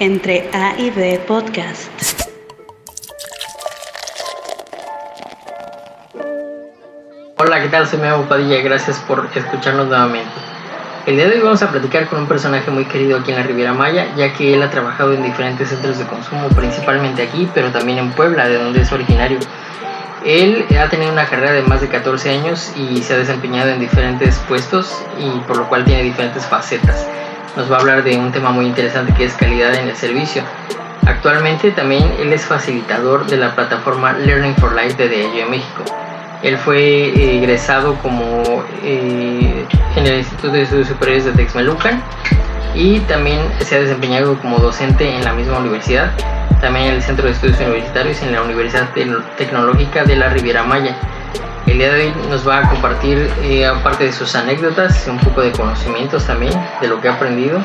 entre 0.00 0.48
A 0.54 0.78
y 0.78 0.88
B 0.90 1.20
Podcast. 1.28 1.90
Hola, 7.36 7.60
¿qué 7.60 7.68
tal? 7.68 7.86
Soy 7.86 7.98
Memo 7.98 8.22
Padilla, 8.22 8.62
gracias 8.62 8.98
por 9.00 9.28
escucharnos 9.34 9.88
nuevamente. 9.88 10.30
El 11.04 11.16
día 11.16 11.28
de 11.28 11.34
hoy 11.34 11.42
vamos 11.42 11.62
a 11.62 11.70
platicar 11.70 12.08
con 12.08 12.20
un 12.20 12.26
personaje 12.26 12.70
muy 12.70 12.86
querido 12.86 13.18
aquí 13.18 13.30
en 13.30 13.36
la 13.36 13.42
Riviera 13.42 13.74
Maya, 13.74 14.06
ya 14.16 14.32
que 14.32 14.54
él 14.54 14.62
ha 14.62 14.70
trabajado 14.70 15.12
en 15.12 15.22
diferentes 15.22 15.68
centros 15.68 15.98
de 15.98 16.06
consumo, 16.06 16.48
principalmente 16.48 17.22
aquí, 17.22 17.46
pero 17.52 17.70
también 17.70 17.98
en 17.98 18.12
Puebla, 18.12 18.48
de 18.48 18.56
donde 18.56 18.80
es 18.80 18.92
originario. 18.92 19.38
Él 20.24 20.64
ha 20.78 20.88
tenido 20.88 21.12
una 21.12 21.26
carrera 21.26 21.52
de 21.52 21.62
más 21.62 21.82
de 21.82 21.88
14 21.88 22.30
años 22.30 22.72
y 22.74 23.02
se 23.02 23.12
ha 23.12 23.18
desempeñado 23.18 23.68
en 23.68 23.80
diferentes 23.80 24.38
puestos 24.48 25.02
y 25.18 25.40
por 25.40 25.58
lo 25.58 25.68
cual 25.68 25.84
tiene 25.84 26.04
diferentes 26.04 26.46
facetas 26.46 27.06
nos 27.56 27.70
va 27.70 27.76
a 27.76 27.80
hablar 27.80 28.04
de 28.04 28.16
un 28.16 28.32
tema 28.32 28.50
muy 28.50 28.66
interesante 28.66 29.12
que 29.14 29.24
es 29.24 29.34
calidad 29.34 29.74
en 29.74 29.88
el 29.88 29.96
servicio. 29.96 30.42
Actualmente 31.06 31.70
también 31.70 32.04
él 32.20 32.32
es 32.32 32.44
facilitador 32.44 33.26
de 33.26 33.36
la 33.36 33.54
plataforma 33.54 34.12
Learning 34.12 34.54
for 34.56 34.74
Life 34.74 34.96
de 34.96 35.08
DIY 35.08 35.44
México. 35.50 35.84
Él 36.42 36.56
fue 36.56 36.78
eh, 36.78 37.38
egresado 37.38 37.96
como 37.96 38.42
eh, 38.82 39.66
en 39.96 40.06
el 40.06 40.18
Instituto 40.18 40.52
de 40.52 40.62
Estudios 40.62 40.88
Superiores 40.88 41.24
de 41.24 41.32
Texmelucan 41.32 42.02
y 42.74 43.00
también 43.00 43.40
se 43.60 43.76
ha 43.76 43.80
desempeñado 43.80 44.38
como 44.40 44.58
docente 44.58 45.16
en 45.16 45.24
la 45.24 45.32
misma 45.32 45.58
universidad, 45.58 46.12
también 46.60 46.86
en 46.86 46.94
el 46.94 47.02
Centro 47.02 47.26
de 47.26 47.32
Estudios 47.32 47.60
Universitarios 47.60 48.22
y 48.22 48.26
en 48.26 48.32
la 48.32 48.42
Universidad 48.42 48.88
Tecnológica 49.36 50.04
de 50.04 50.16
la 50.16 50.28
Riviera 50.28 50.62
Maya. 50.62 50.96
El 51.66 51.78
día 51.78 51.92
de 51.92 52.06
hoy 52.06 52.14
nos 52.28 52.46
va 52.46 52.58
a 52.58 52.68
compartir, 52.68 53.30
eh, 53.42 53.64
aparte 53.64 54.04
de 54.04 54.12
sus 54.12 54.34
anécdotas, 54.34 55.06
un 55.06 55.18
poco 55.18 55.40
de 55.40 55.52
conocimientos 55.52 56.26
también 56.26 56.52
de 56.80 56.88
lo 56.88 57.00
que 57.00 57.08
ha 57.08 57.14
aprendido, 57.14 57.64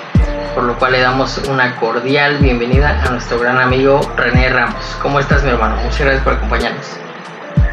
por 0.53 0.63
lo 0.63 0.77
cual 0.77 0.91
le 0.91 1.01
damos 1.01 1.37
una 1.49 1.75
cordial 1.77 2.37
bienvenida 2.37 3.01
a 3.03 3.09
nuestro 3.09 3.39
gran 3.39 3.57
amigo 3.57 3.99
René 4.15 4.49
Ramos. 4.49 4.97
¿Cómo 5.01 5.19
estás, 5.19 5.43
mi 5.43 5.49
hermano? 5.49 5.75
Muchas 5.77 6.01
gracias 6.01 6.23
por 6.23 6.33
acompañarnos. 6.33 6.97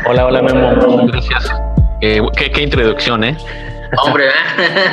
Hola, 0.07 0.27
hola, 0.27 0.43
Memo. 0.43 1.07
Gracias. 1.07 1.51
Eh, 2.01 2.21
qué, 2.35 2.63
introducción, 2.63 3.23
¿eh? 3.25 3.37
Hombre, 4.03 4.31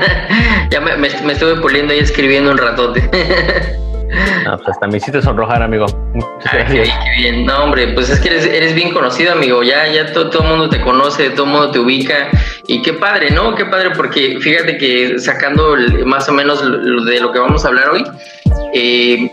ya 0.70 0.81
me, 0.81 0.97
me, 0.97 1.09
me, 1.23 1.33
estuve 1.33 1.55
puliendo 1.61 1.94
y 1.94 2.00
escribiendo 2.00 2.52
un 2.52 2.58
ratote. 2.58 3.09
Ah, 4.11 4.57
pues 4.57 4.69
hasta 4.69 4.88
me 4.88 4.97
hiciste 4.97 5.21
sonrojar, 5.21 5.61
amigo. 5.61 5.85
qué 6.52 6.83
bien. 7.17 7.45
No, 7.45 7.63
hombre, 7.63 7.89
pues 7.89 8.09
es 8.09 8.19
que 8.19 8.29
eres, 8.29 8.73
bien 8.73 8.91
conocido, 8.91 9.33
amigo. 9.33 9.63
Ya, 9.63 9.88
ya 9.88 10.11
todo, 10.11 10.41
el 10.41 10.47
mundo 10.47 10.69
te 10.69 10.81
conoce, 10.81 11.29
todo 11.31 11.45
el 11.45 11.52
mundo 11.52 11.71
te 11.71 11.79
ubica. 11.79 12.30
Y 12.67 12.81
qué 12.81 12.93
padre, 12.93 13.31
¿no? 13.31 13.55
Qué 13.55 13.65
padre, 13.65 13.91
porque 13.95 14.37
fíjate 14.39 14.77
que 14.77 15.19
sacando 15.19 15.75
más 16.05 16.27
o 16.30 16.33
menos 16.33 16.61
de 17.05 17.19
lo 17.19 17.31
que 17.31 17.39
vamos 17.39 17.65
a 17.65 17.69
hablar 17.69 17.89
hoy, 17.89 18.03
eh, 18.73 19.31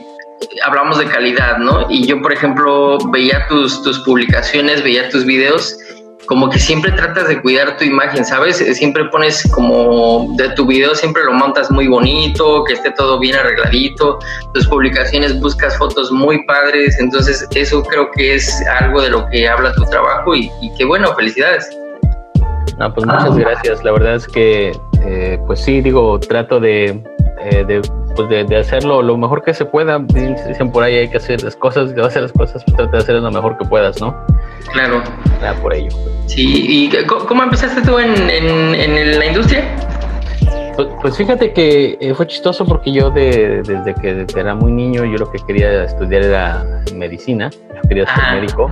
hablamos 0.65 0.99
de 0.99 1.07
calidad, 1.07 1.59
¿no? 1.59 1.87
Y 1.91 2.07
yo, 2.07 2.21
por 2.21 2.33
ejemplo, 2.33 2.99
veía 3.11 3.47
tus, 3.49 3.83
tus 3.83 3.99
publicaciones, 4.01 4.83
veía 4.83 5.09
tus 5.09 5.25
videos 5.25 5.79
como 6.27 6.51
que 6.51 6.59
siempre 6.59 6.93
tratas 6.93 7.29
de 7.29 7.41
cuidar 7.41 7.77
tu 7.77 7.85
imagen, 7.85 8.25
¿sabes? 8.25 8.57
Siempre 8.57 9.05
pones 9.07 9.43
como 9.53 10.35
de 10.37 10.51
tu 10.51 10.67
video, 10.67 10.95
siempre 10.95 11.25
lo 11.25 11.33
montas 11.33 11.71
muy 11.71 11.89
bonito, 11.89 12.65
que 12.65 12.75
esté 12.75 12.91
todo 12.93 13.19
bien 13.19 13.37
arregladito, 13.37 14.19
tus 14.55 14.67
publicaciones 14.67 15.41
buscas 15.41 15.77
fotos 15.79 16.11
muy 16.11 16.45
padres, 16.47 16.99
entonces 16.99 17.47
eso 17.55 17.83
creo 17.83 18.11
que 18.13 18.35
es 18.35 18.63
algo 18.81 19.03
de 19.03 19.11
lo 19.11 19.27
que 19.29 19.49
habla 19.49 19.73
tu 19.75 19.85
trabajo 19.85 20.35
y, 20.35 20.51
y 20.61 20.73
qué 20.77 20.85
bueno, 20.85 21.15
felicidades. 21.15 21.69
No, 22.79 22.93
pues 22.93 23.07
muchas 23.07 23.37
gracias, 23.37 23.83
la 23.85 23.93
verdad 23.93 24.17
es 24.17 24.27
que, 24.29 24.73
eh, 25.07 25.39
pues 25.47 25.61
sí, 25.61 25.81
digo, 25.81 26.21
trato 26.21 26.61
de, 26.61 27.03
eh, 27.41 27.65
de 27.67 27.81
pues 28.17 28.29
de, 28.29 28.57
hacerlo 28.57 29.03
lo 29.03 29.17
mejor 29.17 29.43
que 29.43 29.55
se 29.55 29.65
pueda. 29.65 29.99
Dicen 29.99 30.73
por 30.73 30.83
ahí 30.83 30.97
hay 30.97 31.09
que 31.09 31.19
hacer 31.19 31.43
las 31.43 31.55
cosas, 31.55 31.95
de 31.95 32.03
hacer 32.03 32.23
las 32.23 32.33
cosas, 32.33 32.65
pues 32.65 32.77
trata 32.77 32.93
de 32.93 32.99
hacer 32.99 33.15
lo 33.17 33.31
mejor 33.31 33.57
que 33.59 33.65
puedas, 33.67 34.01
¿no? 34.01 34.17
Claro. 34.73 35.03
por 35.63 35.75
ello. 35.75 35.91
Sí, 36.27 36.91
¿y 36.93 37.07
cómo 37.07 37.43
empezaste 37.43 37.83
tú 37.83 37.99
en, 37.99 38.15
en, 38.31 39.19
la 39.19 39.27
industria? 39.27 39.65
Pues, 40.75 40.89
pues, 41.01 41.17
fíjate 41.17 41.53
que 41.53 41.97
eh, 42.01 42.15
fue 42.15 42.27
chistoso 42.27 42.67
porque 42.67 42.93
yo 42.93 43.11
de, 43.11 43.63
desde 43.63 43.95
que 43.95 44.27
era 44.39 44.55
muy 44.55 44.73
niño 44.73 45.05
yo 45.05 45.17
lo 45.17 45.31
que 45.31 45.39
quería 45.47 45.85
estudiar 45.85 46.23
era 46.25 46.83
medicina, 46.95 47.49
quería 47.89 48.07
ser 48.07 48.41
médico, 48.41 48.71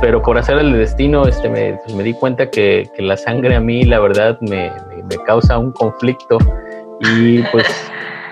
pero 0.00 0.22
por 0.22 0.38
hacer 0.38 0.58
el 0.58 0.72
destino 0.72 1.26
este, 1.26 1.48
me, 1.48 1.78
pues 1.82 1.94
me 1.94 2.04
di 2.04 2.12
cuenta 2.12 2.48
que, 2.50 2.88
que, 2.94 3.02
la 3.02 3.16
sangre 3.16 3.56
a 3.56 3.60
mí 3.60 3.82
la 3.84 3.98
verdad 3.98 4.38
me, 4.40 4.70
me 5.10 5.16
causa 5.24 5.58
un 5.58 5.72
conflicto 5.72 6.38
y 7.00 7.42
pues 7.50 7.66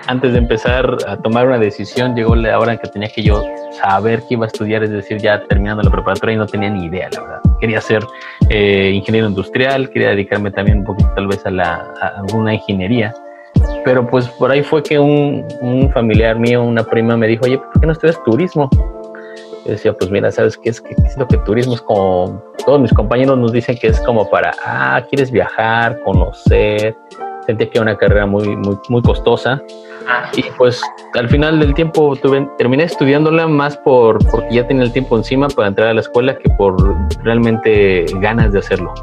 antes 0.07 0.33
de 0.33 0.39
empezar 0.39 0.97
a 1.07 1.17
tomar 1.17 1.47
una 1.47 1.57
decisión, 1.57 2.15
llegó 2.15 2.35
la 2.35 2.59
hora 2.59 2.73
en 2.73 2.79
que 2.79 2.87
tenía 2.89 3.09
que 3.09 3.23
yo 3.23 3.43
saber 3.71 4.21
qué 4.27 4.35
iba 4.35 4.45
a 4.45 4.47
estudiar, 4.47 4.83
es 4.83 4.91
decir, 4.91 5.17
ya 5.17 5.43
terminando 5.47 5.81
la 5.83 5.89
preparatoria 5.89 6.35
y 6.35 6.37
no 6.37 6.45
tenía 6.45 6.69
ni 6.69 6.85
idea, 6.85 7.09
la 7.11 7.21
verdad. 7.21 7.41
Quería 7.59 7.81
ser 7.81 8.03
eh, 8.49 8.91
ingeniero 8.93 9.27
industrial, 9.27 9.89
quería 9.89 10.09
dedicarme 10.09 10.51
también 10.51 10.79
un 10.79 10.83
poquito 10.85 11.11
tal 11.15 11.27
vez 11.27 11.45
a, 11.45 11.51
la, 11.51 11.93
alguna 12.17 12.53
ingeniería, 12.53 13.13
pero 13.83 14.05
pues 14.07 14.27
por 14.27 14.51
ahí 14.51 14.61
fue 14.61 14.83
que 14.83 14.99
un, 14.99 15.89
familiar 15.93 16.37
mío, 16.37 16.63
una 16.63 16.83
prima, 16.83 17.17
me 17.17 17.27
dijo, 17.27 17.45
oye, 17.45 17.57
¿por 17.57 17.81
qué 17.81 17.87
no 17.87 17.93
estudias 17.93 18.21
turismo? 18.23 18.69
Yo 19.65 19.71
decía, 19.71 19.93
pues 19.93 20.11
mira, 20.11 20.31
¿sabes 20.31 20.57
qué? 20.57 20.69
Es 20.69 20.81
que 20.81 20.93
siento 20.95 21.27
que 21.27 21.37
turismo 21.37 21.73
es 21.73 21.81
como, 21.81 22.43
todos 22.65 22.79
mis 22.79 22.93
compañeros 22.93 23.37
nos 23.39 23.51
dicen 23.51 23.77
que 23.77 23.87
es 23.87 23.99
como 24.01 24.29
para, 24.29 24.53
ah, 24.63 25.03
quieres 25.09 25.31
viajar, 25.31 25.99
conocer, 26.01 26.95
sentía 27.47 27.69
que 27.69 27.77
era 27.77 27.83
una 27.83 27.97
carrera 27.97 28.25
muy, 28.25 28.55
muy, 28.55 28.77
muy 28.89 29.01
costosa. 29.01 29.61
Y 30.35 30.43
pues 30.57 30.81
al 31.13 31.29
final 31.29 31.59
del 31.59 31.73
tiempo 31.73 32.15
tuve, 32.15 32.47
terminé 32.57 32.83
estudiándola 32.83 33.47
más 33.47 33.77
por, 33.77 34.19
porque 34.29 34.47
ya 34.51 34.67
tenía 34.67 34.83
el 34.83 34.91
tiempo 34.91 35.17
encima 35.17 35.47
para 35.47 35.69
entrar 35.69 35.89
a 35.89 35.93
la 35.93 36.01
escuela 36.01 36.37
que 36.37 36.49
por 36.51 36.75
realmente 37.23 38.05
ganas 38.15 38.51
de 38.51 38.59
hacerlo. 38.59 38.93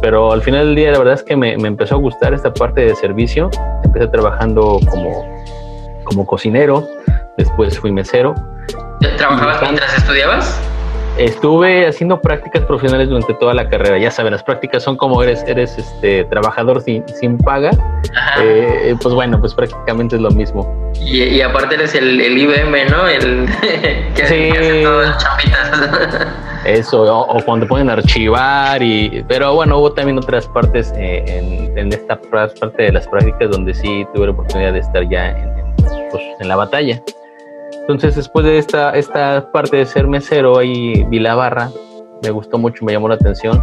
Pero 0.00 0.32
al 0.32 0.42
final 0.42 0.66
del 0.66 0.74
día 0.74 0.92
la 0.92 0.98
verdad 0.98 1.14
es 1.14 1.22
que 1.22 1.36
me, 1.36 1.56
me 1.56 1.68
empezó 1.68 1.94
a 1.94 1.98
gustar 1.98 2.34
esta 2.34 2.52
parte 2.52 2.82
de 2.82 2.94
servicio. 2.94 3.50
Empecé 3.84 4.08
trabajando 4.08 4.78
como, 4.90 5.24
como 6.04 6.26
cocinero, 6.26 6.86
después 7.36 7.78
fui 7.78 7.92
mesero. 7.92 8.34
¿Trabajabas 9.16 9.62
mientras 9.62 9.96
estudiabas? 9.96 10.73
Estuve 11.18 11.86
haciendo 11.86 12.20
prácticas 12.20 12.64
profesionales 12.64 13.08
durante 13.08 13.34
toda 13.34 13.54
la 13.54 13.68
carrera. 13.68 13.98
Ya 13.98 14.10
saben, 14.10 14.32
las 14.32 14.42
prácticas 14.42 14.82
son 14.82 14.96
como 14.96 15.22
eres, 15.22 15.44
eres 15.46 15.78
este 15.78 16.24
trabajador 16.24 16.80
sin, 16.82 17.04
sin 17.20 17.38
paga. 17.38 17.70
Eh, 18.40 18.96
pues 19.00 19.14
bueno, 19.14 19.38
pues 19.38 19.54
prácticamente 19.54 20.16
es 20.16 20.22
lo 20.22 20.30
mismo. 20.32 20.92
Y, 21.00 21.40
aparte 21.40 21.76
eres 21.76 21.94
el, 21.94 22.20
el, 22.20 22.36
IBM, 22.36 22.90
¿no? 22.90 23.06
El 23.06 23.48
que, 24.14 24.26
sí. 24.26 24.50
hace 24.50 24.82
todo 24.82 25.04
champitas. 25.18 26.26
Eso, 26.64 27.02
o, 27.02 27.44
cuando 27.44 27.68
ponen 27.68 27.90
archivar 27.90 28.82
y... 28.82 29.22
Pero 29.28 29.54
bueno, 29.54 29.78
hubo 29.78 29.92
también 29.92 30.18
otras 30.18 30.48
partes 30.48 30.92
eh, 30.96 31.22
en, 31.26 31.78
en, 31.78 31.92
esta 31.92 32.16
parte 32.16 32.82
de 32.84 32.92
las 32.92 33.06
prácticas 33.06 33.50
donde 33.50 33.74
sí 33.74 34.06
tuve 34.14 34.26
la 34.26 34.32
oportunidad 34.32 34.72
de 34.72 34.78
estar 34.78 35.06
ya 35.08 35.30
en, 35.30 35.74
pues, 36.10 36.22
en 36.40 36.48
la 36.48 36.56
batalla. 36.56 37.02
Entonces, 37.80 38.16
después 38.16 38.44
de 38.46 38.58
esta, 38.58 38.90
esta 38.92 39.50
parte 39.52 39.76
de 39.76 39.86
ser 39.86 40.06
mesero, 40.06 40.58
ahí 40.58 41.04
vi 41.08 41.18
la 41.18 41.34
barra, 41.34 41.70
me 42.22 42.30
gustó 42.30 42.58
mucho, 42.58 42.84
me 42.84 42.92
llamó 42.92 43.08
la 43.08 43.16
atención. 43.16 43.62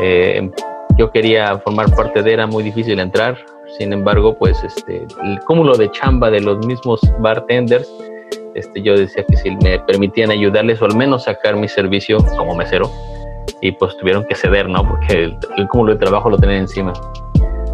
Eh, 0.00 0.50
yo 0.96 1.10
quería 1.10 1.58
formar 1.58 1.94
parte 1.94 2.22
de, 2.22 2.32
era 2.32 2.46
muy 2.46 2.62
difícil 2.62 2.98
entrar, 2.98 3.36
sin 3.78 3.92
embargo, 3.92 4.36
pues 4.36 4.62
este, 4.64 5.06
el 5.22 5.40
cúmulo 5.46 5.76
de 5.76 5.90
chamba 5.90 6.30
de 6.30 6.40
los 6.40 6.66
mismos 6.66 7.00
bartenders, 7.20 7.88
este, 8.54 8.82
yo 8.82 8.96
decía 8.96 9.24
que 9.28 9.36
si 9.36 9.50
me 9.62 9.78
permitían 9.80 10.30
ayudarles 10.30 10.82
o 10.82 10.86
al 10.86 10.96
menos 10.96 11.24
sacar 11.24 11.56
mi 11.56 11.68
servicio 11.68 12.18
como 12.36 12.54
mesero, 12.54 12.90
y 13.62 13.72
pues 13.72 13.96
tuvieron 13.98 14.24
que 14.24 14.34
ceder, 14.34 14.68
¿no? 14.68 14.86
Porque 14.86 15.24
el, 15.56 15.68
cúmulo 15.68 15.92
de 15.92 15.98
trabajo 15.98 16.30
lo 16.30 16.38
tenían 16.38 16.60
encima. 16.60 16.92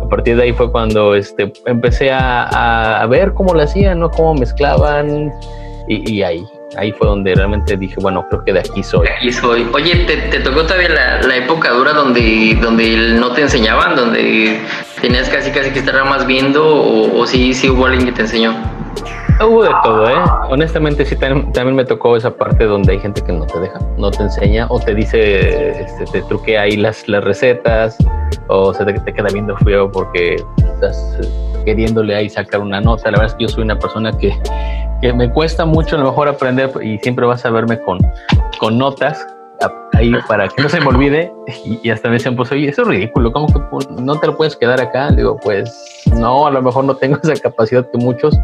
A 0.02 0.08
partir 0.08 0.36
de 0.36 0.44
ahí 0.44 0.52
fue 0.52 0.70
cuando 0.70 1.14
este, 1.14 1.52
empecé 1.66 2.10
a, 2.10 3.00
a 3.00 3.06
ver 3.06 3.34
cómo 3.34 3.54
lo 3.54 3.62
hacían, 3.62 4.00
¿no? 4.00 4.10
Cómo 4.10 4.34
mezclaban, 4.34 5.32
y, 5.88 6.22
ahí, 6.22 6.44
ahí 6.76 6.92
fue 6.92 7.06
donde 7.06 7.34
realmente 7.34 7.76
dije, 7.76 7.96
bueno, 8.00 8.26
creo 8.28 8.44
que 8.44 8.52
de 8.52 8.60
aquí 8.60 8.82
soy. 8.82 9.06
Aquí 9.08 9.32
soy. 9.32 9.66
Oye, 9.72 10.04
¿te, 10.06 10.40
tocó 10.40 10.64
todavía 10.64 11.20
la, 11.22 11.36
época 11.36 11.70
dura 11.70 11.92
donde, 11.92 12.58
donde 12.60 12.96
no 13.18 13.32
te 13.32 13.42
enseñaban, 13.42 13.94
donde 13.94 14.60
tenías 15.00 15.28
casi 15.28 15.50
casi 15.50 15.70
que 15.70 15.80
estar 15.80 16.04
más 16.04 16.26
viendo 16.26 16.66
o, 16.66 17.20
o 17.20 17.26
sí, 17.26 17.54
sí 17.54 17.70
hubo 17.70 17.86
alguien 17.86 18.06
que 18.06 18.12
te 18.12 18.22
enseñó? 18.22 18.54
Hubo 19.40 19.64
de 19.64 19.70
todo, 19.82 20.08
¿eh? 20.08 20.14
Honestamente 20.48 21.04
sí, 21.04 21.14
también, 21.16 21.76
me 21.76 21.84
tocó 21.84 22.16
esa 22.16 22.34
parte 22.34 22.64
donde 22.64 22.92
hay 22.92 23.00
gente 23.00 23.20
que 23.20 23.32
no 23.32 23.46
te 23.46 23.60
deja, 23.60 23.78
no 23.98 24.10
te 24.10 24.22
enseña 24.22 24.66
o 24.70 24.80
te 24.80 24.94
dice, 24.94 25.82
este, 25.82 26.04
te 26.06 26.22
truquea 26.22 26.62
ahí 26.62 26.76
las, 26.76 27.06
las 27.06 27.22
recetas 27.22 27.98
o 28.48 28.72
se 28.72 28.84
te, 28.86 28.94
te 28.94 29.12
queda 29.12 29.28
viendo 29.32 29.54
frío 29.58 29.90
porque 29.92 30.36
estás 30.56 31.18
queriéndole 31.66 32.16
ahí 32.16 32.30
sacar 32.30 32.62
una 32.62 32.80
nota. 32.80 33.10
La 33.10 33.18
verdad 33.18 33.26
es 33.26 33.34
que 33.34 33.42
yo 33.42 33.48
soy 33.48 33.64
una 33.64 33.78
persona 33.78 34.10
que 34.16 34.32
que 35.00 35.12
me 35.12 35.30
cuesta 35.30 35.64
mucho 35.64 35.96
a 35.96 35.98
lo 35.98 36.06
mejor 36.06 36.28
aprender 36.28 36.70
y 36.82 36.98
siempre 36.98 37.26
vas 37.26 37.44
a 37.44 37.50
verme 37.50 37.78
con, 37.80 37.98
con 38.58 38.78
notas 38.78 39.26
ahí 39.94 40.12
para 40.28 40.48
que 40.48 40.62
no 40.62 40.68
se 40.68 40.80
me 40.80 40.86
olvide 40.86 41.32
y, 41.64 41.88
hasta 41.90 42.08
me 42.08 42.14
dicen 42.14 42.36
pues 42.36 42.52
oye 42.52 42.68
eso 42.68 42.82
es 42.82 42.88
ridículo 42.88 43.32
¿cómo 43.32 43.46
que 43.46 43.60
no 44.02 44.18
te 44.20 44.26
lo 44.26 44.36
puedes 44.36 44.54
quedar 44.54 44.80
acá? 44.80 45.10
digo 45.10 45.36
pues 45.42 46.02
no 46.12 46.46
a 46.46 46.50
lo 46.50 46.60
mejor 46.60 46.84
no 46.84 46.94
tengo 46.96 47.18
esa 47.22 47.34
capacidad 47.40 47.88
que 47.90 47.98
muchos 47.98 48.38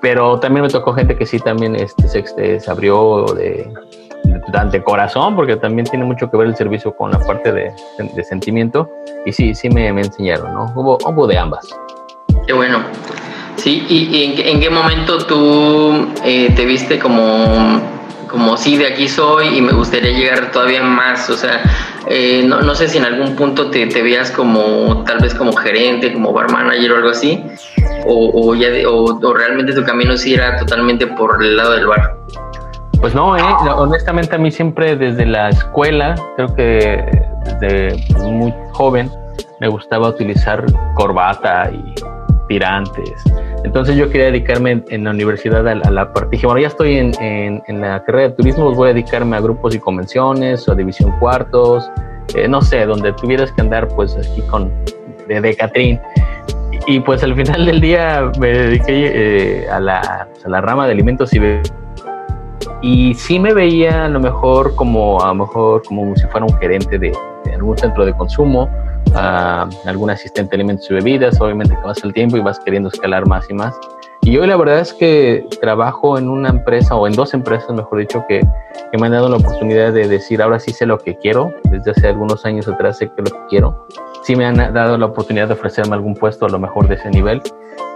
pero 0.00 0.40
también 0.40 0.64
me 0.64 0.70
tocó 0.70 0.94
gente 0.94 1.16
que 1.16 1.26
sí 1.26 1.38
también 1.38 1.76
este, 1.76 2.08
se, 2.08 2.20
este, 2.20 2.58
se 2.58 2.70
abrió 2.70 3.24
de, 3.36 3.72
de, 4.72 4.82
corazón, 4.82 5.36
porque 5.36 5.54
también 5.54 5.86
tiene 5.86 6.04
mucho 6.04 6.28
que 6.28 6.36
ver 6.36 6.48
el 6.48 6.56
servicio 6.56 6.92
con 6.96 7.12
la 7.12 7.20
parte 7.20 7.52
de, 7.52 7.72
de 7.98 8.24
sentimiento, 8.24 8.90
y 9.24 9.32
sí, 9.32 9.54
sí 9.54 9.70
me, 9.70 9.92
me, 9.92 10.00
enseñaron, 10.00 10.52
¿no? 10.54 10.72
Hubo, 10.74 10.98
hubo 11.06 11.28
de 11.28 11.38
ambas. 11.38 11.68
Qué 12.46 12.52
bueno. 12.52 12.80
Sí, 13.56 13.84
¿y, 13.88 14.42
en, 14.44 14.60
qué 14.60 14.70
momento 14.70 15.18
tú 15.18 16.12
eh, 16.24 16.52
te 16.56 16.64
viste 16.64 16.98
como, 16.98 17.80
como, 18.28 18.56
sí, 18.56 18.76
de 18.76 18.86
aquí 18.86 19.08
soy 19.08 19.58
y 19.58 19.60
me 19.60 19.72
gustaría 19.72 20.10
llegar 20.10 20.50
todavía 20.50 20.82
más? 20.82 21.28
O 21.30 21.36
sea, 21.36 21.62
eh, 22.08 22.42
no, 22.44 22.74
sé 22.74 22.88
si 22.88 22.98
en 22.98 23.04
algún 23.04 23.36
punto 23.36 23.70
te, 23.70 23.86
te, 23.86 24.02
veas 24.02 24.30
como, 24.30 25.04
tal 25.04 25.18
vez 25.18 25.34
como 25.34 25.52
gerente, 25.52 26.12
como 26.12 26.32
bar 26.32 26.50
manager 26.50 26.92
o 26.92 26.96
algo 26.96 27.10
así, 27.10 27.44
o, 28.06 28.30
o 28.34 28.54
ya 28.54 28.68
o, 28.88 29.34
realmente 29.34 29.74
tu 29.74 29.84
camino 29.84 30.16
sí 30.16 30.34
era 30.34 30.56
totalmente 30.56 31.06
por 31.06 31.42
el 31.42 31.56
lado 31.56 31.72
del 31.72 31.86
bar. 31.86 32.16
Pues 33.00 33.14
no, 33.14 33.36
eh, 33.36 33.42
honestamente 33.76 34.34
a 34.34 34.38
mí 34.38 34.50
siempre 34.50 34.96
desde 34.96 35.26
la 35.26 35.50
escuela, 35.50 36.14
creo 36.36 36.54
que 36.54 37.04
desde 37.60 37.96
muy 38.18 38.52
joven, 38.72 39.10
me 39.60 39.68
gustaba 39.68 40.08
utilizar 40.08 40.64
corbata 40.94 41.70
y 41.70 41.94
tirantes. 42.52 43.24
Entonces 43.64 43.96
yo 43.96 44.10
quería 44.10 44.26
dedicarme 44.26 44.82
en, 44.90 45.04
la 45.04 45.10
universidad 45.10 45.66
a, 45.66 45.74
la 45.74 46.12
parte, 46.12 46.28
dije, 46.32 46.46
bueno, 46.46 46.60
ya 46.60 46.68
estoy 46.68 46.98
en, 46.98 47.12
en, 47.18 47.80
la 47.80 48.04
carrera 48.04 48.28
de 48.28 48.34
turismo, 48.34 48.66
pues 48.66 48.76
voy 48.76 48.90
a 48.90 48.92
dedicarme 48.92 49.36
a 49.36 49.40
grupos 49.40 49.74
y 49.74 49.78
convenciones 49.78 50.68
o 50.68 50.72
a 50.72 50.74
división 50.74 51.12
cuartos, 51.18 51.90
eh, 52.34 52.46
no 52.46 52.60
sé, 52.60 52.84
donde 52.84 53.14
tuvieras 53.14 53.50
que 53.52 53.62
andar 53.62 53.88
pues 53.88 54.16
aquí 54.16 54.42
con 54.50 54.70
de, 55.28 55.40
de 55.40 55.56
Catrín. 55.56 55.98
Y, 56.86 57.00
pues 57.00 57.22
al 57.22 57.34
final 57.34 57.64
del 57.64 57.80
día 57.80 58.30
me 58.38 58.48
dediqué 58.48 59.62
eh, 59.64 59.70
a, 59.70 59.80
la, 59.80 60.00
a, 60.44 60.48
la, 60.48 60.60
rama 60.60 60.86
de 60.86 60.92
alimentos 60.92 61.32
y 61.32 61.40
y 62.84 63.14
sí 63.14 63.38
me 63.38 63.54
veía 63.54 64.06
a 64.06 64.08
lo 64.08 64.18
mejor 64.18 64.74
como 64.74 65.22
a 65.22 65.28
lo 65.28 65.34
mejor 65.36 65.82
como 65.84 66.16
si 66.16 66.26
fuera 66.26 66.44
un 66.44 66.58
gerente 66.58 66.98
de, 66.98 67.12
de 67.44 67.54
algún 67.54 67.78
centro 67.78 68.04
de 68.04 68.12
consumo 68.12 68.68
a 69.14 69.68
algún 69.86 70.10
asistente 70.10 70.50
de 70.50 70.56
alimentos 70.56 70.90
y 70.90 70.94
bebidas, 70.94 71.40
obviamente 71.40 71.74
que 71.74 71.82
vas 71.82 72.02
el 72.04 72.12
tiempo 72.12 72.36
y 72.36 72.40
vas 72.40 72.58
queriendo 72.60 72.88
escalar 72.88 73.26
más 73.26 73.48
y 73.50 73.54
más. 73.54 73.74
Y 74.24 74.36
hoy 74.38 74.46
la 74.46 74.56
verdad 74.56 74.78
es 74.78 74.94
que 74.94 75.44
trabajo 75.60 76.16
en 76.16 76.28
una 76.28 76.50
empresa 76.50 76.94
o 76.94 77.08
en 77.08 77.14
dos 77.14 77.34
empresas, 77.34 77.70
mejor 77.70 77.98
dicho, 77.98 78.24
que, 78.28 78.40
que, 78.92 78.98
me 78.98 79.06
han 79.06 79.12
dado 79.12 79.28
la 79.28 79.36
oportunidad 79.36 79.92
de 79.92 80.06
decir, 80.06 80.40
ahora 80.40 80.60
sí 80.60 80.72
sé 80.72 80.86
lo 80.86 80.98
que 80.98 81.16
quiero, 81.16 81.52
desde 81.64 81.90
hace 81.90 82.06
algunos 82.06 82.46
años 82.46 82.68
atrás 82.68 82.98
sé 82.98 83.10
que 83.10 83.22
lo 83.22 83.30
que 83.30 83.46
quiero. 83.48 83.86
Sí 84.22 84.36
me 84.36 84.46
han 84.46 84.54
dado 84.72 84.96
la 84.96 85.06
oportunidad 85.06 85.48
de 85.48 85.54
ofrecerme 85.54 85.96
algún 85.96 86.14
puesto 86.14 86.46
a 86.46 86.48
lo 86.50 86.60
mejor 86.60 86.86
de 86.86 86.94
ese 86.94 87.10
nivel, 87.10 87.42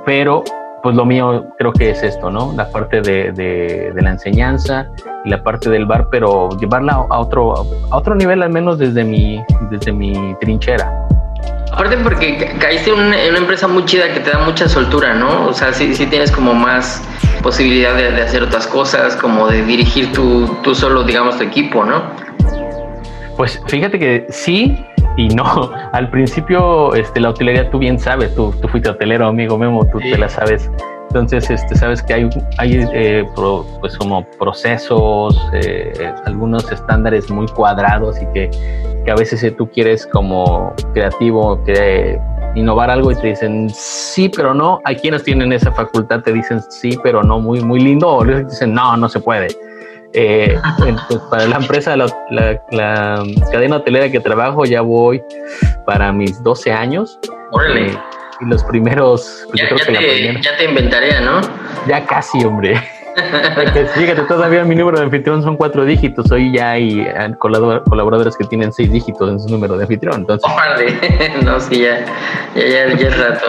pero 0.04 0.42
pues 0.86 0.94
lo 0.94 1.04
mío 1.04 1.52
creo 1.58 1.72
que 1.72 1.90
es 1.90 2.00
esto, 2.04 2.30
¿no? 2.30 2.52
La 2.56 2.70
parte 2.70 3.00
de, 3.00 3.32
de, 3.32 3.90
de 3.92 4.02
la 4.02 4.10
enseñanza 4.10 4.86
y 5.24 5.30
la 5.30 5.42
parte 5.42 5.68
del 5.68 5.84
bar, 5.84 6.06
pero 6.12 6.48
llevarla 6.60 7.04
a 7.10 7.18
otro, 7.18 7.66
a 7.90 7.96
otro 7.96 8.14
nivel 8.14 8.40
al 8.40 8.50
menos 8.50 8.78
desde 8.78 9.02
mi, 9.02 9.42
desde 9.68 9.90
mi 9.90 10.36
trinchera. 10.40 10.88
Aparte 11.72 11.96
porque 11.96 12.54
caíste 12.60 12.90
en 12.90 13.00
una, 13.00 13.36
empresa 13.36 13.66
muy 13.66 13.84
chida 13.84 14.14
que 14.14 14.20
te 14.20 14.30
da 14.30 14.38
mucha 14.38 14.68
soltura, 14.68 15.12
¿no? 15.14 15.48
O 15.48 15.52
sea, 15.52 15.72
sí, 15.72 15.92
sí 15.92 16.06
tienes 16.06 16.30
como 16.30 16.54
más 16.54 17.02
posibilidad 17.42 17.96
de, 17.96 18.22
hacer 18.22 18.44
otras 18.44 18.68
cosas, 18.68 19.16
como 19.16 19.48
de 19.48 19.64
dirigir 19.64 20.12
tú, 20.12 20.56
tú 20.62 20.72
solo, 20.72 21.02
digamos, 21.02 21.36
tu 21.36 21.42
equipo, 21.42 21.84
¿no? 21.84 22.04
Pues 23.36 23.60
fíjate 23.66 23.98
que 23.98 24.24
sí 24.28 24.86
y 25.16 25.28
no. 25.28 25.70
Al 25.92 26.10
principio, 26.10 26.94
este, 26.94 27.20
la 27.20 27.30
hotelería, 27.30 27.70
tú 27.70 27.78
bien 27.78 27.98
sabes, 27.98 28.34
tú, 28.34 28.54
tú 28.60 28.68
fuiste 28.68 28.88
hotelero, 28.88 29.26
amigo 29.26 29.58
Memo, 29.58 29.84
tú 29.86 29.98
te 29.98 30.16
la 30.16 30.28
sabes. 30.28 30.70
Entonces, 31.08 31.48
este, 31.50 31.76
sabes 31.76 32.02
que 32.02 32.14
hay, 32.14 32.28
hay 32.58 32.86
eh, 32.92 33.24
pues 33.80 33.96
como 33.96 34.24
procesos, 34.38 35.40
eh, 35.54 36.12
algunos 36.26 36.70
estándares 36.70 37.30
muy 37.30 37.46
cuadrados 37.46 38.20
y 38.20 38.26
que 38.34 38.50
que 39.06 39.12
a 39.12 39.14
veces 39.14 39.38
si 39.38 39.52
tú 39.52 39.70
quieres 39.70 40.04
como 40.04 40.74
creativo 40.92 41.62
que 41.62 42.20
innovar 42.56 42.90
algo 42.90 43.12
y 43.12 43.14
te 43.14 43.28
dicen 43.28 43.70
sí, 43.70 44.28
pero 44.28 44.52
no, 44.52 44.80
hay 44.84 44.96
quienes 44.96 45.22
tienen 45.22 45.52
esa 45.52 45.70
facultad, 45.70 46.22
te 46.22 46.32
dicen 46.32 46.60
sí, 46.70 46.98
pero 47.04 47.22
no, 47.22 47.38
muy, 47.38 47.60
muy 47.60 47.78
lindo, 47.78 48.08
o 48.08 48.24
les 48.24 48.48
dicen 48.48 48.74
no, 48.74 48.96
no 48.96 49.08
se 49.08 49.20
puede. 49.20 49.46
Eh, 50.12 50.58
para 51.31 51.47
la 51.47 51.56
empresa, 51.56 51.97
la, 51.97 52.06
la, 52.31 53.25
cadena 53.53 53.76
hotelera 53.76 54.11
que 54.11 54.20
trabajo, 54.20 54.64
ya 54.64 54.81
voy 54.81 55.23
para 55.85 56.12
mis 56.12 56.43
12 56.43 56.73
años. 56.73 57.19
Eh, 57.75 57.97
y 58.41 58.44
los 58.44 58.64
primeros. 58.64 59.47
Pues 59.50 59.62
ya, 59.62 59.76
te, 59.76 60.43
ya 60.43 60.56
te 60.56 60.64
inventaré, 60.64 61.20
¿no? 61.20 61.41
Ya 61.87 62.05
casi, 62.05 62.44
hombre. 62.44 62.81
Fíjate, 63.94 64.23
todavía 64.23 64.64
mi 64.64 64.75
número 64.75 64.99
de 64.99 65.05
anfitrión 65.05 65.43
son 65.43 65.56
cuatro 65.56 65.85
dígitos. 65.85 66.31
Hoy 66.31 66.53
ya 66.53 66.73
hay 66.73 67.00
eh, 67.00 67.35
colaboradores 67.38 68.37
que 68.37 68.44
tienen 68.44 68.73
seis 68.73 68.93
dígitos 68.93 69.31
en 69.31 69.41
su 69.41 69.49
número 69.49 69.76
de 69.76 69.85
anfitrión. 69.85 70.17
Entonces, 70.20 70.50
no, 71.43 71.58
sí, 71.61 71.81
ya, 71.81 72.05
ya, 72.55 72.94
ya, 72.94 73.08
es 73.08 73.19
rato. 73.19 73.47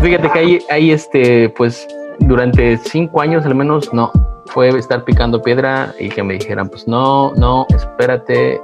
Fíjate 0.00 0.30
que 0.30 0.38
ahí, 0.38 0.58
ahí, 0.70 0.90
este, 0.90 1.50
pues, 1.50 1.86
durante 2.32 2.76
cinco 2.78 3.20
años 3.20 3.44
al 3.46 3.54
menos, 3.54 3.92
no, 3.92 4.10
fue 4.46 4.68
estar 4.70 5.04
picando 5.04 5.40
piedra 5.40 5.94
y 5.98 6.08
que 6.08 6.22
me 6.22 6.34
dijeran, 6.34 6.68
pues, 6.68 6.88
no, 6.88 7.32
no, 7.36 7.66
espérate. 7.70 8.60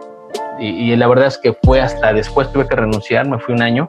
Y, 0.61 0.95
la 0.97 1.07
verdad 1.07 1.29
es 1.29 1.39
que 1.39 1.53
fue 1.63 1.81
hasta 1.81 2.13
después 2.13 2.51
tuve 2.53 2.67
que 2.67 2.75
renunciar, 2.75 3.29
me 3.29 3.39
fui 3.39 3.55
un 3.55 3.63
año. 3.63 3.87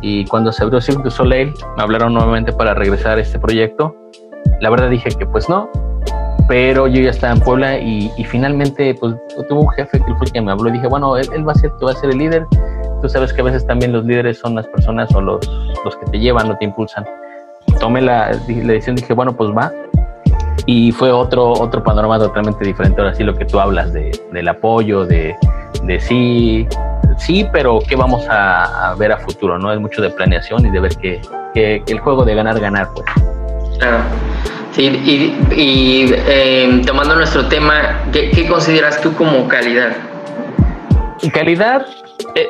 Y 0.00 0.24
cuando 0.26 0.52
se 0.52 0.62
abrió 0.62 0.80
Cirque 0.80 1.02
du 1.02 1.10
Soleil, 1.10 1.52
me 1.76 1.82
hablaron 1.82 2.14
nuevamente 2.14 2.52
para 2.52 2.72
regresar 2.72 3.18
a 3.18 3.20
este 3.20 3.38
proyecto 3.38 3.96
la 4.60 4.70
verdad 4.70 4.90
dije 4.90 5.10
que 5.10 5.26
pues 5.26 5.48
no, 5.48 5.68
pero 6.48 6.86
yo 6.86 7.00
ya 7.00 7.10
estaba 7.10 7.32
en 7.32 7.40
Puebla 7.40 7.78
y, 7.78 8.10
finalmente 8.24 8.94
pues 8.98 9.14
tuve 9.48 9.60
un 9.60 9.68
jefe 9.70 9.98
que 10.00 10.14
fue 10.14 10.26
quien 10.26 10.44
me 10.44 10.52
habló 10.52 10.68
y 10.68 10.72
dije, 10.72 10.88
bueno, 10.88 11.16
él, 11.16 11.46
va, 11.46 11.52
a 11.52 11.54
ser, 11.54 11.70
va 11.84 11.92
a 11.92 11.94
ser 11.94 12.10
el 12.10 12.18
líder. 12.18 12.46
Tú 13.00 13.08
sabes 13.08 13.32
que 13.32 13.40
a 13.40 13.44
veces 13.44 13.66
también 13.66 13.92
los 13.92 14.04
líderes 14.04 14.38
son 14.38 14.54
las 14.54 14.66
personas 14.68 15.14
o 15.14 15.20
los, 15.20 15.46
los 15.84 15.96
que 15.96 16.06
te 16.06 16.18
llevan 16.18 16.50
o 16.50 16.56
te 16.56 16.64
impulsan. 16.64 17.04
Tomé 17.80 18.00
la, 18.00 18.30
la 18.32 18.72
decisión, 18.72 18.96
dije, 18.96 19.12
bueno, 19.12 19.36
pues 19.36 19.50
va. 19.50 19.72
Y 20.66 20.92
fue 20.92 21.10
otro, 21.10 21.52
otro 21.52 21.82
panorama 21.82 22.18
totalmente 22.18 22.64
diferente. 22.64 23.00
Ahora 23.00 23.14
sí, 23.14 23.24
lo 23.24 23.34
que 23.34 23.44
tú 23.44 23.58
hablas 23.58 23.92
de, 23.92 24.10
del 24.32 24.48
apoyo, 24.48 25.06
de, 25.06 25.34
de 25.84 26.00
sí, 26.00 26.66
sí, 27.16 27.46
pero 27.52 27.78
qué 27.88 27.96
vamos 27.96 28.26
a, 28.28 28.94
ver 28.98 29.12
a 29.12 29.18
futuro, 29.18 29.58
¿no? 29.58 29.72
Es 29.72 29.80
mucho 29.80 30.02
de 30.02 30.10
planeación 30.10 30.66
y 30.66 30.70
de 30.70 30.80
ver 30.80 30.96
que, 30.96 31.20
que 31.54 31.82
el 31.86 32.00
juego 32.00 32.24
de 32.24 32.34
ganar, 32.34 32.60
ganar, 32.60 32.88
pues. 32.94 33.06
Claro. 33.78 33.98
Sí, 34.72 35.34
y, 35.56 36.14
em, 36.28 36.84
tomando 36.84 37.16
nuestro 37.16 37.46
tema, 37.46 38.02
¿qué, 38.12 38.46
consideras 38.48 39.00
tú 39.00 39.12
como 39.14 39.48
calidad? 39.48 39.96
Calidad 41.32 41.86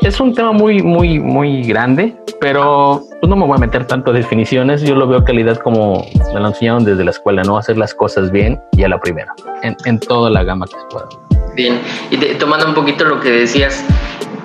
es 0.03 0.21
un 0.21 0.35
tema 0.35 0.53
muy, 0.53 0.83
muy, 0.83 1.19
muy 1.19 1.63
grande, 1.63 2.15
pero 2.41 3.03
pues 3.21 3.29
no 3.29 3.37
me 3.37 3.47
voy 3.47 3.57
a 3.57 3.61
meter 3.61 3.87
tanto 3.87 4.13
definiciones. 4.13 4.83
Yo 4.83 4.95
lo 4.95 5.07
veo 5.07 5.25
calidad 5.25 5.59
como 5.59 6.07
me 6.35 6.41
lo 6.41 6.49
enseñaron 6.49 6.85
desde 6.85 7.05
la 7.05 7.11
escuela, 7.11 7.43
¿no? 7.43 7.59
Hacer 7.59 7.79
las 7.79 7.95
cosas 7.95 8.31
bien 8.31 8.61
y 8.73 8.83
a 8.85 8.89
la 8.89 9.01
primera, 9.01 9.33
en, 9.63 9.77
en 9.85 9.99
toda 9.99 10.31
la 10.31 10.45
gama 10.45 10.67
que 10.67 10.73
se 10.73 10.87
pueda. 10.91 11.09
Bien, 11.55 11.81
y 12.11 12.17
tomando 12.35 12.67
un 12.67 12.75
poquito 12.75 13.05
lo 13.05 13.21
que 13.21 13.31
decías, 13.31 13.85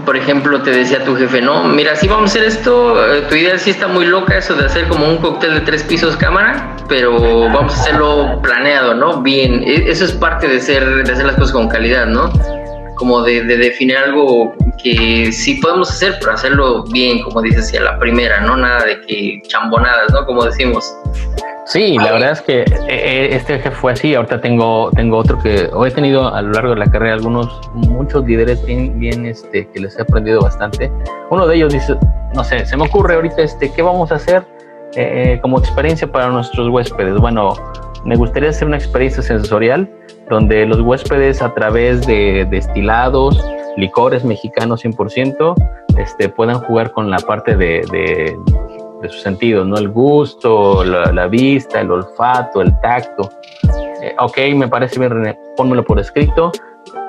por 0.06 0.18
ejemplo, 0.18 0.62
te 0.62 0.72
decía 0.72 1.04
tu 1.06 1.16
jefe, 1.16 1.42
no, 1.42 1.64
mira, 1.66 1.96
si 1.96 2.08
vamos 2.08 2.32
a 2.32 2.40
hacer 2.40 2.44
esto, 2.44 3.14
eh, 3.14 3.22
tu 3.30 3.36
idea 3.36 3.58
sí 3.58 3.70
está 3.70 3.88
muy 3.88 4.06
loca, 4.06 4.38
eso 4.38 4.56
de 4.56 4.66
hacer 4.66 4.88
como 4.88 5.08
un 5.08 5.18
cóctel 5.18 5.54
de 5.54 5.62
tres 5.62 5.84
pisos 5.84 6.18
cámara, 6.18 6.76
pero 6.90 7.14
vamos 7.52 7.78
a 7.78 7.82
hacerlo 7.82 8.40
planeado, 8.42 8.96
¿no? 8.96 9.22
Bien, 9.22 9.64
e, 9.64 9.90
eso 9.90 10.06
es 10.06 10.12
parte 10.12 10.48
de, 10.48 10.60
ser, 10.60 11.04
de 11.04 11.12
hacer 11.12 11.26
las 11.26 11.36
cosas 11.36 11.54
con 11.54 11.68
calidad, 11.68 12.06
¿no? 12.06 12.32
Como 12.96 13.22
de, 13.24 13.44
definir 13.44 13.98
algo 13.98 14.54
que 14.82 15.32
sí 15.32 15.56
podemos 15.56 15.90
hacer, 15.90 16.16
pero 16.20 16.34
hacerlo 16.34 16.84
bien, 16.86 17.24
como 17.24 17.42
dices, 17.42 17.74
a 17.76 17.82
la 17.82 18.00
primera, 18.00 18.42
¿no? 18.42 18.58
Nada 18.58 18.86
de 18.86 19.02
que 19.02 19.42
chambonadas, 19.48 20.12
¿no? 20.12 20.26
Como 20.26 20.46
decimos. 20.46 20.94
Sí, 21.66 21.98
la 21.98 22.12
verdad 22.12 22.32
es 22.32 22.42
que 22.42 22.62
eh, 22.62 22.66
eh, 22.90 23.30
este 23.32 23.58
jefe 23.58 23.72
fue 23.72 23.94
así. 23.94 24.14
Ahorita 24.16 24.42
tengo, 24.42 24.92
tengo 24.96 25.18
otro 25.18 25.40
que 25.40 25.70
he 25.86 25.92
tenido 25.92 26.34
a 26.34 26.42
lo 26.42 26.52
largo 26.52 26.72
de 26.72 26.80
la 26.80 26.92
carrera 26.92 27.14
algunos, 27.14 27.62
muchos 27.74 28.26
líderes 28.26 28.64
bien, 28.66 29.00
bien, 29.00 29.26
este, 29.26 29.68
que 29.70 29.80
les 29.80 29.98
he 29.98 30.02
aprendido 30.02 30.42
bastante. 30.42 30.92
Uno 31.30 31.48
de 31.48 31.56
ellos 31.56 31.74
dice, 31.74 31.96
no 32.36 32.44
sé, 32.44 32.66
se 32.66 32.76
me 32.76 32.84
ocurre 32.84 33.16
ahorita, 33.16 33.42
este, 33.42 33.72
¿qué 33.72 33.82
vamos 33.82 34.12
a 34.12 34.16
hacer 34.16 34.44
eh, 34.96 35.40
como 35.42 35.58
experiencia 35.58 36.12
para 36.12 36.28
nuestros 36.28 36.68
huéspedes? 36.68 37.16
Bueno, 37.16 37.56
me 38.06 38.16
gustaría 38.16 38.50
hacer 38.50 38.68
una 38.68 38.78
experiencia 38.78 39.24
sensorial 39.24 39.90
donde 40.30 40.66
los 40.66 40.82
huéspedes 40.82 41.42
a 41.42 41.54
través 41.54 42.06
de 42.06 42.46
destilados, 42.50 43.44
licores 43.78 44.24
mexicanos 44.24 44.84
100%, 44.84 45.54
este, 45.98 46.30
puedan 46.30 46.60
jugar 46.60 46.92
con 46.92 47.10
la 47.10 47.20
parte 47.20 47.56
de, 47.56 47.82
de 47.92 48.38
de 49.04 49.10
sus 49.10 49.22
sentidos, 49.22 49.68
¿no? 49.68 49.78
El 49.78 49.90
gusto, 49.90 50.84
la, 50.84 51.28
vista, 51.28 51.82
el 51.82 51.92
olfato, 51.92 52.62
el 52.62 52.74
tacto. 52.80 53.30
Eh, 54.02 54.16
ok, 54.18 54.38
me 54.56 54.68
parece 54.68 54.98
bien, 54.98 55.12
René, 55.12 55.38
pónmelo 55.56 55.84
por 55.84 56.00
escrito, 56.00 56.52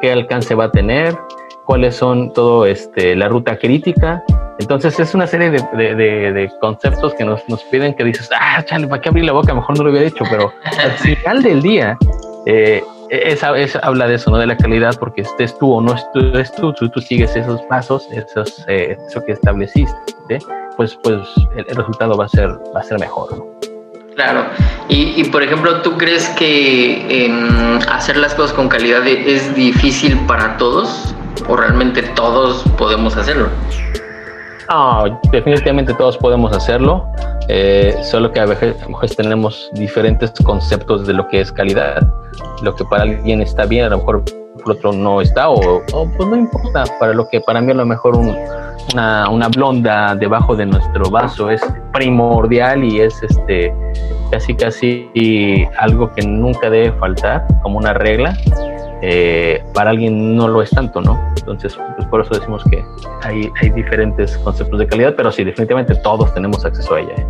qué 0.03 0.13
alcance 0.13 0.55
va 0.55 0.65
a 0.65 0.71
tener, 0.71 1.17
cuáles 1.65 1.97
son 1.97 2.33
todo 2.33 2.67
este 2.67 3.17
la 3.17 3.29
ruta 3.29 3.59
crítica. 3.59 4.23
Entonces 4.59 4.99
es 5.01 5.15
una 5.15 5.27
serie 5.27 5.51
de, 5.51 6.51
conceptos 6.61 7.15
que 7.15 7.25
nos, 7.25 7.47
nos, 7.49 7.63
piden 7.65 7.95
que 7.95 8.05
dices, 8.05 8.31
ah, 8.39 8.63
chale, 8.65 8.87
¿para 8.87 9.03
qué 9.03 9.09
abrir 9.09 9.25
la 9.25 9.33
boca? 9.33 9.53
Mejor 9.53 9.77
no 9.77 9.85
lo 9.85 9.91
hubiera 9.91 10.07
hecho, 10.07 10.25
pero 10.31 10.53
al 10.79 10.93
final 10.99 11.43
del 11.43 11.61
día 11.61 11.99
eh, 12.47 12.83
es, 13.11 13.43
habla 13.43 14.07
de 14.07 14.15
eso, 14.15 14.31
¿no? 14.31 14.39
De 14.39 14.47
la 14.47 14.57
calidad, 14.57 14.97
porque 14.99 15.23
estés 15.23 15.59
tú 15.59 15.73
o 15.73 15.81
no 15.81 15.95
estés 15.95 16.53
tú, 16.55 16.73
tú, 16.73 16.89
tú 16.89 17.01
sigues 17.01 17.35
esos 17.35 17.61
pasos, 17.63 18.09
esos, 18.13 18.65
eh, 18.69 18.97
eso 19.09 19.25
que 19.25 19.33
estableciste, 19.33 20.39
pues, 20.77 20.97
pues 21.03 21.21
el, 21.57 21.65
resultado 21.75 22.17
va 22.17 22.27
a 22.27 22.29
ser, 22.29 22.49
va 22.75 22.81
a 22.81 22.85
ser 22.85 22.99
mejor, 23.01 23.37
¿no? 23.37 23.47
Claro, 24.15 24.45
y, 24.89 25.21
y, 25.21 25.25
por 25.25 25.43
ejemplo, 25.43 25.83
¿tú 25.83 25.99
crees 25.99 26.29
que 26.39 27.29
hacer 27.89 28.17
las 28.17 28.33
cosas 28.37 28.53
con 28.53 28.69
calidad 28.69 29.05
es 29.09 29.53
difícil 29.57 30.17
para 30.29 30.57
todos 30.57 31.13
o 31.49 31.57
realmente 31.57 32.03
todos 32.15 32.65
podemos 32.77 33.17
hacerlo? 33.17 33.49
Definitivamente 35.31 35.95
todos 35.95 36.17
podemos 36.17 36.53
hacerlo, 36.53 37.07
eh, 37.49 37.95
solo 38.03 38.33
que 38.33 38.41
a 38.41 38.47
veces, 38.47 38.77
tenemos 39.17 39.71
diferentes 39.75 40.33
conceptos 40.43 41.07
de 41.07 41.13
lo 41.13 41.29
que 41.29 41.41
es 41.41 41.53
calidad. 41.53 42.03
Lo 42.63 42.75
que 42.75 42.85
para 42.85 43.03
alguien 43.03 43.43
está 43.43 43.67
bien, 43.67 43.85
a 43.85 43.89
lo 43.91 43.99
mejor 43.99 44.25
para 44.25 44.73
otro 44.73 44.93
no 44.93 45.21
está, 45.21 45.51
o, 45.51 45.83
pues 45.87 46.29
no 46.29 46.37
importa. 46.37 46.85
Para 46.99 47.13
lo 47.13 47.29
que 47.29 47.41
para 47.41 47.61
mí 47.61 47.73
a 47.73 47.75
lo 47.75 47.85
mejor 47.85 48.17
una, 48.17 49.29
una, 49.29 49.49
blonda 49.49 50.15
debajo 50.15 50.57
de 50.57 50.67
nuestro 50.67 51.11
vaso 51.11 51.51
es 51.51 51.61
primordial 51.93 52.83
y 52.83 53.01
es 53.01 53.23
este 53.23 53.73
casi 54.31 54.55
casi 54.55 55.69
algo 55.79 56.11
que 56.15 56.23
nunca 56.23 56.71
debe 56.71 56.93
faltar, 56.99 57.47
como 57.63 57.79
una 57.79 57.93
regla. 57.93 58.37
Eh, 59.07 59.63
para 59.75 59.91
alguien 59.91 60.35
no 60.35 60.49
lo 60.49 60.63
es 60.63 60.71
tanto, 60.71 61.03
¿no? 61.03 61.21
Entonces, 61.37 61.79
pues 61.97 62.09
por 62.09 62.23
eso 62.23 62.33
decimos 62.33 62.65
que 62.71 62.83
hay, 63.21 63.53
hay 63.61 63.69
diferentes 63.69 64.39
conceptos 64.39 64.79
de 64.79 64.87
calidad, 64.87 65.13
pero 65.15 65.31
sí, 65.31 65.45
definitivamente 65.45 65.95
todos 65.97 66.33
tenemos 66.33 66.65
acceso 66.65 66.95
a 66.95 67.01
ella. 67.01 67.13
¿eh? 67.19 67.27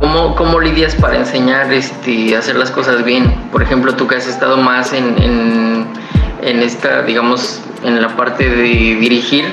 ¿Cómo, 0.00 0.36
¿Cómo, 0.36 0.60
lidias 0.60 0.94
para 0.96 1.16
enseñar 1.16 1.72
este, 1.72 2.36
hacer 2.36 2.56
las 2.56 2.70
cosas 2.70 3.02
bien? 3.06 3.34
Por 3.50 3.62
ejemplo, 3.62 3.94
tú 3.94 4.06
que 4.06 4.16
has 4.16 4.28
estado 4.28 4.58
más 4.58 4.92
en, 4.92 5.16
en, 5.22 5.86
en 6.42 6.58
esta, 6.60 7.00
digamos, 7.00 7.62
en 7.84 8.02
la 8.02 8.14
parte 8.14 8.46
de 8.46 8.62
dirigir, 8.62 9.46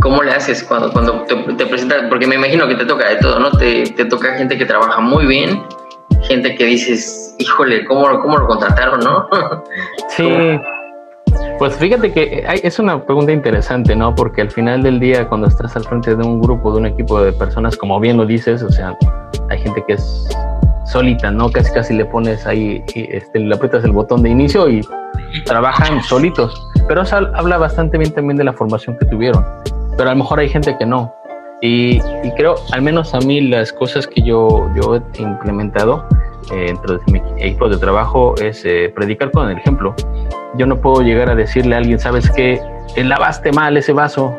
¿cómo 0.00 0.22
le 0.22 0.32
haces 0.32 0.64
cuando, 0.64 0.90
cuando 0.90 1.22
te, 1.24 1.36
te, 1.36 1.66
presentas? 1.66 2.04
Porque 2.08 2.26
me 2.26 2.36
imagino 2.36 2.66
que 2.66 2.76
te 2.76 2.86
toca 2.86 3.10
de 3.10 3.16
todo, 3.16 3.38
¿no? 3.38 3.50
Te, 3.50 3.82
te, 3.90 4.06
toca 4.06 4.38
gente 4.38 4.56
que 4.56 4.64
trabaja 4.64 5.02
muy 5.02 5.26
bien, 5.26 5.62
gente 6.22 6.54
que 6.54 6.64
dices, 6.64 7.34
híjole, 7.38 7.84
¿cómo, 7.84 8.08
cómo 8.20 8.38
lo 8.38 8.46
contrataron, 8.46 9.00
no? 9.00 9.28
Sí. 10.08 10.26
Pues 11.58 11.74
fíjate 11.74 12.12
que 12.12 12.44
es 12.62 12.78
una 12.78 13.04
pregunta 13.04 13.32
interesante, 13.32 13.96
¿no? 13.96 14.14
Porque 14.14 14.42
al 14.42 14.50
final 14.50 14.80
del 14.84 15.00
día, 15.00 15.28
cuando 15.28 15.48
estás 15.48 15.74
al 15.74 15.82
frente 15.84 16.14
de 16.14 16.22
un 16.22 16.40
grupo, 16.40 16.70
de 16.70 16.78
un 16.78 16.86
equipo 16.86 17.20
de 17.20 17.32
personas, 17.32 17.76
como 17.76 17.98
bien 17.98 18.16
lo 18.16 18.24
dices, 18.24 18.62
o 18.62 18.70
sea, 18.70 18.96
hay 19.50 19.58
gente 19.58 19.82
que 19.88 19.94
es 19.94 20.28
solita, 20.84 21.32
¿no? 21.32 21.50
Casi 21.50 21.72
casi 21.72 21.94
le 21.94 22.04
pones 22.04 22.46
ahí, 22.46 22.84
este, 22.94 23.40
le 23.40 23.52
aprietas 23.52 23.84
el 23.84 23.90
botón 23.90 24.22
de 24.22 24.30
inicio 24.30 24.68
y 24.68 24.82
trabajan 25.46 26.00
solitos. 26.04 26.54
Pero 26.86 27.02
eso 27.02 27.16
habla 27.16 27.58
bastante 27.58 27.98
bien 27.98 28.12
también 28.12 28.36
de 28.36 28.44
la 28.44 28.52
formación 28.52 28.96
que 28.96 29.06
tuvieron. 29.06 29.44
Pero 29.96 30.10
a 30.10 30.12
lo 30.12 30.18
mejor 30.18 30.38
hay 30.38 30.48
gente 30.48 30.76
que 30.78 30.86
no. 30.86 31.12
Y, 31.60 31.98
creo, 32.36 32.54
al 32.70 32.82
menos 32.82 33.14
a 33.14 33.18
mí, 33.18 33.40
las 33.40 33.72
cosas 33.72 34.06
que 34.06 34.22
yo, 34.22 34.70
yo 34.76 34.94
he 34.94 35.22
implementado 35.22 36.06
eh, 36.12 36.27
dentro 36.56 36.98
de 36.98 37.12
mi 37.12 37.22
equipo 37.38 37.68
de 37.68 37.76
trabajo 37.76 38.34
es 38.40 38.64
eh, 38.64 38.92
predicar 38.94 39.30
con 39.30 39.50
el 39.50 39.58
ejemplo. 39.58 39.94
Yo 40.56 40.66
no 40.66 40.80
puedo 40.80 41.02
llegar 41.02 41.30
a 41.30 41.34
decirle 41.34 41.74
a 41.74 41.78
alguien, 41.78 41.98
sabes 41.98 42.30
que 42.30 42.60
lavaste 42.96 43.52
mal 43.52 43.76
ese 43.76 43.92
vaso, 43.92 44.34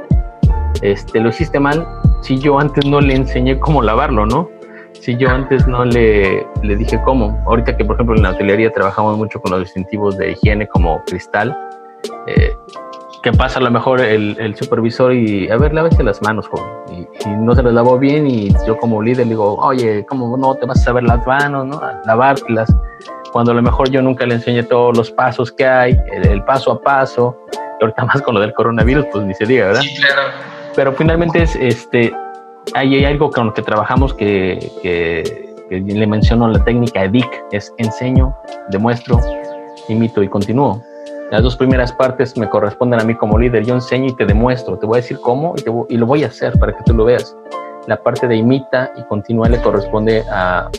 este, 0.81 1.19
lo 1.19 1.29
hiciste 1.29 1.59
mal, 1.59 1.87
si 2.21 2.39
yo 2.39 2.59
antes 2.59 2.85
no 2.85 2.99
le 3.01 3.15
enseñé 3.15 3.59
cómo 3.59 3.81
lavarlo, 3.81 4.25
¿no? 4.25 4.49
Si 4.93 5.15
yo 5.15 5.29
antes 5.29 5.67
no 5.67 5.85
le, 5.85 6.45
le 6.61 6.75
dije 6.75 6.99
cómo. 7.05 7.41
Ahorita 7.45 7.77
que, 7.77 7.85
por 7.85 7.95
ejemplo, 7.95 8.15
en 8.15 8.23
la 8.23 8.31
hotelería 8.31 8.71
trabajamos 8.71 9.17
mucho 9.17 9.39
con 9.39 9.51
los 9.51 9.61
distintivos 9.61 10.17
de 10.17 10.31
higiene 10.31 10.67
como 10.67 11.01
cristal, 11.05 11.57
eh, 12.27 12.51
¿Qué 13.21 13.33
pasa 13.33 13.59
a 13.59 13.61
lo 13.61 13.69
mejor 13.69 13.99
el, 13.99 14.37
el, 14.39 14.55
supervisor 14.55 15.13
y, 15.13 15.49
a 15.49 15.57
ver, 15.57 15.73
lávese 15.73 16.03
las 16.03 16.21
manos, 16.21 16.47
joven. 16.47 16.65
Y, 17.25 17.29
no 17.29 17.53
se 17.53 17.61
las 17.63 17.73
lavó 17.73 17.99
bien 17.99 18.25
y 18.25 18.49
yo 18.65 18.77
como 18.77 19.01
líder 19.01 19.27
digo, 19.27 19.55
oye, 19.55 20.05
¿cómo 20.05 20.37
no 20.37 20.55
te 20.55 20.65
vas 20.65 20.79
a 20.79 20.83
saber 20.85 21.03
las 21.03 21.25
manos, 21.27 21.65
no? 21.65 21.77
A 21.77 22.01
lavártelas. 22.05 22.73
Cuando 23.33 23.51
a 23.51 23.55
lo 23.55 23.61
mejor 23.61 23.89
yo 23.89 24.01
nunca 24.01 24.25
le 24.25 24.35
enseñé 24.35 24.63
todos 24.63 24.95
los 24.97 25.11
pasos 25.11 25.51
que 25.51 25.65
hay, 25.65 25.99
el, 26.13 26.43
paso 26.45 26.71
a 26.71 26.81
paso. 26.81 27.37
Y 27.79 27.83
ahorita 27.83 28.05
más 28.05 28.21
con 28.21 28.35
lo 28.35 28.41
del 28.41 28.53
coronavirus, 28.53 29.05
pues 29.11 29.25
ni 29.25 29.33
se 29.33 29.45
diga, 29.45 29.67
¿verdad? 29.67 29.81
Sí, 29.81 29.95
claro. 29.97 30.21
Pero 30.75 30.93
finalmente 30.93 31.43
es, 31.43 31.55
este, 31.57 32.13
hay, 32.73 32.95
hay 32.95 33.05
algo 33.05 33.29
con 33.31 33.47
lo 33.47 33.53
que 33.53 33.61
trabajamos 33.61 34.13
que, 34.13 34.71
que, 34.81 35.55
que 35.69 35.79
le 35.79 36.07
menciono 36.07 36.47
la 36.47 36.63
técnica 36.63 37.03
EDIC, 37.03 37.27
es 37.51 37.73
enseño, 37.77 38.33
demuestro, 38.69 39.19
imito 39.89 40.23
y 40.23 40.29
continúo. 40.29 40.81
Las 41.31 41.43
dos 41.43 41.55
primeras 41.55 41.93
partes 41.93 42.35
me 42.37 42.49
corresponden 42.49 42.99
a 42.99 43.03
mí 43.03 43.13
como 43.13 43.37
líder. 43.37 43.63
Yo 43.63 43.75
enseño 43.75 44.07
y 44.07 44.15
te 44.15 44.25
demuestro, 44.25 44.77
te 44.79 44.87
voy 44.87 44.97
a 44.97 45.01
decir 45.01 45.19
cómo 45.21 45.53
y, 45.89 45.97
lo 45.97 46.05
voy 46.07 46.23
a 46.23 46.27
hacer 46.27 46.57
para 46.57 46.75
que 46.75 46.83
tú 46.85 46.93
lo 46.95 47.05
veas. 47.05 47.35
La 47.85 48.01
parte 48.01 48.27
de 48.27 48.35
imita 48.35 48.91
y 48.97 49.03
continúa 49.03 49.47
le 49.47 49.61
corresponde 49.61 50.23
a, 50.31 50.69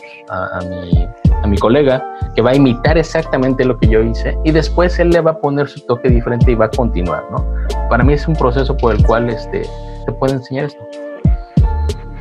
mi, 0.67 1.07
a 1.41 1.47
mi 1.47 1.57
colega, 1.57 2.03
que 2.35 2.41
va 2.41 2.51
a 2.51 2.55
imitar 2.55 2.97
exactamente 2.97 3.63
lo 3.63 3.77
que 3.77 3.87
yo 3.87 4.01
hice 4.01 4.37
y 4.43 4.51
después 4.51 4.99
él 4.99 5.09
le 5.09 5.21
va 5.21 5.31
a 5.31 5.37
poner 5.37 5.69
su 5.69 5.79
toque 5.85 6.09
diferente 6.09 6.51
y 6.51 6.55
va 6.55 6.65
a 6.65 6.69
continuar, 6.69 7.23
¿no? 7.31 7.45
Para 7.89 8.03
mí 8.03 8.13
es 8.13 8.27
un 8.27 8.35
proceso 8.35 8.75
por 8.75 8.93
el 8.93 9.05
cual 9.05 9.29
este, 9.29 9.61
te 10.05 10.11
puede 10.11 10.33
enseñar 10.33 10.65
esto. 10.65 10.81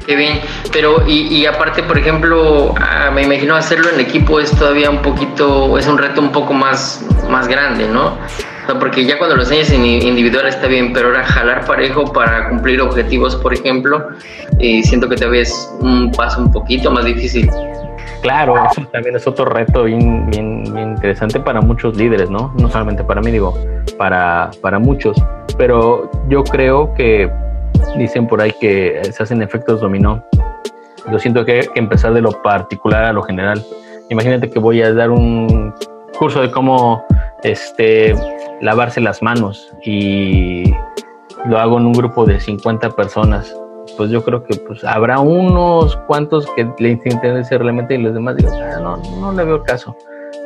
Qué 0.06 0.16
bien, 0.16 0.40
pero 0.72 1.06
y, 1.06 1.44
aparte, 1.46 1.82
por 1.82 1.98
ejemplo, 1.98 2.74
ah, 2.80 3.10
me 3.14 3.22
imagino 3.22 3.54
hacerlo 3.54 3.90
en 3.90 4.00
equipo 4.00 4.40
es 4.40 4.50
todavía 4.50 4.90
un 4.90 5.02
poquito, 5.02 5.78
es 5.78 5.86
un 5.86 5.98
reto 5.98 6.20
un 6.20 6.32
poco 6.32 6.52
más, 6.52 7.04
más 7.28 7.46
grande, 7.46 7.86
¿no? 7.86 8.16
Porque 8.78 9.04
ya 9.04 9.18
cuando 9.18 9.36
lo 9.36 9.42
enseñas 9.42 9.70
en 9.70 9.84
individual 9.84 10.46
está 10.46 10.68
bien, 10.68 10.92
pero 10.92 11.08
ahora 11.08 11.24
jalar 11.24 11.64
parejo 11.64 12.04
para 12.12 12.48
cumplir 12.48 12.80
objetivos, 12.80 13.36
por 13.36 13.52
ejemplo, 13.52 14.08
eh, 14.58 14.82
siento 14.82 15.08
que 15.08 15.16
todavía 15.16 15.42
es 15.42 15.70
un 15.80 16.10
paso 16.12 16.40
un 16.40 16.52
poquito 16.52 16.90
más 16.90 17.04
difícil. 17.04 17.50
Claro, 18.22 18.54
eso 18.70 18.86
también 18.92 19.16
es 19.16 19.26
otro 19.26 19.46
reto 19.46 19.84
bien, 19.84 20.30
bien, 20.30 20.62
bien 20.72 20.90
interesante 20.90 21.40
para 21.40 21.60
muchos 21.60 21.96
líderes, 21.96 22.30
¿no? 22.30 22.54
No 22.58 22.70
solamente 22.70 23.02
para 23.02 23.20
mí, 23.20 23.30
digo, 23.30 23.58
para, 23.96 24.50
para 24.60 24.78
muchos. 24.78 25.16
Pero 25.56 26.10
yo 26.28 26.44
creo 26.44 26.92
que 26.94 27.30
Dicen 27.96 28.26
por 28.26 28.40
ahí 28.40 28.52
que 28.60 29.00
se 29.12 29.22
hacen 29.22 29.42
efectos 29.42 29.80
dominó. 29.80 30.24
Yo 31.10 31.18
siento 31.18 31.44
que 31.44 31.52
hay 31.52 31.68
que 31.68 31.78
empezar 31.78 32.12
de 32.12 32.20
lo 32.20 32.30
particular 32.42 33.04
a 33.04 33.12
lo 33.12 33.22
general. 33.22 33.64
Imagínate 34.10 34.50
que 34.50 34.58
voy 34.58 34.82
a 34.82 34.92
dar 34.92 35.10
un 35.10 35.74
curso 36.18 36.42
de 36.42 36.50
cómo 36.50 37.04
este, 37.42 38.14
lavarse 38.60 39.00
las 39.00 39.22
manos 39.22 39.72
y 39.84 40.72
lo 41.46 41.58
hago 41.58 41.78
en 41.78 41.86
un 41.86 41.92
grupo 41.92 42.26
de 42.26 42.40
50 42.40 42.90
personas. 42.90 43.54
Pues 43.96 44.10
yo 44.10 44.22
creo 44.22 44.44
que 44.44 44.56
pues, 44.56 44.84
habrá 44.84 45.20
unos 45.20 45.96
cuantos 46.06 46.46
que 46.54 46.68
le 46.78 46.90
interese 46.90 47.58
realmente 47.58 47.94
y 47.94 47.98
los 47.98 48.14
demás 48.14 48.36
digo, 48.36 48.50
ah, 48.52 48.78
no, 48.80 48.96
no 49.20 49.32
le 49.32 49.44
veo 49.44 49.62
caso. 49.62 49.96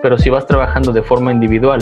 Pero 0.03 0.19
si 0.19 0.31
vas 0.31 0.47
trabajando 0.47 0.93
de 0.93 1.03
forma 1.03 1.33
individual, 1.33 1.81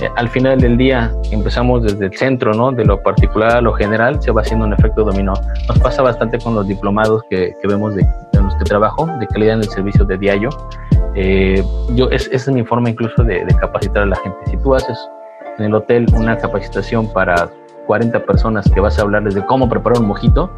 eh, 0.00 0.10
al 0.16 0.28
final 0.28 0.60
del 0.60 0.76
día 0.76 1.12
empezamos 1.30 1.82
desde 1.82 2.06
el 2.06 2.16
centro, 2.16 2.52
¿no? 2.52 2.72
De 2.72 2.84
lo 2.84 3.00
particular 3.02 3.56
a 3.56 3.60
lo 3.60 3.72
general, 3.74 4.20
se 4.20 4.32
va 4.32 4.42
haciendo 4.42 4.66
un 4.66 4.72
efecto 4.72 5.04
dominó. 5.04 5.34
Nos 5.68 5.78
pasa 5.78 6.02
bastante 6.02 6.38
con 6.38 6.54
los 6.54 6.66
diplomados 6.66 7.22
que, 7.30 7.54
vemos 7.64 7.94
de, 7.94 8.02
de, 8.02 8.64
trabajo, 8.64 9.06
de 9.20 9.26
calidad 9.28 9.54
en 9.54 9.60
el 9.60 9.68
servicio 9.68 10.04
de 10.04 10.18
diario. 10.18 10.50
Eh, 11.14 11.62
yo, 11.90 12.10
es, 12.10 12.28
es 12.32 12.48
mi 12.48 12.64
forma 12.64 12.90
incluso 12.90 13.22
de, 13.22 13.44
de, 13.44 13.54
capacitar 13.54 14.02
a 14.02 14.06
la 14.06 14.16
gente. 14.16 14.38
Si 14.46 14.56
tú 14.56 14.74
haces 14.74 14.98
en 15.58 15.66
el 15.66 15.74
hotel 15.74 16.06
una 16.16 16.36
capacitación 16.36 17.12
para 17.12 17.48
40 17.86 18.24
personas 18.24 18.68
que 18.70 18.80
vas 18.80 18.98
a 18.98 19.02
hablarles 19.02 19.34
de 19.34 19.44
cómo 19.46 19.68
preparar 19.68 20.00
un 20.00 20.08
mojito, 20.08 20.50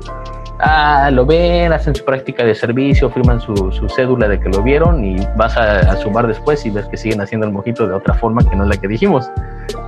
ah, 0.61 1.11
lo 1.13 1.27
ven, 1.27 1.73
hacen 1.73 1.95
su 1.95 2.05
práctica 2.05 2.45
de 2.45 2.55
servicio, 2.55 3.11
firman 3.11 3.41
su, 3.41 3.55
su 3.73 3.89
cédula 3.89 4.29
de 4.29 4.41
que 4.41 4.49
lo 4.49 4.63
vieron 4.63 5.05
y 5.05 5.17
vas 5.37 5.57
a, 5.57 5.81
a, 5.81 5.97
su 5.97 6.11
bar 6.11 6.27
después 6.27 6.65
y 6.67 6.71
ves 6.71 6.87
que 6.87 6.97
siguen 6.97 7.21
haciendo 7.21 7.47
el 7.47 7.53
mojito 7.53 7.87
de 7.87 7.95
otra 7.95 8.15
forma 8.15 8.43
que 8.49 8.57
no 8.57 8.65
es 8.65 8.71
la 8.71 8.77
que 8.77 8.89
dijimos. 8.89 9.31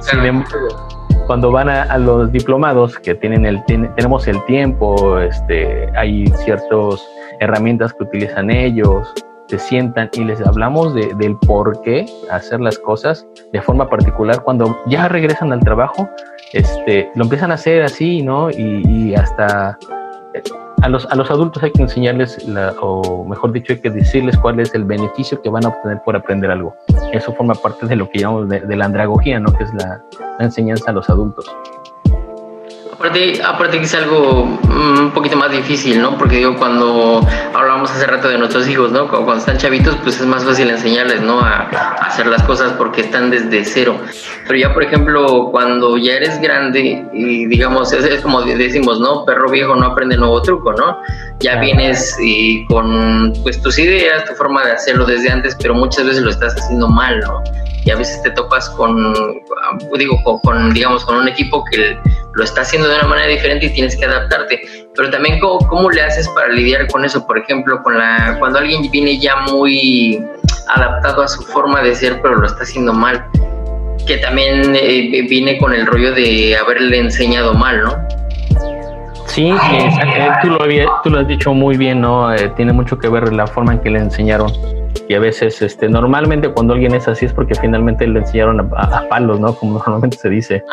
Sin 0.01 0.21
embargo, 0.21 0.89
cuando 1.27 1.51
van 1.51 1.69
a, 1.69 1.83
a, 1.83 1.99
los 1.99 2.33
diplomados 2.33 2.99
que 2.99 3.15
tienen 3.15 3.45
el 3.47 3.65
tiene, 3.65 3.89
tenemos 3.97 4.27
el 4.29 4.43
tiempo, 4.45 5.19
este, 5.19 5.89
hay 5.97 6.27
ciertas 6.45 7.07
herramientas 7.41 7.93
que 7.93 8.05
utilizan 8.05 8.51
ellos, 8.51 9.13
se 9.49 9.59
sientan 9.59 10.11
y 10.13 10.25
les 10.25 10.41
hablamos 10.47 10.95
de, 10.95 11.13
del 11.19 11.37
por 11.39 11.81
qué 11.83 12.07
hacer 12.31 12.61
las 12.61 12.79
cosas 12.79 13.27
de 13.53 13.63
forma 13.63 13.89
particular. 13.89 14.43
Cuando 14.43 14.79
ya 14.87 15.09
regresan 15.09 15.53
al 15.53 15.61
trabajo, 15.61 16.09
este, 16.53 17.11
lo 17.15 17.25
empiezan 17.25 17.51
a 17.51 17.55
hacer 17.55 17.83
así, 17.83 18.23
¿no? 18.23 18.51
Y, 18.51 18.83
y 18.87 19.15
hasta 19.15 19.79
a 20.83 20.89
los, 20.89 21.07
a 21.07 21.17
los 21.17 21.31
adultos 21.31 21.63
hay 21.63 21.73
que 21.73 21.83
enseñarles, 21.83 22.47
la, 22.47 22.75
o 22.81 23.25
mejor 23.25 23.53
dicho, 23.53 23.73
hay 23.73 23.81
que 23.81 23.91
decirles 23.91 24.37
cuál 24.39 24.61
es 24.61 24.75
el 24.75 24.85
beneficio 24.85 25.41
que 25.43 25.49
van 25.49 25.65
a 25.65 25.69
obtener 25.69 26.01
por 26.05 26.17
aprender 26.17 26.51
algo. 26.51 26.75
Eso 27.13 27.33
forma 27.33 27.55
parte 27.55 27.87
de 27.87 27.97
lo 27.97 28.09
que 28.09 28.21
llamamos 28.21 28.49
de, 28.49 28.77
la 28.77 28.85
andragogía, 28.85 29.41
¿no? 29.41 29.53
que 29.53 29.65
es 29.65 29.75
la, 29.75 30.03
enseñanza 30.39 30.91
a 30.91 30.95
los 30.95 31.11
adultos. 31.11 31.47
Aparte, 32.99 33.41
aparte 33.45 33.79
que 33.79 33.85
es 33.85 33.95
algo 33.95 34.45
mm, 34.45 34.99
un 34.99 35.11
poquito 35.13 35.37
más 35.37 35.53
difícil, 35.53 36.03
¿no? 36.03 36.19
Porque 36.19 36.39
digo, 36.39 36.57
cuando 36.57 37.25
hablábamos 37.55 37.93
hace 37.93 38.05
rato 38.09 38.29
de 38.29 38.39
nuestros 38.39 38.69
hijos, 38.69 38.91
¿no? 38.91 39.07
Cuando 39.07 39.37
están 39.37 39.57
chavitos, 39.57 39.95
pues 40.03 40.21
es 40.21 40.27
más 40.27 40.45
fácil 40.45 40.69
enseñarles, 40.69 41.21
¿no? 41.21 41.39
A, 41.39 41.69
hacer 42.01 42.27
las 42.27 42.43
cosas 42.43 42.73
porque 42.73 43.03
están 43.03 43.31
desde 43.31 43.65
cero. 43.65 43.97
Pero 44.49 44.59
ya, 44.59 44.75
por 44.75 44.83
ejemplo, 44.83 45.49
cuando 45.53 45.97
ya 45.97 46.15
eres 46.15 46.41
grande 46.41 47.07
y 47.13 47.47
digamos, 47.47 47.93
es, 47.93 48.21
como 48.21 48.43
decimos, 48.43 48.99
¿no? 48.99 49.25
Perro 49.25 49.49
viejo 49.49 49.77
no 49.77 49.87
aprende 49.87 50.17
nuevo 50.17 50.43
truco, 50.43 50.73
¿no? 50.73 50.99
Ya 51.39 51.61
vienes 51.61 52.19
y 52.21 52.67
con 52.67 53.33
pues 53.45 53.63
tus 53.63 53.79
ideas, 53.79 54.25
tu 54.25 54.35
forma 54.35 54.65
de 54.65 54.73
hacerlo 54.73 55.07
desde 55.07 55.31
antes, 55.31 55.57
pero 55.63 55.73
muchas 55.73 56.05
veces 56.05 56.23
lo 56.25 56.31
estás 56.31 56.57
haciendo 56.57 56.89
mal, 56.89 57.21
¿no? 57.21 57.45
Y 57.85 57.91
a 57.91 57.97
veces 57.97 58.21
te 58.23 58.31
topas 58.33 58.69
con, 58.71 59.15
digo, 59.97 60.21
con, 60.43 60.75
digamos, 60.75 61.05
con 61.05 61.17
un 61.17 61.29
equipo 61.29 61.65
que 61.71 61.97
lo 62.39 62.45
está 62.45 62.61
haciendo 62.61 62.89
de 62.89 62.95
una 62.95 63.09
manera 63.09 63.29
diferente 63.29 63.67
y 63.67 63.71
tienes 63.71 63.97
que 63.97 64.05
adaptarte. 64.05 64.61
Pero 64.95 65.11
también, 65.11 65.41
¿cómo, 65.41 65.59
cómo 65.69 65.91
le 65.91 66.03
haces 66.03 66.29
para 66.29 66.49
lidiar 66.49 66.87
con 66.87 67.05
eso? 67.05 67.27
Por 67.27 67.37
ejemplo, 67.37 67.83
con 67.83 67.99
la, 67.99 68.37
cuando 68.39 68.61
alguien 68.61 68.89
viene 68.91 69.19
ya 69.19 69.37
muy 69.51 70.23
adaptado 70.69 71.23
a 71.23 71.29
su 71.29 71.43
forma 71.43 71.83
de 71.83 71.95
ser, 71.95 72.23
pero 72.23 72.37
lo 72.37 72.47
está 72.47 72.63
haciendo 72.63 72.95
mal. 72.95 73.27
Que 74.07 74.19
también 74.19 74.75
eh, 74.77 75.27
viene 75.29 75.59
con 75.59 75.75
el 75.75 75.85
rollo 75.85 76.15
de 76.15 76.57
haberle 76.57 76.99
enseñado 76.99 77.55
mal, 77.55 77.83
¿no? 77.83 77.97
Sí, 79.27 79.51
eh, 79.51 80.31
tú, 80.41 80.49
lo 80.49 80.59
tú 81.03 81.11
lo 81.11 81.19
has 81.19 81.29
dicho 81.29 81.53
muy 81.53 81.77
bien, 81.77 82.01
¿no? 82.01 82.33
Eh, 82.33 82.51
tiene 82.57 82.73
mucho 82.73 82.99
que 82.99 83.09
ver 83.09 83.33
la 83.33 83.47
forma 83.47 83.73
en 83.73 83.81
que 83.81 83.91
le 83.91 83.99
enseñaron. 83.99 84.51
Y 85.09 85.15
a 85.15 85.21
veces, 85.21 85.63
este, 85.63 85.89
normalmente 85.89 86.51
cuando 86.51 86.75
alguien 86.75 86.95
es 86.95 87.09
así 87.09 87.27
es 87.27 87.33
porque 87.33 87.55
finalmente 87.55 88.07
le 88.07 88.21
enseñaron 88.21 88.61
a, 88.61 88.99
a 88.99 89.09
palos, 89.09 89.41
¿no? 89.41 89.55
Como 89.55 89.75
normalmente 89.87 90.17
se 90.17 90.29
dice. 90.29 90.65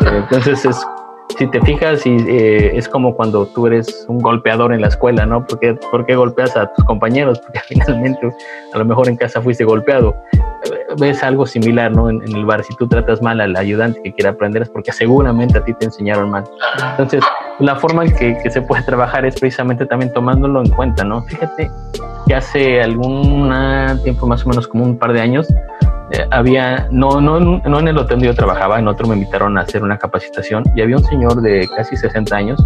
Entonces 0.00 0.64
es 0.64 0.86
si 1.38 1.46
te 1.46 1.60
fijas, 1.60 2.04
y, 2.04 2.16
eh, 2.28 2.76
es 2.76 2.88
como 2.88 3.14
cuando 3.14 3.46
tú 3.46 3.68
eres 3.68 4.04
un 4.08 4.18
golpeador 4.18 4.72
en 4.72 4.80
la 4.80 4.88
escuela, 4.88 5.24
¿no? 5.24 5.46
¿Por 5.46 5.60
qué, 5.60 5.74
¿Por 5.74 6.04
qué, 6.04 6.16
golpeas 6.16 6.56
a 6.56 6.66
tus 6.72 6.84
compañeros? 6.84 7.40
Porque 7.46 7.60
finalmente 7.68 8.32
a 8.72 8.78
lo 8.78 8.84
mejor 8.84 9.08
en 9.08 9.16
casa 9.16 9.40
fuiste 9.40 9.64
golpeado. 9.64 10.16
Ves 10.98 11.22
algo 11.22 11.46
similar, 11.46 11.92
¿no? 11.92 12.10
En, 12.10 12.22
el 12.22 12.44
bar, 12.44 12.64
si 12.64 12.74
tú 12.76 12.88
tratas 12.88 13.22
mal 13.22 13.40
al 13.40 13.54
ayudante 13.56 14.02
que 14.02 14.12
quiere 14.12 14.30
aprender 14.30 14.62
es 14.62 14.68
porque 14.68 14.90
seguramente 14.90 15.58
a 15.58 15.64
ti 15.64 15.74
te 15.74 15.86
enseñaron 15.86 16.30
mal. 16.30 16.44
Entonces, 16.90 17.22
la 17.58 17.76
forma 17.76 18.04
en 18.04 18.14
que, 18.14 18.38
que 18.42 18.50
se 18.50 18.62
puede 18.62 18.82
trabajar 18.82 19.24
es 19.24 19.38
precisamente 19.38 19.86
también 19.86 20.12
tomándolo 20.12 20.60
en 20.60 20.70
cuenta, 20.70 21.04
¿no? 21.04 21.22
Fíjate 21.22 21.70
que 22.26 22.34
hace 22.34 22.80
algún 22.82 23.52
tiempo, 24.04 24.26
más 24.26 24.44
o 24.44 24.48
menos 24.48 24.68
como 24.68 24.84
un 24.84 24.98
par 24.98 25.12
de 25.12 25.20
años, 25.20 25.48
eh, 26.12 26.26
había, 26.30 26.88
no, 26.90 27.20
no, 27.20 27.40
no 27.40 27.78
en 27.78 27.88
el 27.88 27.98
hotel 27.98 28.16
donde 28.16 28.26
yo 28.26 28.34
trabajaba, 28.34 28.78
en 28.78 28.88
otro 28.88 29.06
me 29.06 29.14
invitaron 29.14 29.58
a 29.58 29.62
hacer 29.62 29.82
una 29.82 29.98
capacitación 29.98 30.64
y 30.74 30.82
había 30.82 30.96
un 30.96 31.04
señor 31.04 31.40
de 31.42 31.68
casi 31.76 31.96
60 31.96 32.34
años 32.34 32.64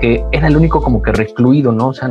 que 0.00 0.24
era 0.30 0.46
el 0.46 0.56
único 0.56 0.80
como 0.80 1.02
que 1.02 1.10
recluido, 1.10 1.72
¿no? 1.72 1.88
O 1.88 1.94
sea, 1.94 2.10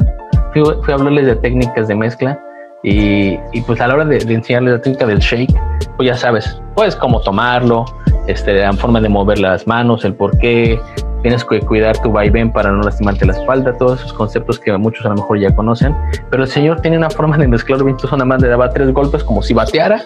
fui, 0.52 0.64
a 0.64 0.94
hablarles 0.94 1.26
de 1.26 1.36
técnicas 1.36 1.88
de 1.88 1.96
mezcla 1.96 2.40
y, 2.84 3.40
y 3.54 3.62
pues 3.66 3.80
a 3.80 3.88
la 3.88 3.96
hora 3.96 4.06
de, 4.06 4.20
de, 4.20 4.34
enseñarles 4.34 4.74
la 4.74 4.82
técnica 4.82 5.06
del 5.06 5.20
shake, 5.20 5.54
pues 5.96 6.08
ya 6.08 6.16
sabes, 6.16 6.62
pues 6.76 6.96
cómo 6.96 7.22
tomarlo, 7.22 7.86
este, 8.28 8.54
la 8.54 8.74
forma 8.74 9.02
de 9.02 9.10
mover 9.10 9.40
las 9.40 9.66
manos, 9.68 10.06
el 10.06 10.14
por 10.14 10.38
qué, 10.38 10.80
tienes 11.22 11.44
que 11.44 11.60
cuidar 11.62 11.98
tu 12.02 12.12
vaivén 12.12 12.52
para 12.52 12.72
no 12.72 12.82
lastimarte 12.84 13.26
la 13.26 13.34
espalda, 13.34 13.74
todos 13.78 14.00
esos 14.00 14.14
conceptos 14.14 14.60
que 14.60 14.76
muchos 14.78 15.06
a 15.06 15.10
lo 15.10 15.16
mejor 15.16 15.40
ya 15.40 15.54
conocen, 15.56 15.96
pero 16.30 16.44
el 16.44 16.50
señor 16.50 16.82
tiene 16.82 16.98
una 16.98 17.10
forma 17.10 17.38
de 17.38 17.48
mezclarlo 17.48 17.86
bien, 17.86 17.98
nada 18.12 18.26
más 18.26 18.42
le 18.42 18.48
daba 18.50 18.70
tres 18.70 18.92
golpes 18.94 19.24
como 19.24 19.42
si 19.42 19.54
bateara 19.54 20.02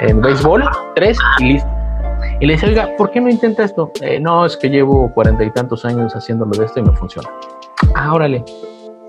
en 0.00 0.20
béisbol, 0.20 0.64
tres 0.94 1.18
y 1.40 1.44
listo. 1.52 1.68
Y 2.40 2.46
le 2.46 2.52
dice, 2.54 2.66
oiga, 2.66 2.90
¿por 2.96 3.10
qué 3.10 3.20
no 3.20 3.28
intenta 3.28 3.64
esto? 3.64 3.90
Eh, 4.00 4.20
no, 4.20 4.46
es 4.46 4.56
que 4.56 4.68
llevo 4.68 5.12
cuarenta 5.12 5.44
y 5.44 5.50
tantos 5.50 5.84
años 5.84 6.14
haciéndolo 6.14 6.52
de 6.52 6.66
esto 6.66 6.80
y 6.80 6.82
me 6.82 6.92
funciona. 6.92 7.28
Ah. 7.96 8.16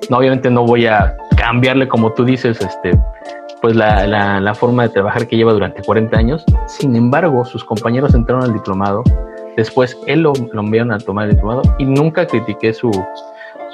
No, 0.10 0.18
obviamente 0.18 0.50
no 0.50 0.66
voy 0.66 0.88
a 0.88 1.16
cambiarle 1.38 1.88
como 1.88 2.12
tú 2.14 2.26
dices, 2.26 2.60
este, 2.60 3.00
pues 3.62 3.76
la, 3.76 4.06
la, 4.40 4.56
forma 4.56 4.84
de 4.84 4.90
trabajar 4.90 5.28
que 5.28 5.36
lleva 5.36 5.54
durante 5.54 5.82
40 5.82 6.18
años. 6.18 6.46
Sin 6.68 6.96
embargo, 6.96 7.44
sus 7.46 7.64
compañeros 7.64 8.14
entraron 8.14 8.44
al 8.44 8.54
diplomado 8.54 9.04
Después 9.60 9.98
él 10.08 10.22
lo, 10.22 10.32
lo 10.54 10.62
enviaron 10.62 10.94
a 10.94 11.00
tomar 11.00 11.26
el 11.26 11.32
diplomado 11.32 11.64
y 11.78 11.84
nunca 11.84 12.26
critiqué 12.26 12.74
su, 12.74 12.92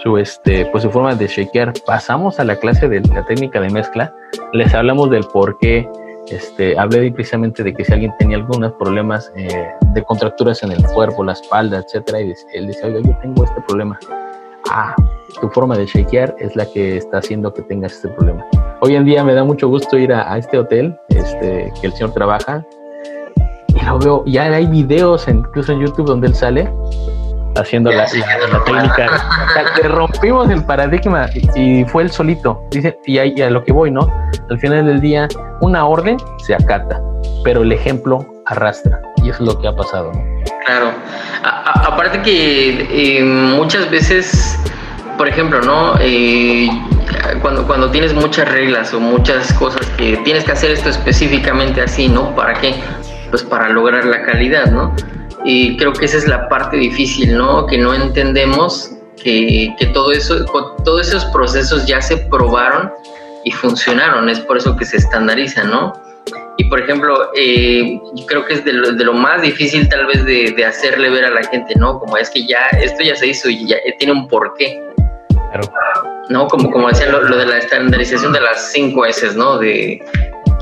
su, 0.01 0.17
este, 0.17 0.65
pues 0.71 0.83
su 0.83 0.89
forma 0.89 1.13
de 1.13 1.27
shakear. 1.27 1.73
Pasamos 1.85 2.39
a 2.39 2.43
la 2.43 2.55
clase 2.55 2.89
de 2.89 3.01
la 3.01 3.23
técnica 3.25 3.61
de 3.61 3.69
mezcla, 3.69 4.11
les 4.53 4.73
hablamos 4.73 5.11
del 5.11 5.23
por 5.25 5.59
qué, 5.59 5.87
este, 6.29 6.75
hablé 6.79 7.11
precisamente 7.11 7.61
de 7.61 7.71
que 7.75 7.85
si 7.85 7.93
alguien 7.93 8.11
tenía 8.17 8.37
algunos 8.37 8.73
problemas 8.73 9.31
eh, 9.35 9.47
de 9.93 10.03
contracturas 10.05 10.63
en 10.63 10.71
el 10.71 10.83
cuerpo, 10.87 11.23
la 11.23 11.33
espalda, 11.33 11.77
etcétera, 11.77 12.19
y 12.19 12.33
él 12.55 12.65
decía, 12.65 12.87
oiga, 12.87 13.01
yo 13.01 13.15
tengo 13.21 13.43
este 13.43 13.61
problema. 13.67 13.99
Ah, 14.71 14.95
tu 15.39 15.47
forma 15.49 15.77
de 15.77 15.85
shakear 15.85 16.35
es 16.39 16.55
la 16.55 16.65
que 16.65 16.97
está 16.97 17.19
haciendo 17.19 17.53
que 17.53 17.61
tengas 17.61 17.91
este 17.91 18.07
problema. 18.07 18.43
Hoy 18.85 18.95
en 18.95 19.03
día 19.03 19.23
me 19.23 19.33
da 19.33 19.43
mucho 19.43 19.67
gusto 19.67 19.97
ir 19.97 20.13
a, 20.13 20.31
a 20.31 20.37
este 20.37 20.59
hotel 20.59 20.95
este, 21.09 21.73
que 21.81 21.87
el 21.87 21.93
señor 21.93 22.13
trabaja 22.13 22.63
y 23.69 23.83
lo 23.83 23.97
veo, 23.97 24.23
ya 24.27 24.43
hay 24.43 24.67
videos 24.67 25.27
incluso 25.27 25.71
en 25.71 25.79
YouTube 25.79 26.05
donde 26.05 26.27
él 26.27 26.35
sale 26.35 26.71
haciendo 27.55 27.91
la, 27.91 28.05
técnica. 28.05 29.07
le 29.81 29.87
rompimos 29.87 30.51
el 30.51 30.63
paradigma 30.65 31.27
y 31.55 31.83
fue 31.85 32.03
él 32.03 32.11
solito. 32.11 32.61
Dice, 32.69 32.95
y 33.07 33.17
ahí 33.17 33.41
a 33.41 33.49
lo 33.49 33.63
que 33.63 33.71
voy, 33.71 33.89
¿no? 33.89 34.07
Al 34.51 34.59
final 34.59 34.85
del 34.85 35.01
día, 35.01 35.27
una 35.61 35.87
orden 35.87 36.17
se 36.45 36.53
acata, 36.53 37.01
pero 37.43 37.63
el 37.63 37.71
ejemplo 37.71 38.23
arrastra. 38.45 39.01
Y 39.23 39.31
eso 39.31 39.43
es 39.43 39.51
lo 39.51 39.59
que 39.59 39.67
ha 39.67 39.75
pasado, 39.75 40.11
¿no? 40.13 40.21
Claro. 40.67 40.91
aparte 41.43 42.21
que 42.21 43.17
eh, 43.17 43.23
muchas 43.23 43.89
veces, 43.89 44.59
por 45.17 45.27
ejemplo, 45.27 45.59
¿no? 45.61 45.95
Eh, 45.99 46.69
cuando, 47.41 47.65
cuando 47.65 47.91
tienes 47.91 48.13
muchas 48.13 48.49
reglas 48.49 48.93
o 48.93 48.99
muchas 48.99 49.51
cosas 49.53 49.85
que 49.97 50.17
tienes 50.17 50.43
que 50.43 50.51
hacer 50.51 50.71
esto 50.71 50.89
específicamente 50.89 51.81
así, 51.81 52.07
¿no? 52.07 52.35
¿Para 52.35 52.53
qué? 52.53 52.75
pues 53.29 53.43
para 53.43 53.69
lograr 53.69 54.05
la 54.05 54.23
calidad, 54.23 54.71
¿no? 54.71 54.95
Y 55.43 55.77
creo 55.77 55.93
que 55.93 56.05
esa 56.05 56.17
es 56.17 56.27
la 56.27 56.47
parte 56.47 56.77
difícil, 56.77 57.37
¿no? 57.37 57.65
Que 57.65 57.77
no 57.77 57.93
entendemos 57.93 58.91
que, 59.21 59.75
que 59.77 59.87
todo 59.87 60.11
eso, 60.11 60.45
todos 60.83 61.07
esos 61.07 61.25
procesos 61.25 61.85
ya 61.85 62.01
se 62.01 62.17
probaron 62.17 62.91
y 63.43 63.51
funcionaron, 63.51 64.29
es 64.29 64.39
por 64.39 64.57
eso 64.57 64.75
que 64.75 64.85
se 64.85 64.97
estandariza, 64.97 65.63
¿no? 65.65 65.93
Y 66.57 66.63
por 66.65 66.79
ejemplo, 66.79 67.31
eh, 67.35 67.99
creo 68.25 68.45
que 68.45 68.53
es 68.53 68.63
de 68.63 68.71
lo, 68.71 68.93
de 68.93 69.03
lo 69.03 69.13
más 69.13 69.41
difícil 69.41 69.89
tal 69.89 70.05
vez 70.05 70.23
de, 70.25 70.53
de, 70.55 70.65
hacerle 70.65 71.09
ver 71.09 71.25
a 71.25 71.29
la 71.29 71.43
gente, 71.43 71.75
¿no? 71.75 71.99
Como 71.99 72.15
es 72.15 72.29
que 72.29 72.47
ya, 72.47 72.67
esto 72.81 73.03
ya 73.03 73.15
se 73.15 73.27
hizo 73.27 73.49
y 73.49 73.67
ya 73.67 73.75
tiene 73.99 74.13
un 74.13 74.29
porqué. 74.29 74.81
Claro. 75.61 76.13
¿No? 76.29 76.47
Como, 76.47 76.71
como 76.71 76.89
decía 76.89 77.07
lo, 77.07 77.21
lo 77.23 77.37
de 77.37 77.45
la 77.45 77.57
estandarización 77.57 78.33
de 78.33 78.41
las 78.41 78.71
cinco 78.71 79.05
S, 79.05 79.35
¿no? 79.35 79.57
De 79.57 80.01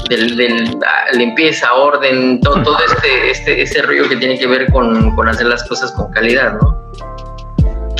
del, 0.09 0.77
limpieza, 1.13 1.73
orden, 1.73 2.39
todo, 2.41 2.61
todo 2.63 2.77
este, 2.85 3.31
este, 3.31 3.61
ese 3.61 3.81
rollo 3.81 4.07
que 4.09 4.17
tiene 4.17 4.37
que 4.37 4.47
ver 4.47 4.71
con, 4.71 5.15
con 5.15 5.27
hacer 5.27 5.47
las 5.47 5.63
cosas 5.67 5.91
con 5.91 6.11
calidad, 6.11 6.53
¿no? 6.61 6.77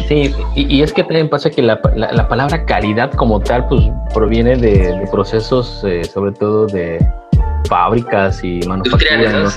Sí, 0.08 0.36
y, 0.56 0.82
es 0.82 0.92
que 0.92 1.04
también 1.04 1.30
pasa 1.30 1.50
que 1.50 1.62
la, 1.62 1.80
la, 1.96 2.28
palabra 2.28 2.66
calidad 2.66 3.12
como 3.14 3.40
tal, 3.40 3.66
pues 3.68 3.90
proviene 4.14 4.58
de, 4.58 5.08
procesos, 5.10 5.82
eh, 5.86 6.04
sobre 6.04 6.34
todo 6.34 6.68
de 6.68 7.00
fábricas 7.70 8.44
y 8.44 8.60
manufacturas. 8.68 9.34
¿no? 9.34 9.50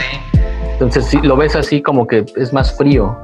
Entonces, 0.73 1.07
si 1.07 1.21
lo 1.21 1.37
ves 1.37 1.57
así 1.57 1.83
como 1.83 2.07
que 2.07 2.25
es 2.37 2.53
más 2.53 2.77
frío, 2.77 3.19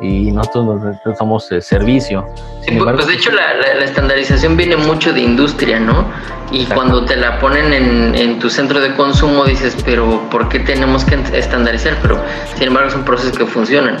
y 0.00 0.30
nosotros 0.30 0.80
nos 1.04 1.18
somos 1.18 1.50
eh, 1.52 1.60
servicio. 1.60 2.26
Sin 2.62 2.78
pues, 2.78 2.94
pues 2.94 3.06
de 3.06 3.14
hecho 3.14 3.32
la, 3.32 3.54
la, 3.54 3.84
estandarización 3.84 4.56
viene 4.56 4.76
mucho 4.76 5.12
de 5.12 5.20
industria, 5.20 5.80
¿no? 5.80 6.06
Y 6.50 6.66
cuando 6.66 7.04
te 7.04 7.16
la 7.16 7.38
ponen 7.38 7.72
en, 7.72 8.14
en, 8.14 8.38
tu 8.38 8.48
centro 8.48 8.80
de 8.80 8.94
consumo 8.94 9.44
dices, 9.44 9.76
pero 9.84 10.22
¿por 10.30 10.48
qué 10.48 10.60
tenemos 10.60 11.04
que 11.04 11.16
estandarizar? 11.36 11.96
Pero 12.02 12.20
sin 12.54 12.68
embargo 12.68 12.90
son 12.90 13.04
procesos 13.04 13.36
que 13.36 13.46
funcionan. 13.46 13.96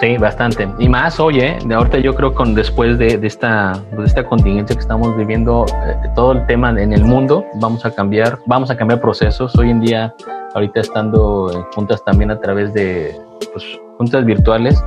Sí, 0.00 0.16
bastante. 0.16 0.68
Y 0.78 0.88
más, 0.88 1.18
oye, 1.18 1.58
de 1.64 1.74
ahorita 1.74 1.98
yo 1.98 2.14
creo 2.14 2.32
con 2.32 2.54
después 2.54 2.98
de, 2.98 3.18
de 3.18 3.26
esta, 3.26 3.72
de 3.96 4.04
esta 4.04 4.24
contingencia 4.24 4.76
que 4.76 4.80
estamos 4.80 5.16
viviendo, 5.16 5.66
eh, 5.66 5.96
todo 6.14 6.32
el 6.32 6.46
tema 6.46 6.70
en 6.70 6.92
el 6.92 7.04
mundo, 7.04 7.44
vamos 7.54 7.84
a 7.84 7.90
cambiar, 7.92 8.38
vamos 8.46 8.70
a 8.70 8.76
cambiar 8.76 9.00
procesos. 9.00 9.56
Hoy 9.56 9.70
en 9.70 9.80
día, 9.80 10.14
ahorita 10.54 10.80
estando 10.80 11.66
juntas 11.74 12.04
también 12.04 12.30
a 12.30 12.38
través 12.38 12.72
de 12.72 13.18
pues, 13.52 13.64
juntas 13.98 14.24
virtuales, 14.24 14.82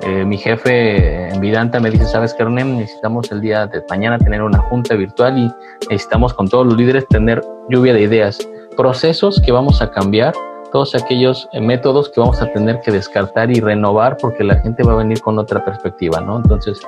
eh, 0.00 0.24
mi 0.24 0.36
jefe 0.36 1.28
en 1.28 1.40
Vidanta 1.40 1.78
me 1.78 1.90
dice, 1.90 2.04
sabes 2.06 2.34
qué, 2.34 2.44
necesitamos 2.44 3.30
el 3.30 3.40
día 3.40 3.66
de 3.66 3.82
mañana 3.88 4.18
tener 4.18 4.42
una 4.42 4.58
junta 4.58 4.94
virtual 4.94 5.38
y 5.38 5.50
necesitamos 5.88 6.34
con 6.34 6.48
todos 6.48 6.66
los 6.66 6.76
líderes 6.76 7.06
tener 7.08 7.42
lluvia 7.68 7.94
de 7.94 8.02
ideas, 8.02 8.38
procesos 8.76 9.40
que 9.40 9.52
vamos 9.52 9.80
a 9.80 9.90
cambiar 9.90 10.34
todos 10.72 10.94
aquellos 10.96 11.48
eh, 11.52 11.60
métodos 11.60 12.08
que 12.08 12.20
vamos 12.20 12.42
a 12.42 12.52
tener 12.52 12.80
que 12.80 12.90
descartar 12.90 13.48
y 13.50 13.60
renovar 13.60 14.16
porque 14.16 14.42
la 14.42 14.56
gente 14.56 14.82
va 14.82 14.94
a 14.94 14.96
venir 14.96 15.20
con 15.20 15.38
otra 15.38 15.64
perspectiva, 15.64 16.20
¿no? 16.20 16.38
Entonces, 16.38 16.80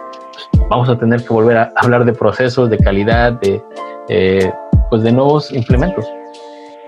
pues, 0.50 0.68
vamos 0.68 0.88
a 0.88 0.98
tener 0.98 1.22
que 1.22 1.32
volver 1.32 1.56
a 1.56 1.72
hablar 1.76 2.04
de 2.04 2.12
procesos, 2.12 2.68
de 2.68 2.78
calidad, 2.78 3.34
de, 3.34 3.62
eh, 4.08 4.52
pues 4.90 5.04
de 5.04 5.12
nuevos 5.12 5.52
implementos. 5.52 6.04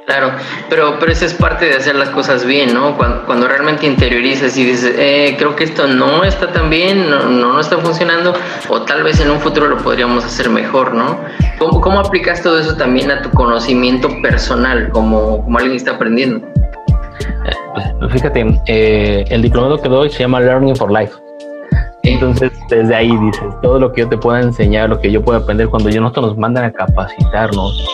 Claro, 0.09 0.33
pero, 0.71 0.99
pero 0.99 1.13
eso 1.13 1.27
es 1.27 1.35
parte 1.35 1.67
de 1.67 1.77
hacer 1.77 1.95
las 1.95 2.09
cosas 2.09 2.47
bien, 2.47 2.73
¿no? 2.73 2.97
Cuando, 2.97 3.27
cuando 3.27 3.47
realmente 3.47 3.85
interiorizas 3.87 4.57
y 4.57 4.65
dices, 4.65 4.95
eh, 4.97 5.35
creo 5.37 5.55
que 5.55 5.65
esto 5.65 5.87
no 5.87 6.25
está 6.25 6.51
tan 6.51 6.71
bien, 6.71 7.11
no, 7.11 7.25
no, 7.25 7.61
está 7.61 7.77
funcionando, 7.77 8.33
o 8.71 8.81
tal 8.81 9.03
vez 9.03 9.21
en 9.21 9.31
un 9.31 9.39
futuro 9.39 9.69
lo 9.69 9.77
podríamos 9.77 10.25
hacer 10.25 10.49
mejor, 10.49 10.95
¿no? 10.95 11.21
¿Cómo, 11.59 11.83
cómo 11.83 12.01
aplicas 12.01 12.43
todo 12.43 12.59
eso 12.59 12.75
también 12.75 13.11
a 13.11 13.21
tu 13.21 13.29
conocimiento 13.33 14.09
personal, 14.23 14.89
como, 14.93 15.45
como 15.45 15.59
alguien 15.59 15.77
está 15.77 15.91
aprendiendo? 15.91 16.41
Eh, 17.45 18.09
fíjate, 18.09 18.63
eh, 18.65 19.27
el 19.29 19.43
diplomado 19.43 19.77
que 19.77 19.91
doy 19.91 20.09
se 20.09 20.21
llama 20.21 20.41
Learning 20.41 20.75
for 20.75 20.91
Life. 20.91 21.13
Entonces, 22.15 22.53
desde 22.69 22.95
ahí 22.95 23.15
dices, 23.17 23.49
todo 23.63 23.79
lo 23.79 23.93
que 23.93 24.03
yo 24.03 24.09
te 24.09 24.17
pueda 24.17 24.41
enseñar, 24.41 24.89
lo 24.89 25.01
que 25.01 25.11
yo 25.11 25.23
pueda 25.23 25.41
aprender, 25.41 25.69
cuando 25.69 25.91
yo 25.91 26.01
nosotros 26.01 26.29
nos 26.29 26.39
mandan 26.39 26.65
a 26.65 26.73
capacitarnos 26.73 27.87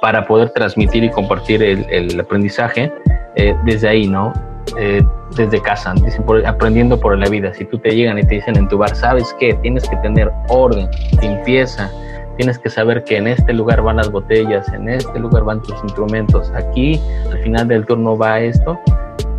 para 0.00 0.26
poder 0.26 0.50
transmitir 0.50 1.04
y 1.04 1.10
compartir 1.10 1.62
el, 1.62 2.20
aprendizaje, 2.20 2.92
eh, 3.36 3.54
desde 3.64 3.88
ahí, 3.88 4.06
¿no? 4.06 4.32
Eh, 4.76 5.02
desde 5.36 5.60
casa, 5.60 5.92
dicen, 5.94 6.24
aprendiendo 6.46 6.98
por 6.98 7.18
la 7.18 7.28
vida. 7.28 7.52
Si 7.54 7.64
tú 7.64 7.78
te 7.78 7.90
llegan 7.90 8.18
y 8.18 8.22
te 8.22 8.36
dicen 8.36 8.56
en 8.56 8.68
tu 8.68 8.78
bar, 8.78 8.94
¿sabes 8.94 9.34
qué? 9.38 9.54
Tienes 9.54 9.88
que 9.88 9.96
tener 9.96 10.30
orden, 10.48 10.88
limpieza, 11.20 11.90
tienes 12.36 12.58
que 12.58 12.70
saber 12.70 13.04
que 13.04 13.16
en 13.16 13.26
este 13.26 13.52
lugar 13.52 13.82
van 13.82 13.96
las 13.96 14.10
botellas, 14.10 14.68
en 14.72 14.88
este 14.88 15.18
lugar 15.18 15.44
van 15.44 15.60
tus 15.62 15.74
instrumentos, 15.82 16.50
aquí 16.54 17.00
al 17.30 17.38
final 17.38 17.68
del 17.68 17.86
turno 17.86 18.16
va 18.16 18.40
esto, 18.40 18.78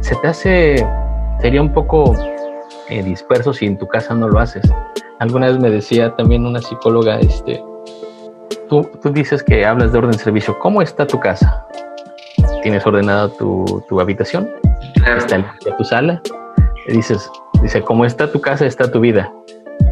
se 0.02 0.16
te 0.18 0.28
hace, 0.28 0.88
sería 1.42 1.62
un 1.62 1.74
poco 1.74 2.16
eh, 2.92 3.02
disperso 3.04 3.54
si 3.54 3.66
en 3.66 3.78
tu 3.78 3.88
casa 3.88 4.14
no 4.14 4.28
lo 4.28 4.40
haces. 4.40 4.64
Alguna 5.20 5.48
vez 5.48 5.60
me 5.60 5.70
decía 5.70 6.14
también 6.16 6.46
una 6.46 6.62
psicóloga, 6.62 7.20
este, 7.20 7.64
tú, 8.70 8.90
tú 9.02 9.12
dices 9.12 9.42
que 9.44 9.66
hablas 9.66 9.92
de 9.92 10.00
orden 10.00 10.12
de 10.12 10.18
servicio, 10.18 10.58
¿cómo 10.60 10.82
está 10.82 11.08
tu 11.08 11.20
casa? 11.20 11.66
¿Tienes 12.64 12.86
ordenada 12.86 13.30
tu, 13.30 13.84
tu 13.88 14.00
habitación? 14.02 14.50
¿Está 15.18 15.38
en 15.38 15.46
tu 15.78 15.84
sala? 15.84 16.22
dices, 16.88 17.30
dice, 17.62 17.82
¿cómo 17.82 18.06
está 18.06 18.32
tu 18.32 18.42
casa, 18.42 18.66
está 18.66 18.92
tu 18.92 19.00
vida? 19.00 19.32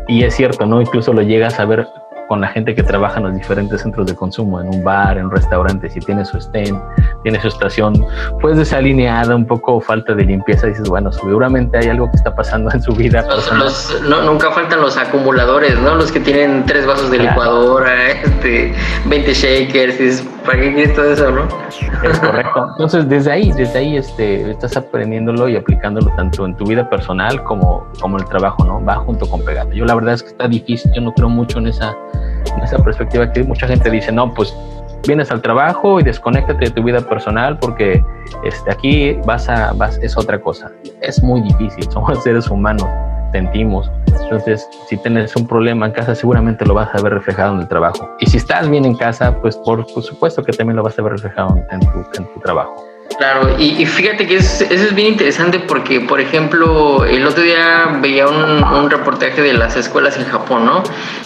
Y 0.07 0.23
es 0.23 0.35
cierto, 0.35 0.65
¿no? 0.65 0.81
Incluso 0.81 1.13
lo 1.13 1.21
llegas 1.21 1.59
a 1.59 1.65
ver 1.65 1.88
con 2.29 2.41
la 2.41 2.47
gente 2.49 2.75
que 2.75 2.83
trabaja 2.83 3.17
en 3.17 3.23
los 3.23 3.33
diferentes 3.33 3.81
centros 3.81 4.05
de 4.05 4.15
consumo, 4.15 4.61
en 4.61 4.67
un 4.69 4.83
bar, 4.83 5.17
en 5.17 5.25
un 5.25 5.31
restaurante, 5.31 5.89
si 5.89 5.99
tiene 5.99 6.23
su 6.23 6.37
stand, 6.37 6.79
tiene 7.23 7.41
su 7.41 7.47
estación, 7.47 8.05
pues 8.39 8.55
desalineada, 8.55 9.35
un 9.35 9.47
poco 9.47 9.81
falta 9.81 10.13
de 10.13 10.25
limpieza, 10.25 10.67
dices, 10.67 10.87
bueno, 10.87 11.11
seguramente 11.11 11.79
hay 11.79 11.87
algo 11.87 12.07
que 12.11 12.17
está 12.17 12.35
pasando 12.35 12.69
en 12.71 12.83
su 12.83 12.93
vida. 12.93 13.25
no, 14.07 14.21
nunca 14.21 14.51
faltan 14.51 14.79
los 14.79 14.95
acumuladores, 14.95 15.79
¿no? 15.79 15.95
Los 15.95 16.11
que 16.11 16.19
tienen 16.19 16.67
tres 16.67 16.85
vasos 16.85 17.09
de 17.09 17.17
licuadora, 17.17 18.11
este, 18.11 18.75
20 19.05 19.33
shakers, 19.33 19.97
dices, 19.97 20.23
¿para 20.49 20.62
qué 20.62 20.73
quieres 20.73 20.95
todo 20.95 21.12
eso, 21.12 21.31
no? 21.31 21.47
Es 22.03 22.19
correcto. 22.19 22.67
Entonces, 22.71 23.07
desde 23.07 23.31
ahí, 23.31 23.51
desde 23.51 23.77
ahí 23.77 23.97
este, 23.97 24.49
estás 24.49 24.75
aprendiéndolo 24.77 25.47
y 25.47 25.55
aplicándolo 25.55 26.12
tanto 26.15 26.43
en 26.45 26.55
tu 26.55 26.65
vida 26.65 26.89
personal 26.89 27.43
como, 27.43 27.85
como 28.01 28.17
en 28.17 28.23
el 28.23 28.29
trabajo, 28.29 28.63
¿no? 28.65 28.83
Va 28.83 28.95
junto 28.95 29.29
con 29.29 29.45
pegado. 29.45 29.71
Yo 29.73 29.85
la 29.85 29.93
verdad 29.93 30.15
es 30.15 30.23
que 30.23 30.29
está 30.29 30.47
difícil, 30.47 30.91
yo 30.95 31.01
no 31.01 31.13
creo 31.13 31.29
mucho 31.29 31.59
en 31.59 31.67
esa 31.67 31.95
esa 32.63 32.77
perspectiva 32.79 33.31
que 33.31 33.43
mucha 33.43 33.67
gente 33.67 33.91
dice, 33.91 34.12
no, 34.12 34.33
pues 34.33 34.55
vienes 35.05 35.31
al 35.31 35.41
trabajo 35.41 35.99
y 35.99 36.03
desconéctate 36.03 36.65
de 36.65 36.71
tu 36.71 36.83
vida 36.83 36.99
personal 37.01 37.57
porque 37.59 38.03
este, 38.43 38.71
aquí 38.71 39.13
vas 39.25 39.47
a, 39.49 39.73
vas, 39.73 39.99
es 40.01 40.17
otra 40.17 40.39
cosa. 40.39 40.71
Es 41.01 41.21
muy 41.21 41.41
difícil, 41.41 41.83
somos 41.91 42.23
seres 42.23 42.49
humanos, 42.49 42.88
sentimos. 43.31 43.89
Entonces, 44.21 44.67
si 44.87 44.97
tienes 44.97 45.35
un 45.35 45.47
problema 45.47 45.87
en 45.87 45.91
casa, 45.91 46.15
seguramente 46.15 46.65
lo 46.65 46.73
vas 46.73 46.89
a 46.93 47.01
ver 47.01 47.13
reflejado 47.13 47.55
en 47.55 47.61
el 47.61 47.67
trabajo. 47.67 48.09
Y 48.19 48.27
si 48.27 48.37
estás 48.37 48.69
bien 48.69 48.85
en 48.85 48.95
casa, 48.95 49.35
pues 49.39 49.57
por, 49.57 49.85
supuesto 49.87 50.43
que 50.43 50.51
también 50.53 50.77
lo 50.77 50.83
vas 50.83 50.97
a 50.97 51.01
ver 51.01 51.13
reflejado 51.13 51.57
en 51.71 51.79
tu, 51.79 52.05
en 52.17 52.33
tu 52.33 52.39
trabajo. 52.41 52.89
Claro, 53.17 53.59
y, 53.59 53.85
fíjate 53.85 54.25
que 54.27 54.37
eso 54.37 54.63
es 54.69 54.95
bien 54.95 55.09
interesante 55.09 55.59
porque, 55.59 55.99
por 55.99 56.21
ejemplo, 56.21 57.03
el 57.03 57.27
otro 57.27 57.43
día 57.43 57.97
veía 58.01 58.27
un, 58.27 58.89
reportaje 58.89 59.41
de 59.41 59.53
las 59.53 59.75
escuelas 59.75 60.15
en 60.17 60.25
Japón, 60.25 60.65
¿no? 60.65 60.83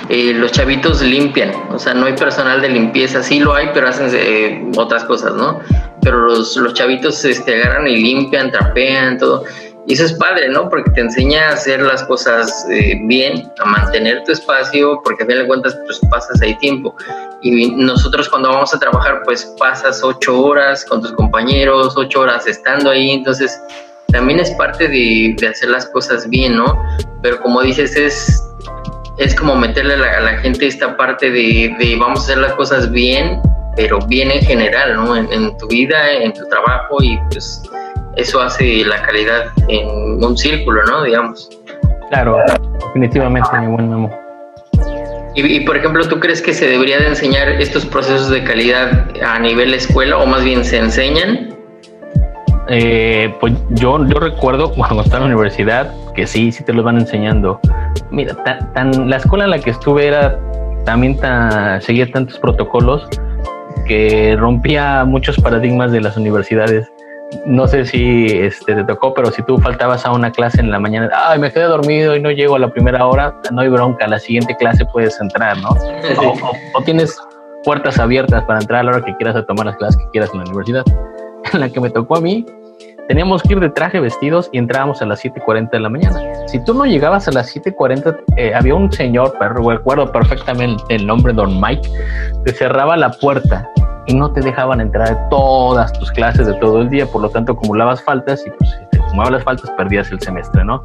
Eh, 0.10 0.34
los 0.34 0.52
chavitos 0.52 1.04
limpian, 1.04 1.52
o 1.70 1.78
sea, 1.78 1.94
no 1.94 2.08
hay 2.08 2.14
personal 2.14 2.62
de 2.62 2.70
limpieza, 2.70 3.22
sí 3.22 3.40
lo 3.40 3.54
hay, 3.54 3.70
pero 3.74 3.90
hacen 3.90 4.10
eh, 4.12 4.66
otras 4.76 5.04
cosas, 5.06 5.36
¿no? 5.36 5.60
Pero 6.02 6.22
los, 6.22 6.58
los 6.58 6.74
chavitos 6.74 7.24
este, 7.26 7.62
agarran 7.62 7.88
y 7.88 7.98
limpian, 7.98 8.50
trapean, 8.50 9.20
todo. 9.20 9.44
Y 9.86 9.94
eso 9.94 10.06
es 10.06 10.14
padre, 10.14 10.48
¿no? 10.50 10.70
Porque 10.70 10.90
te 10.92 11.02
enseña 11.02 11.50
a 11.50 11.54
hacer 11.54 11.82
las 11.82 12.04
cosas 12.04 12.66
eh, 12.72 12.98
bien, 13.04 13.52
a 13.60 13.66
mantener 13.66 14.24
tu 14.24 14.32
espacio, 14.32 15.02
porque 15.04 15.24
a 15.24 15.28
fin 15.28 15.38
de 15.38 15.48
cuentas 15.48 15.78
pues 15.86 16.00
pasas 16.10 16.42
ahí 16.42 16.58
tiempo. 16.60 16.96
Y 17.42 17.72
nosotros 17.72 18.30
cuando 18.30 18.50
vamos 18.50 18.74
a 18.74 18.80
trabajar 18.80 19.22
pues 19.26 19.44
pasas 19.60 20.02
ocho 20.02 20.40
horas 20.40 20.86
con 20.86 21.02
tus 21.02 21.12
compañeros, 21.14 21.96
ocho 21.98 22.22
horas 22.22 22.48
estando 22.48 22.92
ahí, 22.92 23.12
entonces 23.12 23.60
también 24.14 24.40
es 24.40 24.52
parte 24.52 24.88
de, 24.88 25.36
de 25.38 25.48
hacer 25.48 25.70
las 25.70 25.88
cosas 25.88 26.30
bien, 26.30 26.56
¿no? 26.56 26.82
Pero 27.22 27.42
como 27.42 27.62
dices, 27.62 27.98
es, 27.98 28.42
es 29.18 29.36
como 29.36 29.56
meterle 29.56 29.96
a 29.96 29.98
la, 29.98 30.18
a 30.18 30.22
la 30.22 30.38
gente 30.38 30.68
esta 30.68 30.96
parte 30.96 31.30
de, 31.30 31.76
de, 31.78 31.98
vamos 32.00 32.20
a 32.20 32.24
hacer 32.24 32.38
las 32.38 32.54
cosas 32.54 32.90
bien, 32.90 33.42
pero 33.76 34.00
bien 34.08 34.32
en 34.32 34.42
general, 34.46 34.96
¿no? 34.96 35.18
En, 35.18 35.32
en 35.34 35.58
tu 35.58 35.68
vida, 35.68 36.10
en 36.12 36.32
tu 36.32 36.48
trabajo 36.48 37.02
y 37.02 37.18
pues 37.32 37.64
eso 38.16 38.42
hace 38.42 38.84
la 38.86 39.02
calidad 39.02 39.46
en 39.68 40.24
un 40.24 40.38
círculo, 40.38 40.84
¿no? 40.86 41.04
Digamos. 41.04 41.50
Claro, 42.10 42.38
definitivamente, 42.88 43.50
mi 43.60 43.68
buen 43.68 43.90
Memo. 43.90 44.24
Y, 45.36 45.62
por 45.62 45.76
ejemplo, 45.76 46.08
¿tú 46.08 46.20
crees 46.20 46.44
que 46.44 46.54
se 46.54 46.68
debería 46.68 47.00
de 47.00 47.08
enseñar 47.08 47.50
estos 47.50 47.88
procesos 47.88 48.30
de 48.30 48.44
calidad 48.44 49.08
a 49.26 49.40
nivel 49.40 49.74
escuela 49.74 50.18
o 50.18 50.28
más 50.28 50.44
bien 50.44 50.64
se 50.64 50.78
enseñan? 50.78 51.56
Eh, 52.70 53.34
pues 53.40 53.54
yo, 53.72 54.06
yo 54.06 54.20
recuerdo 54.20 54.72
cuando 54.76 55.02
estaba 55.02 55.24
en 55.24 55.32
la 55.32 55.36
universidad 55.36 55.92
que 56.14 56.28
sí, 56.28 56.52
sí 56.52 56.64
te 56.64 56.72
los 56.72 56.86
van 56.86 57.00
enseñando. 57.00 57.60
Mira, 58.12 58.36
tan, 58.76 59.10
la 59.10 59.18
escuela 59.18 59.46
en 59.46 59.50
la 59.50 59.60
que 59.60 59.72
estuve 59.72 60.06
era 60.06 60.38
también 60.86 61.18
tan, 61.18 61.82
seguía 61.82 62.10
tantos 62.12 62.38
protocolos 62.38 63.08
que 63.88 64.36
rompía 64.38 65.04
muchos 65.04 65.38
paradigmas 65.38 65.92
de 65.92 66.02
las 66.02 66.16
universidades 66.16 66.93
no 67.46 67.68
sé 67.68 67.86
si 67.86 68.26
este, 68.28 68.76
te 68.76 68.84
tocó, 68.84 69.14
pero 69.14 69.32
si 69.32 69.42
tú 69.44 69.58
faltabas 69.58 70.06
a 70.06 70.12
una 70.12 70.32
clase 70.32 70.62
en 70.62 70.72
la 70.72 70.80
mañana, 70.80 71.10
ay, 71.14 71.40
me 71.40 71.52
quedé 71.52 71.66
dormido 71.66 72.16
y 72.16 72.22
no 72.22 72.32
llego 72.32 72.56
a 72.56 72.60
la 72.60 72.70
primera 72.70 73.06
hora, 73.06 73.34
no 73.52 73.62
hay 73.62 73.70
bronca, 73.70 74.06
a 74.06 74.08
la 74.08 74.20
siguiente 74.20 74.56
clase 74.56 74.86
puedes 74.86 75.20
entrar, 75.20 75.58
¿no? 75.58 75.70
O, 76.74 76.82
tienes 76.84 77.18
puertas 77.64 78.00
abiertas 78.00 78.44
para 78.46 78.60
entrar 78.60 78.82
a 78.82 78.84
la 78.84 78.92
hora 78.92 79.06
que 79.06 79.16
quieras 79.16 79.36
a 79.36 79.46
tomar 79.46 79.66
las 79.66 79.78
clases 79.78 79.98
que 79.98 80.10
quieras 80.12 80.30
en 80.34 80.40
la 80.40 80.46
universidad. 80.46 80.84
En 81.54 81.60
la 81.60 81.70
que 81.70 81.80
me 81.82 81.90
tocó 81.90 82.16
a 82.16 82.22
mí, 82.22 82.46
teníamos 83.10 83.44
que 83.44 83.54
ir 83.54 83.60
de 83.60 83.70
traje 83.70 84.00
vestidos 84.00 84.50
y 84.54 84.58
entrábamos 84.58 85.02
a 85.02 85.06
las 85.06 85.24
7.40 85.24 85.72
de 85.72 85.80
la 85.82 85.90
mañana. 85.90 86.20
Si 86.48 86.64
tú 86.64 86.74
no 86.74 86.86
llegabas 86.86 87.28
a 87.28 87.32
las 87.32 87.54
7.40, 87.54 88.18
eh, 88.38 88.54
había 88.56 88.74
un 88.76 88.92
señor, 88.92 89.36
recuerdo 89.40 90.10
perfectamente 90.12 90.82
el 90.88 91.06
nombre, 91.06 91.34
don 91.34 91.60
Mike, 91.60 91.88
que 92.46 92.54
cerraba 92.54 92.96
la 92.96 93.12
puerta 93.12 93.70
y 94.08 94.14
no 94.14 94.32
te 94.32 94.42
dejaban 94.42 94.82
entrar 94.82 95.12
a 95.12 95.30
todas 95.30 95.94
tus 95.94 96.12
clases 96.12 96.48
de 96.48 96.54
todo 96.56 96.82
el 96.82 96.90
día, 96.90 97.06
por 97.06 97.22
lo 97.22 97.30
tanto 97.30 97.54
acumulabas 97.54 98.02
faltas 98.04 98.46
y 98.46 98.52
pues 98.52 98.70
si 98.70 98.86
te 98.92 99.00
acumulabas 99.00 99.32
las 99.32 99.44
faltas 99.44 99.72
perdías 99.72 100.12
el 100.12 100.20
semestre, 100.20 100.64
¿no? 100.66 100.84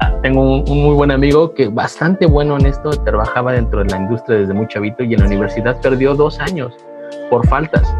Ah, 0.00 0.12
tengo 0.22 0.62
un, 0.62 0.82
muy 0.82 0.94
buen 0.94 1.10
amigo 1.10 1.52
que 1.54 1.68
bastante 1.68 2.26
bueno 2.26 2.56
en 2.58 2.66
esto, 2.66 2.90
trabajaba 2.90 3.52
dentro 3.52 3.80
de 3.80 3.90
la 3.90 3.98
industria 3.98 4.38
desde 4.38 4.54
muy 4.54 4.68
chavito 4.68 5.02
y 5.02 5.14
en 5.14 5.20
la 5.20 5.26
universidad 5.26 5.80
perdió 5.80 6.14
dos 6.14 6.38
años 6.40 6.74
por 7.30 7.46
faltas. 7.46 7.94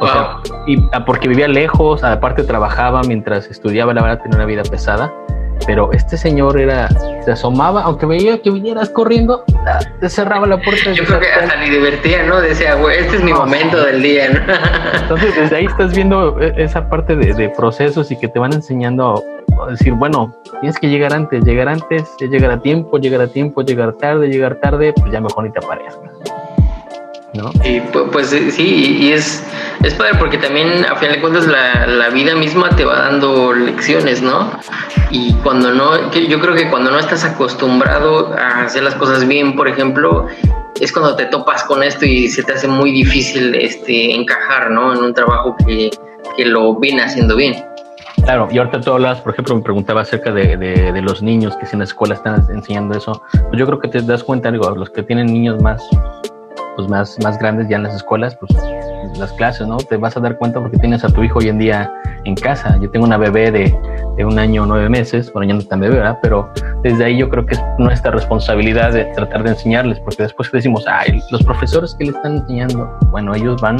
O 0.00 0.08
sea, 0.08 0.38
y 0.66 0.76
ah, 0.92 1.04
porque 1.04 1.28
vivía 1.28 1.46
lejos, 1.46 2.02
aparte 2.02 2.42
trabajaba 2.42 3.02
mientras 3.02 3.46
estudiaba, 3.46 3.94
la 3.94 4.02
verdad 4.02 4.22
tenía 4.22 4.36
una 4.36 4.46
vida 4.46 4.62
pesada 4.64 5.12
pero 5.66 5.92
este 5.92 6.16
señor 6.16 6.60
era, 6.60 6.88
se 7.24 7.32
asomaba, 7.32 7.82
aunque 7.82 8.06
veía 8.06 8.40
que 8.42 8.50
vinieras 8.50 8.90
corriendo, 8.90 9.44
ah, 9.66 9.80
te 10.00 10.08
cerraba 10.08 10.46
la 10.46 10.60
puerta. 10.60 10.92
Yo 10.92 11.04
creo 11.04 11.20
que 11.20 11.28
hasta 11.28 11.56
ni 11.56 11.70
divertía, 11.70 12.24
¿no? 12.24 12.40
Decía, 12.40 12.74
güey, 12.74 12.98
este 12.98 13.16
es 13.16 13.24
mi 13.24 13.32
momento 13.32 13.82
del 13.84 14.02
día, 14.02 14.28
¿no? 14.30 14.40
Entonces, 15.02 15.34
desde 15.36 15.56
ahí 15.56 15.66
estás 15.66 15.94
viendo 15.94 16.40
e, 16.40 16.62
esa 16.62 16.88
parte 16.88 17.16
de, 17.16 17.48
procesos 17.50 18.10
y 18.10 18.18
que 18.18 18.28
te 18.28 18.38
van 18.38 18.52
enseñando 18.52 19.22
a 19.62 19.70
decir, 19.70 19.92
bueno, 19.94 20.34
tienes 20.60 20.78
que 20.78 20.88
llegar 20.88 21.12
antes, 21.12 21.44
llegar 21.44 21.68
antes, 21.68 22.04
llegar 22.18 22.50
a 22.50 22.60
tiempo, 22.60 22.98
llegar 22.98 23.20
a 23.20 23.28
tiempo, 23.28 23.62
llegar 23.62 23.92
tarde, 23.94 24.28
llegar 24.28 24.56
tarde, 24.56 24.92
pues 24.94 25.12
ya 25.12 25.20
mejor 25.20 25.44
ni 25.44 25.52
te 25.52 25.64
aparezcas. 25.64 26.43
¿No? 27.34 27.50
Y 27.64 27.80
pues, 28.12 28.28
sí, 28.28 28.98
y 29.00 29.12
es, 29.12 29.44
es 29.82 29.94
padre 29.94 30.12
porque 30.18 30.38
también 30.38 30.84
a 30.84 30.96
final 30.96 31.16
de 31.16 31.20
cuentas 31.20 31.46
la, 31.46 31.86
la, 31.86 32.08
vida 32.10 32.34
misma 32.34 32.70
te 32.70 32.84
va 32.84 33.00
dando 33.00 33.52
lecciones, 33.52 34.22
¿no? 34.22 34.50
Y 35.10 35.32
cuando 35.42 35.72
no, 35.72 36.10
yo 36.12 36.40
creo 36.40 36.54
que 36.54 36.70
cuando 36.70 36.90
no 36.90 36.98
estás 36.98 37.24
acostumbrado 37.24 38.32
a 38.34 38.64
hacer 38.64 38.82
las 38.82 38.94
cosas 38.94 39.26
bien, 39.26 39.56
por 39.56 39.68
ejemplo, 39.68 40.26
es 40.80 40.92
cuando 40.92 41.16
te 41.16 41.26
topas 41.26 41.64
con 41.64 41.82
esto 41.82 42.06
y 42.06 42.28
se 42.28 42.42
te 42.42 42.52
hace 42.52 42.68
muy 42.68 42.92
difícil 42.92 43.54
este, 43.54 44.14
encajar, 44.14 44.70
¿no? 44.70 44.94
En 44.94 45.02
un 45.02 45.14
trabajo 45.14 45.56
que, 45.66 45.90
que 46.36 46.44
lo 46.44 46.74
viene 46.76 47.02
haciendo 47.02 47.36
bien. 47.36 47.54
Claro, 48.22 48.48
y 48.50 48.58
ahorita 48.58 48.80
tú 48.80 48.92
hablabas, 48.92 49.20
por 49.20 49.32
ejemplo, 49.32 49.56
me 49.56 49.62
preguntaba 49.62 50.00
acerca 50.00 50.32
de, 50.32 50.56
de, 50.56 50.92
de, 50.92 51.02
los 51.02 51.20
niños 51.20 51.56
que 51.56 51.66
si 51.66 51.74
en 51.74 51.80
la 51.80 51.84
escuela 51.84 52.14
están 52.14 52.46
enseñando 52.48 52.96
eso. 52.96 53.22
Pues 53.32 53.58
yo 53.58 53.66
creo 53.66 53.80
que 53.80 53.88
te 53.88 54.00
das 54.00 54.24
cuenta, 54.24 54.50
digo, 54.50 54.70
los 54.70 54.88
que 54.88 55.02
tienen 55.02 55.26
niños 55.26 55.60
más 55.60 55.82
pues 56.76 56.88
más, 56.88 57.18
más 57.22 57.38
grandes 57.38 57.68
ya 57.68 57.76
en 57.76 57.84
las 57.84 57.94
escuelas, 57.94 58.36
pues 58.36 58.52
las 59.18 59.32
clases, 59.32 59.66
¿no? 59.66 59.76
Te 59.76 59.96
vas 59.96 60.16
a 60.16 60.20
dar 60.20 60.36
cuenta 60.38 60.60
porque 60.60 60.78
tienes 60.78 61.04
a 61.04 61.08
tu 61.08 61.22
hijo 61.22 61.38
hoy 61.38 61.48
en 61.48 61.58
día 61.58 61.92
en 62.24 62.34
casa. 62.34 62.78
Yo 62.80 62.90
tengo 62.90 63.06
una 63.06 63.16
bebé 63.16 63.50
de, 63.50 63.76
de 64.16 64.24
un 64.24 64.38
año 64.38 64.66
nueve 64.66 64.88
meses, 64.88 65.32
bueno, 65.32 65.48
ya 65.48 65.54
no 65.54 65.62
tan 65.62 65.80
bebé, 65.80 65.96
¿verdad? 65.96 66.18
Pero 66.22 66.50
desde 66.82 67.04
ahí 67.04 67.18
yo 67.18 67.28
creo 67.28 67.46
que 67.46 67.54
es 67.54 67.62
nuestra 67.78 68.10
responsabilidad 68.10 68.92
de 68.92 69.04
tratar 69.06 69.42
de 69.42 69.50
enseñarles, 69.50 70.00
porque 70.00 70.24
después 70.24 70.50
decimos, 70.50 70.84
ay, 70.88 71.20
los 71.30 71.42
profesores 71.44 71.94
que 71.98 72.06
le 72.06 72.10
están 72.10 72.38
enseñando, 72.38 72.90
bueno, 73.10 73.34
ellos 73.34 73.60
van, 73.60 73.76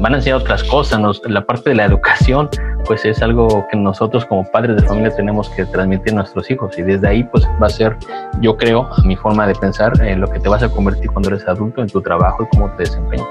van 0.00 0.14
a 0.14 0.16
enseñar 0.16 0.40
otras 0.40 0.62
cosas, 0.64 1.00
nos, 1.00 1.22
la 1.26 1.44
parte 1.44 1.70
de 1.70 1.76
la 1.76 1.84
educación, 1.84 2.48
pues 2.86 3.04
es 3.04 3.22
algo 3.22 3.66
que 3.70 3.76
nosotros 3.76 4.24
como 4.26 4.44
padres 4.50 4.76
de 4.76 4.82
familia 4.86 5.14
tenemos 5.14 5.48
que 5.50 5.64
transmitir 5.66 6.12
a 6.12 6.16
nuestros 6.16 6.50
hijos 6.50 6.78
y 6.78 6.82
desde 6.82 7.08
ahí 7.08 7.24
pues 7.24 7.44
va 7.62 7.66
a 7.66 7.70
ser, 7.70 7.96
yo 8.40 8.56
creo, 8.56 8.88
a 8.92 9.02
mi 9.02 9.16
forma 9.16 9.46
de 9.46 9.54
pensar, 9.54 9.92
en 10.00 10.06
eh, 10.06 10.16
lo 10.16 10.28
que 10.28 10.40
te 10.40 10.48
vas 10.48 10.62
a 10.62 10.68
convertir 10.68 11.10
cuando 11.10 11.30
eres 11.30 11.46
adulto 11.46 11.82
en 11.82 11.88
tu 11.88 12.00
trabajo 12.00 12.44
y 12.44 12.56
cómo 12.56 12.70
te 12.72 12.84
desempeñas. 12.84 13.26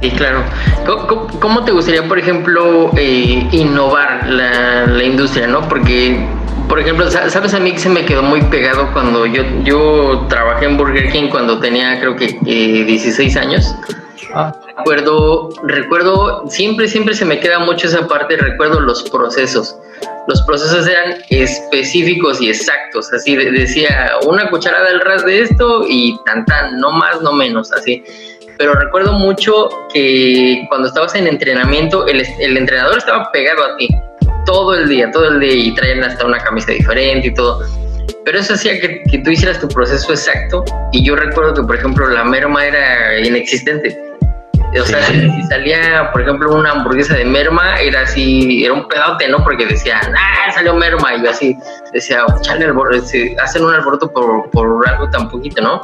Sí, 0.00 0.10
claro. 0.10 0.42
¿Cómo, 1.40 1.64
te 1.64 1.72
gustaría, 1.72 2.06
por 2.06 2.18
ejemplo, 2.18 2.90
eh, 2.96 3.48
innovar 3.52 4.28
la, 4.28 4.86
la, 4.86 5.02
industria, 5.02 5.46
no? 5.46 5.66
Porque, 5.66 6.26
por 6.68 6.78
ejemplo, 6.78 7.10
sabes 7.10 7.54
a 7.54 7.60
mí 7.60 7.72
que 7.72 7.78
se 7.78 7.88
me 7.88 8.04
quedó 8.04 8.22
muy 8.22 8.42
pegado 8.42 8.92
cuando 8.92 9.24
yo, 9.24 9.42
yo 9.62 10.26
trabajé 10.28 10.66
en 10.66 10.76
Burger 10.76 11.10
King 11.10 11.28
cuando 11.30 11.58
tenía 11.58 11.98
creo 12.00 12.16
que 12.16 12.38
16 12.42 13.34
eh, 13.34 13.38
años. 13.38 13.74
Ah. 14.32 14.52
Recuerdo, 14.78 15.50
recuerdo, 15.64 16.44
siempre, 16.48 16.88
siempre 16.88 17.14
se 17.14 17.24
me 17.24 17.40
queda 17.40 17.58
mucho 17.58 17.86
esa 17.86 18.06
parte, 18.06 18.36
recuerdo 18.36 18.80
los 18.80 19.02
procesos. 19.10 19.76
Los 20.26 20.40
procesos 20.42 20.86
eran 20.86 21.16
específicos 21.28 22.40
y 22.40 22.48
exactos, 22.48 23.12
así 23.12 23.36
decía 23.36 24.12
una 24.26 24.48
cucharada 24.48 24.88
del 24.88 25.00
ras 25.00 25.24
de 25.24 25.42
esto 25.42 25.84
y 25.86 26.16
tan 26.24 26.46
tan, 26.46 26.78
no 26.78 26.92
más, 26.92 27.20
no 27.20 27.32
menos, 27.32 27.70
así 27.72 28.02
pero 28.58 28.74
recuerdo 28.74 29.12
mucho 29.12 29.68
que 29.92 30.64
cuando 30.68 30.88
estabas 30.88 31.14
en 31.14 31.26
entrenamiento, 31.26 32.06
el, 32.06 32.24
el, 32.40 32.56
entrenador 32.56 32.98
estaba 32.98 33.30
pegado 33.32 33.64
a 33.64 33.76
ti 33.76 33.88
todo 34.46 34.74
el 34.74 34.88
día, 34.88 35.10
todo 35.10 35.28
el 35.28 35.40
día 35.40 35.54
y 35.54 35.74
traían 35.74 36.04
hasta 36.04 36.24
una 36.24 36.38
camisa 36.38 36.72
diferente 36.72 37.28
y 37.28 37.34
todo. 37.34 37.62
Pero 38.24 38.38
eso 38.38 38.54
hacía 38.54 38.80
que, 38.80 39.02
que 39.10 39.18
tú 39.18 39.30
hicieras 39.30 39.60
tu 39.60 39.68
proceso 39.68 40.10
exacto 40.12 40.64
y 40.92 41.04
yo 41.04 41.16
recuerdo 41.16 41.54
que, 41.54 41.62
por 41.62 41.76
ejemplo, 41.76 42.08
la 42.08 42.24
merma 42.24 42.64
era 42.64 43.18
inexistente. 43.18 43.98
O 44.80 44.84
sea, 44.84 45.06
si 45.06 45.42
salía, 45.44 46.10
por 46.12 46.22
ejemplo, 46.22 46.52
una 46.52 46.72
hamburguesa 46.72 47.14
de 47.14 47.24
merma, 47.24 47.76
era 47.76 48.00
así, 48.00 48.64
era 48.64 48.74
un 48.74 48.88
pedote, 48.88 49.28
¿no? 49.28 49.42
Porque 49.44 49.66
decían, 49.66 50.00
ah, 50.16 50.50
salió 50.52 50.74
merma. 50.74 51.14
Y 51.14 51.22
yo 51.22 51.30
así 51.30 51.56
decía, 51.92 52.24
chale, 52.40 52.66
hacen 53.42 53.64
un 53.64 53.72
alboroto 53.72 54.10
por, 54.10 54.50
por 54.50 54.88
algo 54.88 55.08
tan 55.10 55.28
poquito, 55.28 55.62
¿no? 55.62 55.80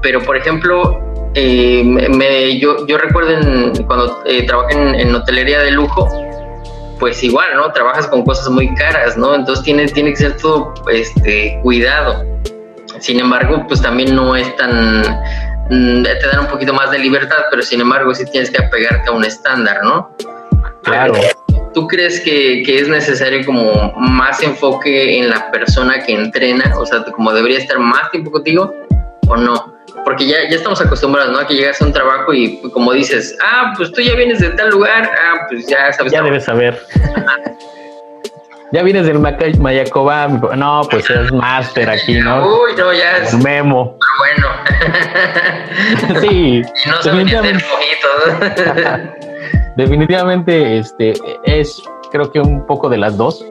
Pero, 0.00 0.22
por 0.22 0.36
ejemplo, 0.36 1.00
eh, 1.34 1.82
me, 1.84 2.58
yo, 2.58 2.86
yo 2.86 2.96
recuerdo 2.98 3.40
cuando 3.86 4.22
eh, 4.24 4.46
trabajé 4.46 4.74
en, 4.74 5.14
hotelería 5.14 5.60
de 5.60 5.72
lujo, 5.72 6.08
pues 7.00 7.22
igual, 7.24 7.56
¿no? 7.56 7.72
Trabajas 7.72 8.06
con 8.06 8.24
cosas 8.24 8.48
muy 8.48 8.72
caras, 8.74 9.16
¿no? 9.16 9.34
Entonces 9.34 9.64
tiene, 9.64 9.86
tiene 9.86 10.10
que 10.10 10.16
ser 10.16 10.36
todo 10.36 10.72
este, 10.92 11.58
cuidado. 11.62 12.24
Sin 13.00 13.18
embargo, 13.18 13.64
pues 13.66 13.82
también 13.82 14.14
no 14.14 14.36
es 14.36 14.54
tan... 14.56 15.02
Mm, 15.70 16.02
te 16.02 16.26
dan 16.26 16.40
un 16.40 16.46
poquito 16.48 16.74
más 16.74 16.90
de 16.90 16.98
libertad, 16.98 17.44
pero 17.50 17.62
sin 17.62 17.80
embargo 17.80 18.14
sí 18.14 18.24
tienes 18.30 18.50
que 18.50 18.62
apegarte 18.62 19.08
a 19.08 19.12
un 19.12 19.24
estándar, 19.24 19.82
¿no? 19.82 20.14
Claro. 20.82 21.14
¿Tú 21.72 21.88
crees 21.88 22.20
que, 22.20 22.62
que, 22.64 22.78
es 22.78 22.88
necesario 22.88 23.44
como 23.44 23.92
más 23.96 24.42
enfoque 24.42 25.18
en 25.18 25.30
la 25.30 25.50
persona 25.50 26.04
que 26.04 26.12
entrena? 26.12 26.72
O 26.78 26.86
sea, 26.86 27.02
como 27.04 27.32
debería 27.32 27.58
estar 27.58 27.78
más 27.78 28.10
tiempo 28.10 28.30
contigo 28.30 28.72
o 29.26 29.36
no? 29.36 29.74
porque 30.04 30.26
ya, 30.26 30.48
ya 30.48 30.56
estamos 30.56 30.80
acostumbrados, 30.80 31.32
¿no? 31.32 31.38
A 31.38 31.46
que 31.46 31.54
llegas 31.54 31.80
a 31.80 31.86
un 31.86 31.92
trabajo 31.92 32.32
y 32.32 32.60
como 32.72 32.92
dices, 32.92 33.36
ah, 33.42 33.72
pues 33.76 33.92
tú 33.92 34.00
ya 34.02 34.14
vienes 34.14 34.40
de 34.40 34.50
tal 34.50 34.70
lugar, 34.70 35.10
ah, 35.18 35.46
pues 35.48 35.66
ya 35.66 35.92
sabes. 35.92 36.12
Ya 36.12 36.22
debes 36.22 36.44
saber. 36.44 36.80
Ya 38.74 38.82
vienes 38.82 39.06
del 39.06 39.20
Mayacoba, 39.20 40.26
no, 40.26 40.82
pues 40.90 41.08
es 41.08 41.32
máster 41.32 41.88
aquí, 41.88 42.18
¿no? 42.18 42.44
Uy, 42.44 42.72
no, 42.76 42.92
ya 42.92 43.18
es. 43.18 43.32
memo. 43.34 43.96
Bueno. 44.18 44.48
sí. 46.20 46.62
Y 46.84 46.88
no 46.88 47.02
saben 47.02 47.28
hacer 47.28 47.56
definitivamente, 49.76 50.78
este, 50.78 51.14
es 51.44 51.80
creo 52.10 52.32
que 52.32 52.40
un 52.40 52.66
poco 52.66 52.88
de 52.88 52.98
las 52.98 53.16
dos. 53.16 53.46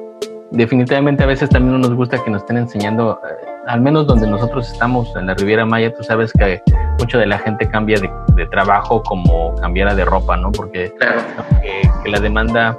Definitivamente 0.52 1.24
a 1.24 1.28
veces 1.28 1.50
también 1.50 1.80
nos 1.80 1.96
gusta 1.96 2.22
que 2.22 2.30
nos 2.30 2.42
estén 2.42 2.58
enseñando 2.58 3.18
eh, 3.24 3.53
al 3.68 3.82
menos 3.82 4.08
donde 4.08 4.28
nosotros 4.28 4.72
estamos 4.72 5.16
en 5.16 5.28
la 5.28 5.34
Riviera 5.36 5.66
Maya, 5.66 5.94
tú 5.94 6.04
sabes 6.04 6.32
que 6.34 6.62
mucho 7.00 7.18
de 7.18 7.26
la 7.26 7.38
gente 7.40 7.68
cambia 7.70 8.00
de, 8.00 8.46
trabajo 8.48 9.02
como 9.04 9.54
cambiara 9.56 9.96
de 9.96 10.06
ropa, 10.06 10.36
¿no? 10.36 10.52
Porque 10.52 10.92
que, 11.62 12.10
la 12.10 12.20
demanda 12.20 12.76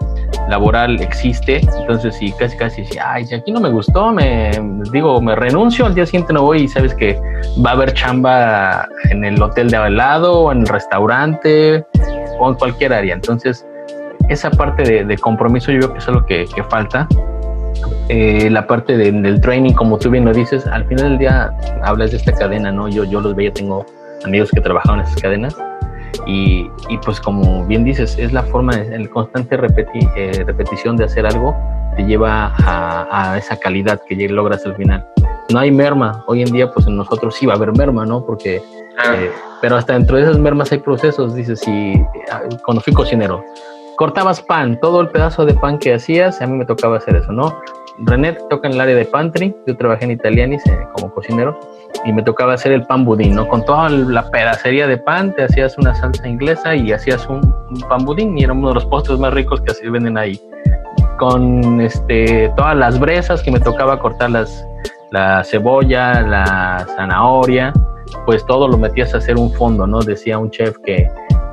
laboral 0.48 1.00
existe, 1.00 1.60
entonces 1.78 2.16
si 2.16 2.30
casi 2.32 2.56
casi 2.56 2.84
si, 2.84 2.98
ay, 2.98 3.24
si 3.24 3.34
aquí 3.34 3.50
no 3.50 3.60
me 3.60 3.70
gustó, 3.70 4.12
me 4.12 4.50
digo, 4.92 5.20
me 5.20 5.34
renuncio, 5.34 5.86
al 5.86 5.94
día 5.94 6.04
siguiente 6.04 6.32
no 6.32 6.42
voy 6.42 6.62
y 6.62 6.68
sabes 6.68 6.94
que 6.94 7.18
va 7.64 7.70
a 7.70 7.72
haber 7.72 7.94
chamba 7.94 8.86
en 9.10 9.24
el 9.24 9.40
hotel 9.42 9.70
de 9.70 9.76
al 9.78 9.96
lado, 9.96 10.40
o 10.40 10.52
en 10.52 10.60
el 10.60 10.66
restaurante, 10.66 11.86
o 12.38 12.50
en 12.50 12.54
cualquier 12.56 12.92
área. 12.92 13.14
Entonces, 13.14 13.66
esa 14.28 14.50
parte 14.50 15.04
de, 15.04 15.18
compromiso 15.18 15.72
yo 15.72 15.78
creo 15.80 15.92
que 15.92 15.98
es 15.98 16.08
lo 16.08 16.26
que, 16.26 16.44
que 16.54 16.62
falta 16.64 17.08
eh, 18.08 18.48
la 18.50 18.66
parte 18.66 18.96
del 18.96 19.40
training, 19.40 19.72
como 19.72 19.98
tú 19.98 20.10
bien 20.10 20.24
lo 20.24 20.32
dices, 20.32 20.66
al 20.66 20.84
final 20.86 21.10
del 21.10 21.18
día 21.18 21.52
hablas 21.82 22.10
de 22.10 22.18
esta 22.18 22.32
cadena, 22.32 22.70
¿no? 22.70 22.88
Yo, 22.88 23.04
yo 23.04 23.20
los 23.20 23.34
veía, 23.34 23.52
tengo 23.52 23.84
amigos 24.24 24.50
que 24.50 24.60
trabajaban 24.60 25.00
en 25.00 25.06
esas 25.06 25.20
cadenas 25.20 25.56
y, 26.26 26.70
y 26.88 26.98
pues 27.04 27.20
como 27.20 27.64
bien 27.66 27.84
dices, 27.84 28.16
es 28.18 28.32
la 28.32 28.42
forma, 28.42 28.74
el 28.74 29.10
constante 29.10 29.56
eh, 29.56 30.44
repetición 30.46 30.96
de 30.96 31.04
hacer 31.04 31.26
algo 31.26 31.54
te 31.96 32.04
lleva 32.04 32.52
a, 32.58 33.32
a, 33.32 33.38
esa 33.38 33.56
calidad 33.56 34.00
que 34.06 34.16
logras 34.28 34.64
al 34.66 34.74
final. 34.76 35.06
No 35.50 35.58
hay 35.58 35.70
merma, 35.70 36.24
hoy 36.26 36.42
en 36.42 36.52
día 36.52 36.70
pues 36.70 36.86
en 36.86 36.96
nosotros 36.96 37.34
sí 37.34 37.46
va 37.46 37.52
a 37.54 37.56
haber 37.56 37.76
merma, 37.76 38.04
¿no? 38.06 38.24
Porque, 38.24 38.56
eh, 38.56 39.30
pero 39.60 39.76
hasta 39.76 39.92
dentro 39.92 40.16
de 40.16 40.24
esas 40.24 40.38
mermas 40.38 40.72
hay 40.72 40.78
procesos, 40.78 41.34
dices, 41.34 41.60
si 41.60 41.94
cuando 42.64 42.80
fui 42.80 42.92
cocinero, 42.92 43.44
cortabas 43.96 44.42
pan, 44.42 44.78
todo 44.80 45.00
el 45.00 45.08
pedazo 45.08 45.44
de 45.44 45.54
pan 45.54 45.78
que 45.78 45.94
hacías, 45.94 46.40
a 46.40 46.46
mí 46.46 46.56
me 46.56 46.64
tocaba 46.64 46.96
hacer 46.96 47.16
eso, 47.16 47.32
¿no? 47.32 47.54
René 47.98 48.32
toca 48.50 48.66
en 48.66 48.74
el 48.74 48.80
área 48.80 48.96
de 48.96 49.04
pantry, 49.04 49.54
yo 49.66 49.76
trabajé 49.76 50.04
en 50.04 50.10
Italianis 50.12 50.66
eh, 50.66 50.78
como 50.94 51.12
cocinero 51.14 51.58
y 52.04 52.12
me 52.12 52.22
tocaba 52.22 52.54
hacer 52.54 52.72
el 52.72 52.82
pan 52.82 53.04
budín, 53.04 53.36
¿no? 53.36 53.46
Con 53.46 53.64
toda 53.64 53.88
la 53.88 54.28
pedacería 54.30 54.88
de 54.88 54.98
pan 54.98 55.32
te 55.34 55.44
hacías 55.44 55.78
una 55.78 55.94
salsa 55.94 56.26
inglesa 56.26 56.74
y 56.74 56.92
hacías 56.92 57.26
un, 57.28 57.40
pan 57.88 58.04
budín 58.04 58.36
y 58.36 58.44
era 58.44 58.52
uno 58.52 58.68
de 58.68 58.74
los 58.74 58.86
postres 58.86 59.18
más 59.18 59.32
ricos 59.32 59.60
que 59.60 59.70
así 59.70 59.88
venden 59.88 60.18
ahí. 60.18 60.40
Con 61.18 61.80
este, 61.80 62.52
todas 62.56 62.76
las 62.76 62.98
bresas 62.98 63.42
que 63.42 63.52
me 63.52 63.60
tocaba 63.60 64.00
cortar 64.00 64.30
las, 64.30 64.66
la 65.12 65.44
cebolla, 65.44 66.20
la 66.22 66.84
zanahoria, 66.96 67.72
pues 68.26 68.44
todo 68.46 68.66
lo 68.66 68.76
metías 68.76 69.14
a 69.14 69.18
hacer 69.18 69.36
un 69.36 69.52
fondo, 69.52 69.86
¿no? 69.86 70.00
Decía 70.00 70.38
un 70.38 70.50
chef 70.50 70.76
que 70.84 71.08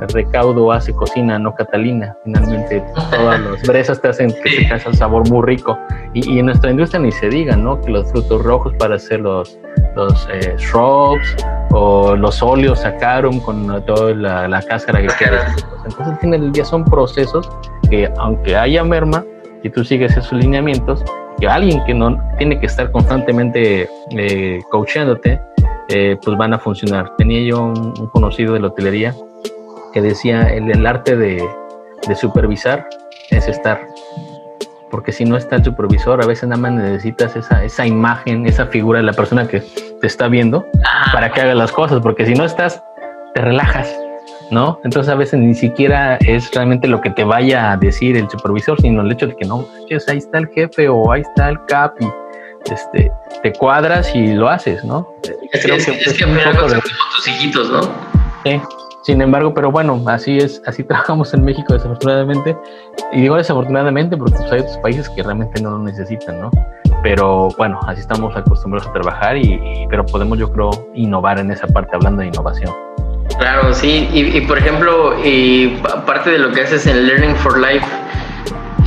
recaudo 0.07 0.71
hace 0.71 0.93
cocina, 0.93 1.37
no 1.37 1.53
Catalina. 1.53 2.15
Finalmente, 2.23 2.83
todas 3.11 3.39
las 3.39 3.61
brezas 3.63 4.01
te 4.01 4.09
hacen 4.09 4.33
que 4.43 4.67
el 4.67 4.95
sabor 4.95 5.29
muy 5.29 5.45
rico. 5.45 5.77
Y, 6.13 6.39
en 6.39 6.47
nuestra 6.47 6.71
industria 6.71 6.99
ni 7.01 7.11
se 7.11 7.29
diga, 7.29 7.55
¿no? 7.55 7.79
Que 7.81 7.91
los 7.91 8.09
frutos 8.11 8.43
rojos 8.43 8.73
para 8.79 8.95
hacer 8.95 9.21
los, 9.21 9.57
los 9.95 10.27
eh, 10.31 10.55
shrubs 10.57 11.35
o 11.71 12.15
los 12.15 12.41
óleos 12.41 12.79
sacaron 12.79 13.39
con 13.39 13.85
toda 13.85 14.13
la, 14.13 14.47
la 14.47 14.61
cáscara 14.61 15.01
que 15.01 15.07
queda. 15.19 15.55
Entonces, 15.85 16.07
al 16.07 16.17
final 16.19 16.51
día 16.51 16.65
son 16.65 16.83
procesos 16.83 17.49
que, 17.89 18.11
aunque 18.17 18.55
haya 18.55 18.83
merma, 18.83 19.23
y 19.63 19.69
tú 19.69 19.83
sigues 19.83 20.17
esos 20.17 20.33
lineamientos, 20.33 21.03
que 21.39 21.47
alguien 21.47 21.83
que 21.85 21.93
no 21.93 22.17
tiene 22.37 22.59
que 22.59 22.65
estar 22.65 22.91
constantemente 22.91 23.87
eh, 24.11 24.59
coachándote, 24.71 25.39
eh, 25.89 26.17
pues 26.23 26.37
van 26.37 26.53
a 26.53 26.59
funcionar. 26.59 27.15
Tenía 27.17 27.49
yo 27.49 27.61
un, 27.61 27.93
un 27.99 28.07
conocido 28.07 28.53
de 28.53 28.61
la 28.61 28.67
hotelería 28.67 29.13
que 29.91 30.01
decía, 30.01 30.43
el, 30.43 30.85
arte 30.85 31.15
de, 31.15 31.47
supervisar 32.15 32.87
es 33.29 33.47
estar. 33.47 33.87
Porque 34.89 35.11
si 35.11 35.23
no 35.23 35.37
está 35.37 35.55
el 35.55 35.63
supervisor, 35.63 36.21
a 36.21 36.27
veces 36.27 36.49
nada 36.49 36.61
más 36.61 36.73
necesitas 36.73 37.35
esa, 37.35 37.63
esa 37.63 37.85
imagen, 37.85 38.45
esa 38.45 38.65
figura 38.65 38.99
de 38.99 39.05
la 39.05 39.13
persona 39.13 39.47
que 39.47 39.61
te 39.61 40.07
está 40.07 40.27
viendo 40.27 40.65
para 41.13 41.31
que 41.31 41.39
haga 41.39 41.55
las 41.55 41.71
cosas. 41.71 42.01
Porque 42.01 42.25
si 42.25 42.33
no 42.33 42.43
estás, 42.43 42.83
te 43.33 43.41
relajas, 43.41 43.89
¿no? 44.49 44.79
Entonces 44.83 45.11
a 45.11 45.15
veces 45.15 45.39
ni 45.39 45.55
siquiera 45.55 46.17
es 46.17 46.51
realmente 46.53 46.89
lo 46.89 46.99
que 46.99 47.09
te 47.09 47.23
vaya 47.23 47.71
a 47.71 47.77
decir 47.77 48.17
el 48.17 48.29
supervisor, 48.29 48.81
sino 48.81 49.01
el 49.01 49.11
hecho 49.11 49.27
de 49.27 49.35
que 49.37 49.45
no, 49.45 49.65
ahí 50.09 50.17
está 50.17 50.37
el 50.37 50.47
jefe 50.49 50.89
o 50.89 51.09
ahí 51.11 51.21
está 51.21 51.49
el 51.49 51.65
cap 51.67 51.95
y 52.01 52.07
este, 52.69 53.11
te 53.41 53.53
cuadras 53.53 54.13
y 54.13 54.33
lo 54.33 54.49
haces, 54.49 54.83
¿no? 54.83 55.07
Es, 55.51 55.65
que, 55.65 55.75
es, 55.75 55.85
que, 55.85 56.25
tus 57.15 57.27
hijitos, 57.27 57.69
¿no? 57.71 57.81
Sí, 58.43 58.61
sin 59.01 59.21
embargo, 59.21 59.53
pero 59.53 59.71
bueno, 59.71 60.01
así 60.07 60.37
es, 60.37 60.61
así 60.65 60.83
trabajamos 60.87 61.33
en 61.33 61.43
México 61.43 61.73
desafortunadamente. 61.73 62.55
Y 63.11 63.21
digo 63.21 63.35
desafortunadamente 63.35 64.15
porque 64.15 64.35
pues, 64.37 64.51
hay 64.51 64.59
otros 64.59 64.77
países 64.79 65.09
que 65.09 65.23
realmente 65.23 65.61
no 65.61 65.71
lo 65.71 65.79
necesitan, 65.79 66.41
¿no? 66.41 66.51
Pero 67.03 67.49
bueno, 67.57 67.79
así 67.87 68.01
estamos 68.01 68.35
acostumbrados 68.35 68.87
a 68.89 68.93
trabajar 68.93 69.37
y, 69.37 69.87
pero 69.89 70.05
podemos 70.05 70.37
yo 70.37 70.51
creo 70.51 70.69
innovar 70.93 71.39
en 71.39 71.51
esa 71.51 71.67
parte 71.67 71.95
hablando 71.95 72.21
de 72.21 72.27
innovación. 72.27 72.73
Claro, 73.39 73.73
sí, 73.73 74.07
y, 74.11 74.41
por 74.41 74.57
ejemplo, 74.57 75.15
y 75.23 75.79
parte 76.05 76.29
de 76.31 76.37
lo 76.37 76.51
que 76.51 76.61
haces 76.61 76.85
en 76.85 77.07
Learning 77.07 77.35
for 77.37 77.57
Life 77.57 77.85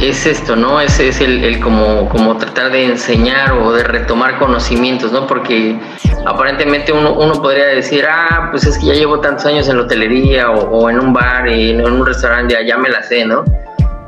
es 0.09 0.27
esto, 0.27 0.57
¿no? 0.57 0.81
Es, 0.81 0.99
es 1.01 1.21
el, 1.21 1.61
como, 1.61 2.09
como 2.09 2.37
tratar 2.37 2.71
de 2.73 2.85
enseñar 2.85 3.53
o 3.53 3.73
de 3.73 3.85
retomar 3.85 4.39
conocimientos, 4.39 5.13
¿no? 5.13 5.27
Porque 5.27 5.79
aparentemente 6.27 6.93
uno, 6.93 7.15
uno 7.15 7.35
podría 7.35 7.67
decir, 7.67 8.05
ah, 8.09 8.49
pues 8.51 8.67
es 8.67 8.79
que 8.79 8.87
ya 8.87 8.95
llevo 8.95 9.21
tantos 9.21 9.47
años 9.47 9.69
en 9.69 9.79
la 9.79 9.85
hotelería 9.85 10.51
o, 10.51 10.91
en 10.91 11.01
un 11.01 11.13
bar, 11.13 11.49
y 11.49 11.71
en 11.71 11.81
un 11.85 12.05
restaurante, 12.05 12.57
ya, 12.67 12.77
me 12.77 12.89
la 12.89 13.03
sé, 13.03 13.25
¿no? 13.25 13.45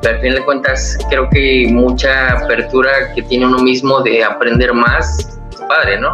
Pero 0.02 0.14
al 0.14 0.20
fin 0.20 0.34
de 0.34 0.44
cuentas, 0.44 0.98
creo 1.08 1.28
que 1.30 1.66
mucha 1.70 2.32
apertura 2.32 2.90
que 3.14 3.22
tiene 3.22 3.46
uno 3.46 3.58
mismo 3.58 4.00
de 4.00 4.24
aprender 4.24 4.72
más 4.72 5.38
es 5.50 5.60
padre, 5.68 6.00
¿no? 6.00 6.12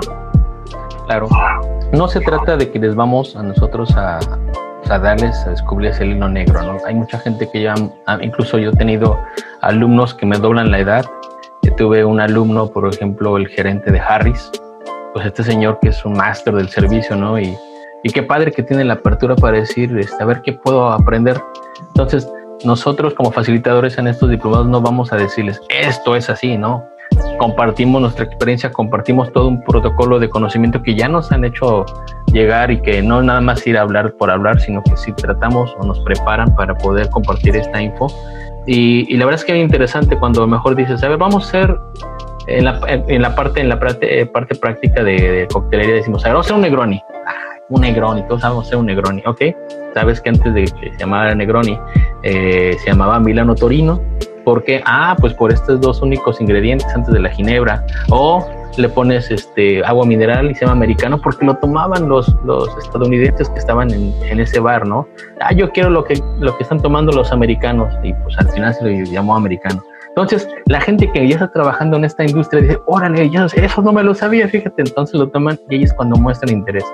Claro. 1.07 1.29
No 1.93 2.09
se 2.09 2.21
trata 2.21 2.57
de 2.57 2.71
que 2.71 2.79
les 2.79 2.95
vamos 2.95 3.37
a 3.37 3.43
nosotros 3.43 3.95
a, 3.97 4.19
a 4.89 4.99
darles 4.99 5.37
a 5.47 5.51
descubrir 5.51 5.93
el 6.01 6.13
hilo 6.13 6.29
negro, 6.29 6.63
¿no? 6.63 6.79
Hay 6.87 6.95
mucha 6.95 7.19
gente 7.19 7.49
que 7.51 7.63
ya, 7.63 7.75
incluso 8.21 8.59
yo 8.59 8.71
he 8.71 8.77
tenido 8.77 9.19
alumnos 9.63 10.15
que 10.15 10.27
me 10.27 10.39
doblan 10.39 10.71
la 10.71 10.81
edad. 10.81 11.07
Yo 11.63 11.75
tuve 11.77 12.05
un 12.05 12.21
alumno, 12.21 12.69
por 12.69 12.93
ejemplo, 12.93 13.37
el 13.37 13.49
gerente 13.49 13.91
de 13.91 14.01
Harris, 14.01 14.51
pues 15.13 15.27
este 15.27 15.43
señor 15.45 15.79
que 15.81 15.89
es 15.89 16.05
un 16.05 16.15
máster 16.15 16.55
del 16.55 16.69
servicio, 16.69 17.17
¿no? 17.17 17.39
Y, 17.39 17.57
y 18.03 18.11
qué 18.11 18.23
padre 18.23 18.53
que 18.53 18.63
tiene 18.63 18.85
la 18.85 18.95
apertura 18.95 19.37
para 19.37 19.59
decir, 19.59 19.97
este, 19.97 20.23
a 20.23 20.27
ver 20.27 20.43
qué 20.43 20.53
puedo 20.53 20.91
aprender. 20.91 21.41
Entonces, 21.89 22.29
nosotros 22.65 23.15
como 23.15 23.33
facilitadores 23.33 23.97
en 23.99 24.09
estos 24.09 24.29
diplomados 24.31 24.67
no 24.67 24.81
vamos 24.81 25.13
a 25.13 25.17
decirles, 25.17 25.61
esto 25.69 26.17
es 26.17 26.29
así, 26.29 26.59
¿no? 26.59 26.85
compartimos 27.39 28.01
nuestra 28.01 28.25
experiencia, 28.25 28.71
compartimos 28.71 29.33
todo 29.33 29.49
un 29.49 29.63
protocolo 29.63 30.19
de 30.19 30.29
conocimiento 30.29 30.83
que 30.83 30.95
ya 30.95 31.09
nos 31.09 31.33
han 31.33 31.45
hecho 31.45 31.85
llegar 32.33 32.71
y 32.71 32.81
que 32.81 33.03
no 33.03 33.23
nada 33.23 33.41
más 33.41 33.67
ir 33.67 33.77
a 33.77 33.83
hablar 33.83 34.13
por 34.15 34.31
hablar, 34.31 34.61
sino 34.61 34.83
que 34.83 34.97
sí 34.97 35.13
tratamos 35.13 35.75
o 35.79 35.85
nos 35.85 36.01
preparan 36.01 36.55
para 36.55 36.75
poder 36.77 37.09
compartir 37.11 37.57
esta 37.57 37.83
info. 37.83 38.07
Y, 38.67 39.17
la 39.17 39.25
verdad 39.25 39.41
es 39.41 39.45
que 39.45 39.53
es 39.53 39.63
interesante 39.63 40.17
cuando 40.19 40.47
mejor 40.47 40.77
dices, 40.77 41.03
a 41.03 41.09
ver, 41.09 41.19
vamos 41.19 41.45
a 41.45 41.49
hacer 41.49 41.77
en 42.47 42.65
la, 42.65 42.81
en 42.87 43.23
la 43.23 43.35
parte 43.35 43.61
en 43.61 43.69
la 43.69 43.79
parte, 43.79 44.27
parte 44.27 44.55
práctica 44.55 45.03
de, 45.03 45.47
coctelería 45.53 45.95
decimos, 45.95 46.25
a 46.25 46.29
ver, 46.29 46.35
vamos 46.35 46.47
a 46.47 46.49
hacer 46.49 46.57
un 46.57 46.63
Negroni. 46.63 47.03
Ah, 47.27 47.35
un 47.69 47.81
Negroni, 47.81 48.23
todos 48.29 48.41
sabemos 48.43 48.67
hacer 48.67 48.79
un 48.79 48.87
Negroni, 48.87 49.23
¿ok? 49.27 49.43
Sabes 49.95 50.21
que 50.21 50.31
antes 50.31 50.55
de 50.55 50.65
que 50.65 50.93
se 50.93 50.99
llamara 50.99 51.35
Negroni, 51.35 51.79
eh, 52.23 52.77
se 52.79 52.91
llamaba 52.91 53.19
Milano 53.21 53.55
Torino 53.55 54.01
porque, 54.45 54.83
ah, 54.85 55.17
pues 55.21 55.35
por 55.35 55.53
estos 55.53 55.81
dos 55.81 56.03
únicos 56.03 56.41
ingredientes 56.41 56.87
antes 56.95 57.13
de 57.13 57.21
la 57.21 57.31
ginebra. 57.31 57.85
O 58.11 58.45
le 58.77 58.89
pones 58.89 59.31
este 59.31 59.85
agua 59.85 60.07
mineral 60.07 60.51
y 60.51 60.55
se 60.55 60.61
llama 60.61 60.73
americano 60.73 61.21
porque 61.21 61.45
lo 61.45 61.57
tomaban 61.57 62.09
los, 62.09 62.35
los 62.45 62.69
estadounidenses 62.79 63.49
que 63.51 63.59
estaban 63.59 63.91
en, 63.93 64.15
en, 64.25 64.41
ese 64.41 64.61
bar, 64.61 64.87
¿no? 64.87 65.07
Ah, 65.41 65.53
yo 65.53 65.71
quiero 65.71 65.91
lo 65.91 66.05
que, 66.05 66.15
lo 66.39 66.57
que 66.57 66.63
están 66.63 66.81
tomando 66.81 67.13
los 67.13 67.33
americanos 67.33 67.93
y 68.03 68.13
pues 68.15 68.39
al 68.39 68.49
final 68.51 68.75
se 68.75 68.85
lo 68.85 68.91
llamó 69.05 69.37
americano. 69.37 69.83
Entonces, 70.09 70.47
la 70.67 70.81
gente 70.81 71.11
que 71.11 71.27
ya 71.27 71.37
está 71.37 71.51
trabajando 71.51 71.97
en 71.97 72.05
esta 72.05 72.25
industria 72.25 72.63
dice, 72.63 72.79
órale, 72.87 73.31
yo 73.31 73.47
eso 73.47 73.83
no 73.83 73.93
me 73.93 74.03
lo 74.03 74.15
sabía, 74.15 74.47
fíjate, 74.47 74.83
entonces 74.83 75.19
lo 75.19 75.29
toman 75.29 75.59
y 75.71 75.77
ahí 75.77 75.83
es 75.85 75.93
cuando 75.95 76.17
muestran 76.17 76.55
interés, 76.55 76.85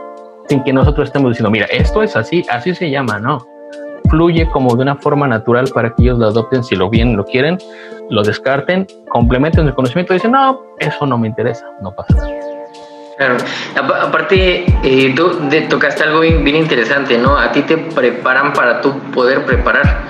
sin 0.49 0.63
que 0.63 0.73
nosotros 0.73 1.09
estemos 1.09 1.31
diciendo, 1.31 1.51
mira, 1.51 1.67
esto 1.67 2.03
es 2.03 2.15
así, 2.15 2.45
así 2.49 2.75
se 2.75 2.91
llama, 2.91 3.19
¿no? 3.19 3.45
fluye 4.09 4.49
como 4.51 4.75
de 4.75 4.83
una 4.83 4.97
forma 4.97 5.29
natural 5.29 5.69
para 5.73 5.95
que 5.95 6.03
ellos 6.03 6.19
lo 6.19 6.27
adopten 6.27 6.65
si 6.65 6.77
lo 6.77 6.91
bien 6.91 7.17
lo 7.17 7.25
quieren, 7.25 7.59
lo 8.11 8.23
descarten, 8.23 8.87
complementen 9.09 9.67
el 9.67 9.75
conocimiento 9.75 10.13
y 10.13 10.17
dicen, 10.17 10.33
no, 10.33 10.63
eso 10.79 11.07
no 11.07 11.19
me 11.19 11.29
interesa, 11.29 11.67
no 11.83 11.93
pasa 11.93 12.15
nada. 12.15 12.49
Claro, 13.19 13.37
aparte, 13.75 14.65
eh, 14.85 15.13
tú 15.17 15.37
tocaste 15.69 16.05
algo 16.05 16.21
bien, 16.21 16.55
interesante, 16.55 17.19
¿no? 17.19 17.37
A 17.37 17.51
ti 17.51 17.63
te 17.63 17.77
preparan 17.77 18.53
para 18.53 18.81
tú 18.81 18.97
poder 19.13 19.45
preparar. 19.45 20.05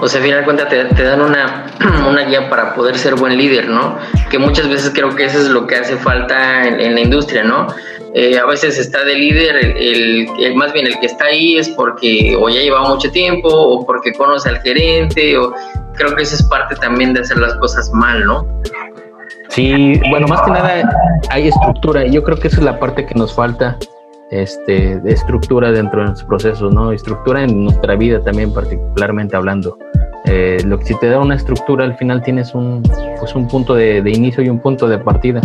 O 0.00 0.08
sea, 0.08 0.18
al 0.18 0.24
final 0.24 0.40
de 0.40 0.44
cuentas 0.46 0.68
te, 0.70 1.02
dan 1.02 1.20
una, 1.20 1.66
una, 2.08 2.22
guía 2.22 2.48
para 2.48 2.74
poder 2.74 2.96
ser 2.96 3.16
buen 3.16 3.36
líder, 3.36 3.68
¿no? 3.68 3.98
Que 4.30 4.38
muchas 4.38 4.66
veces 4.66 4.92
creo 4.94 5.14
que 5.14 5.26
eso 5.26 5.40
es 5.40 5.50
lo 5.50 5.66
que 5.66 5.76
hace 5.76 5.96
falta 5.96 6.66
en, 6.66 6.94
la 6.94 7.00
industria, 7.02 7.44
¿no? 7.44 7.66
Eh, 8.14 8.38
a 8.38 8.46
veces 8.46 8.78
está 8.78 9.04
de 9.04 9.14
líder, 9.14 9.56
el, 9.76 10.26
más 10.54 10.72
bien 10.72 10.86
el 10.86 10.98
que 11.00 11.06
está 11.06 11.26
ahí 11.26 11.58
es 11.58 11.68
porque 11.68 12.34
o 12.38 12.48
ya 12.48 12.62
lleva 12.62 12.80
mucho 12.80 13.10
tiempo 13.10 13.48
o 13.48 13.84
porque 13.84 14.14
conoce 14.14 14.48
al 14.48 14.60
gerente 14.60 15.36
o 15.36 15.52
creo 15.94 16.14
que 16.14 16.22
eso 16.22 16.34
es 16.36 16.42
parte 16.44 16.74
también 16.76 17.14
de 17.14 17.20
hacer 17.20 17.38
las 17.38 17.54
cosas 17.56 17.90
mal, 17.92 18.24
¿no? 18.24 18.46
Sí, 19.48 20.00
bueno, 20.10 20.26
más 20.26 20.42
que 20.42 20.50
nada 20.50 20.90
hay 21.30 21.48
estructura 21.48 22.04
y 22.04 22.12
yo 22.12 22.22
creo 22.22 22.38
que 22.38 22.48
esa 22.48 22.58
es 22.58 22.64
la 22.64 22.78
parte 22.78 23.06
que 23.06 23.14
nos 23.14 23.34
falta 23.34 23.76
este, 24.30 25.00
estructura 25.04 25.70
dentro 25.70 26.00
de 26.00 26.06
nuestros 26.06 26.28
procesos, 26.28 26.72
¿no? 26.74 26.92
Estructura 26.92 27.42
en 27.42 27.64
nuestra 27.64 27.94
vida 27.94 28.20
también 28.20 28.52
particularmente 28.52 29.36
hablando. 29.36 29.78
Eh, 30.26 30.58
lo 30.64 30.78
que 30.78 30.86
si 30.86 30.98
te 30.98 31.08
da 31.08 31.20
una 31.20 31.36
estructura 31.36 31.84
al 31.84 31.96
final 31.96 32.22
tienes 32.22 32.54
un, 32.54 32.82
pues 33.18 33.34
un 33.34 33.46
punto 33.46 33.74
de 33.74 33.98
inicio 34.06 34.42
y 34.42 34.48
un 34.48 34.58
punto 34.58 34.88
de 34.88 34.98
partida. 34.98 35.40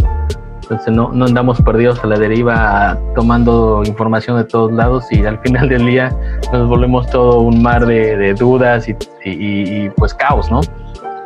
Entonces 0.69 0.93
no, 0.93 1.09
no 1.11 1.25
andamos 1.25 1.59
perdidos 1.63 2.03
a 2.03 2.07
la 2.07 2.19
deriva 2.19 2.95
tomando 3.15 3.81
información 3.83 4.37
de 4.37 4.43
todos 4.43 4.71
lados 4.71 5.03
y 5.09 5.25
al 5.25 5.39
final 5.39 5.67
del 5.67 5.83
día 5.83 6.15
nos 6.53 6.69
volvemos 6.69 7.09
todo 7.09 7.39
un 7.39 7.63
mar 7.63 7.87
de, 7.87 8.35
dudas 8.35 8.87
y, 8.87 8.95
y, 9.25 9.89
pues 9.89 10.13
caos, 10.13 10.51
¿no? 10.51 10.61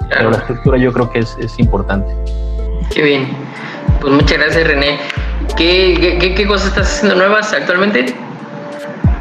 Pero 0.10 0.32
la 0.32 0.38
estructura 0.38 0.77
yo 0.77 0.93
creo 0.93 1.12
que 1.12 1.19
es, 1.19 1.36
es 1.41 1.60
importante. 1.60 2.10
Qué 2.95 3.03
bien. 3.03 3.27
Pues 3.99 4.13
muchas 4.13 4.38
gracias 4.38 4.65
René. 4.65 4.97
¿Qué, 5.58 6.17
qué, 6.21 6.36
qué 6.36 6.47
cosas 6.47 6.67
estás 6.67 6.88
haciendo 6.88 7.17
nuevas 7.17 7.51
actualmente? 7.51 8.15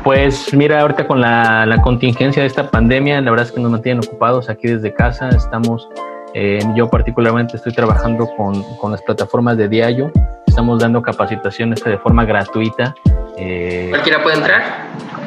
Pues 0.05 0.55
mira, 0.55 0.83
ahorita 0.83 1.09
con 1.09 1.21
la, 1.21 1.67
la, 1.67 1.83
contingencia 1.83 2.43
de 2.43 2.47
esta 2.47 2.71
pandemia, 2.71 3.21
la 3.21 3.31
verdad 3.33 3.47
es 3.47 3.53
que 3.53 3.61
nos 3.61 3.73
mantienen 3.73 4.05
ocupados 4.05 4.49
aquí 4.49 4.69
desde 4.69 4.95
casa. 4.95 5.31
Estamos 5.31 5.89
eh, 6.35 6.61
yo 6.75 6.89
particularmente 6.89 7.57
estoy 7.57 7.73
trabajando 7.73 8.29
con, 8.37 8.63
con, 8.77 8.93
las 8.93 9.03
plataformas 9.03 9.57
de 9.57 9.69
Diallo. 9.69 10.11
Estamos 10.47 10.81
dando 10.81 11.03
capacitaciones 11.03 11.83
de 11.85 11.99
forma 11.99 12.25
gratuita. 12.25 12.95
Eh, 13.37 13.89
¿Cualquiera 13.91 14.23
puede 14.23 14.37
entrar? 14.37 14.63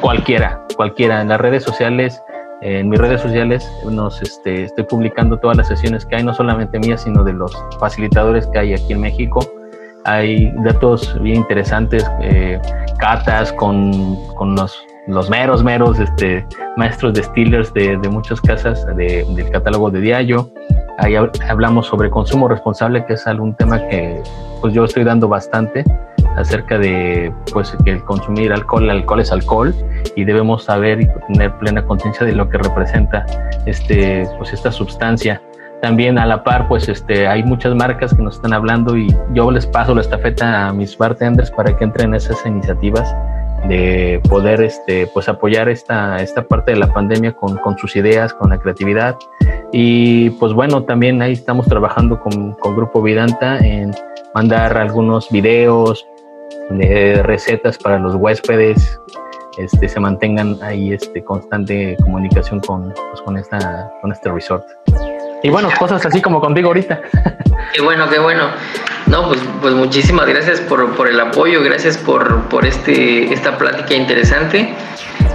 Cualquiera, 0.00 0.60
cualquiera. 0.76 1.20
En 1.20 1.28
las 1.28 1.40
redes 1.40 1.62
sociales, 1.62 2.22
en 2.60 2.88
mis 2.88 2.98
redes 2.98 3.20
sociales, 3.20 3.70
nos 3.84 4.20
este, 4.22 4.64
estoy 4.64 4.84
publicando 4.84 5.38
todas 5.38 5.56
las 5.56 5.68
sesiones 5.68 6.04
que 6.06 6.16
hay, 6.16 6.24
no 6.24 6.34
solamente 6.34 6.78
mías, 6.78 7.02
sino 7.02 7.22
de 7.22 7.32
los 7.34 7.52
facilitadores 7.78 8.46
que 8.48 8.58
hay 8.58 8.74
aquí 8.74 8.92
en 8.92 9.00
México. 9.00 9.40
Hay 10.04 10.52
datos 10.64 11.20
bien 11.20 11.36
interesantes, 11.36 12.08
eh, 12.20 12.60
catas 12.98 13.52
con, 13.52 14.16
con 14.34 14.54
los 14.54 14.86
los 15.06 15.30
meros, 15.30 15.62
meros 15.62 15.98
este, 16.00 16.46
maestros 16.76 17.14
de 17.14 17.22
Steelers 17.22 17.72
de, 17.72 17.96
de 17.96 18.08
muchas 18.08 18.40
casas 18.40 18.84
de, 18.96 19.24
del 19.34 19.50
catálogo 19.50 19.90
de 19.90 20.00
Diallo. 20.00 20.50
Ahí 20.98 21.14
hablamos 21.48 21.86
sobre 21.86 22.10
consumo 22.10 22.48
responsable, 22.48 23.04
que 23.06 23.14
es 23.14 23.26
algún 23.26 23.54
tema 23.54 23.86
que 23.88 24.22
pues 24.60 24.72
yo 24.72 24.84
estoy 24.84 25.04
dando 25.04 25.28
bastante 25.28 25.84
acerca 26.36 26.78
de 26.78 27.32
pues 27.52 27.76
que 27.84 28.00
consumir 28.00 28.52
alcohol, 28.52 28.84
el 28.84 28.90
alcohol 28.90 29.20
es 29.20 29.32
alcohol 29.32 29.74
y 30.16 30.24
debemos 30.24 30.64
saber 30.64 31.00
y 31.00 31.08
tener 31.32 31.52
plena 31.58 31.84
conciencia 31.84 32.26
de 32.26 32.32
lo 32.32 32.48
que 32.48 32.58
representa 32.58 33.24
este 33.66 34.28
pues 34.38 34.52
esta 34.52 34.72
sustancia. 34.72 35.40
También 35.82 36.18
a 36.18 36.26
la 36.26 36.42
par 36.42 36.66
pues 36.68 36.88
este 36.88 37.28
hay 37.28 37.42
muchas 37.42 37.74
marcas 37.74 38.14
que 38.14 38.22
nos 38.22 38.36
están 38.36 38.54
hablando 38.54 38.96
y 38.96 39.14
yo 39.34 39.50
les 39.50 39.66
paso 39.66 39.94
la 39.94 40.00
estafeta 40.00 40.68
a 40.68 40.72
mis 40.72 40.96
bartenders 40.96 41.50
para 41.50 41.76
que 41.76 41.84
entren 41.84 42.08
en 42.08 42.14
esas 42.14 42.44
iniciativas 42.46 43.14
de 43.68 44.20
poder 44.28 44.62
este, 44.62 45.06
pues 45.08 45.28
apoyar 45.28 45.68
esta, 45.68 46.22
esta 46.22 46.46
parte 46.46 46.72
de 46.72 46.78
la 46.78 46.92
pandemia 46.92 47.32
con, 47.32 47.56
con, 47.56 47.76
sus 47.78 47.96
ideas, 47.96 48.32
con 48.34 48.50
la 48.50 48.58
creatividad. 48.58 49.16
Y 49.72 50.30
pues 50.30 50.52
bueno, 50.52 50.84
también 50.84 51.22
ahí 51.22 51.32
estamos 51.32 51.66
trabajando 51.66 52.20
con, 52.20 52.52
con 52.54 52.76
Grupo 52.76 53.02
Vidanta 53.02 53.58
en 53.58 53.92
mandar 54.34 54.76
algunos 54.76 55.30
videos 55.30 56.06
de 56.70 57.22
recetas 57.22 57.78
para 57.78 57.98
los 57.98 58.14
huéspedes, 58.16 59.00
este, 59.58 59.88
se 59.88 60.00
mantengan 60.00 60.58
ahí 60.62 60.92
este, 60.92 61.24
constante 61.24 61.96
comunicación 62.02 62.60
con, 62.60 62.92
pues, 62.92 63.22
con, 63.22 63.36
esta, 63.38 63.90
con 64.02 64.12
este 64.12 64.30
resort. 64.30 64.64
Y 65.46 65.48
bueno, 65.48 65.68
cosas 65.78 66.04
así 66.04 66.20
como 66.20 66.40
contigo 66.40 66.66
ahorita. 66.66 67.00
Qué 67.72 67.80
bueno, 67.80 68.08
qué 68.08 68.18
bueno. 68.18 68.48
No, 69.06 69.28
pues, 69.28 69.40
pues 69.60 69.74
muchísimas 69.74 70.26
gracias 70.26 70.60
por, 70.60 70.96
por 70.96 71.06
el 71.06 71.20
apoyo, 71.20 71.62
gracias 71.62 71.96
por, 71.96 72.40
por 72.48 72.66
este, 72.66 73.32
esta 73.32 73.56
plática 73.56 73.94
interesante. 73.94 74.74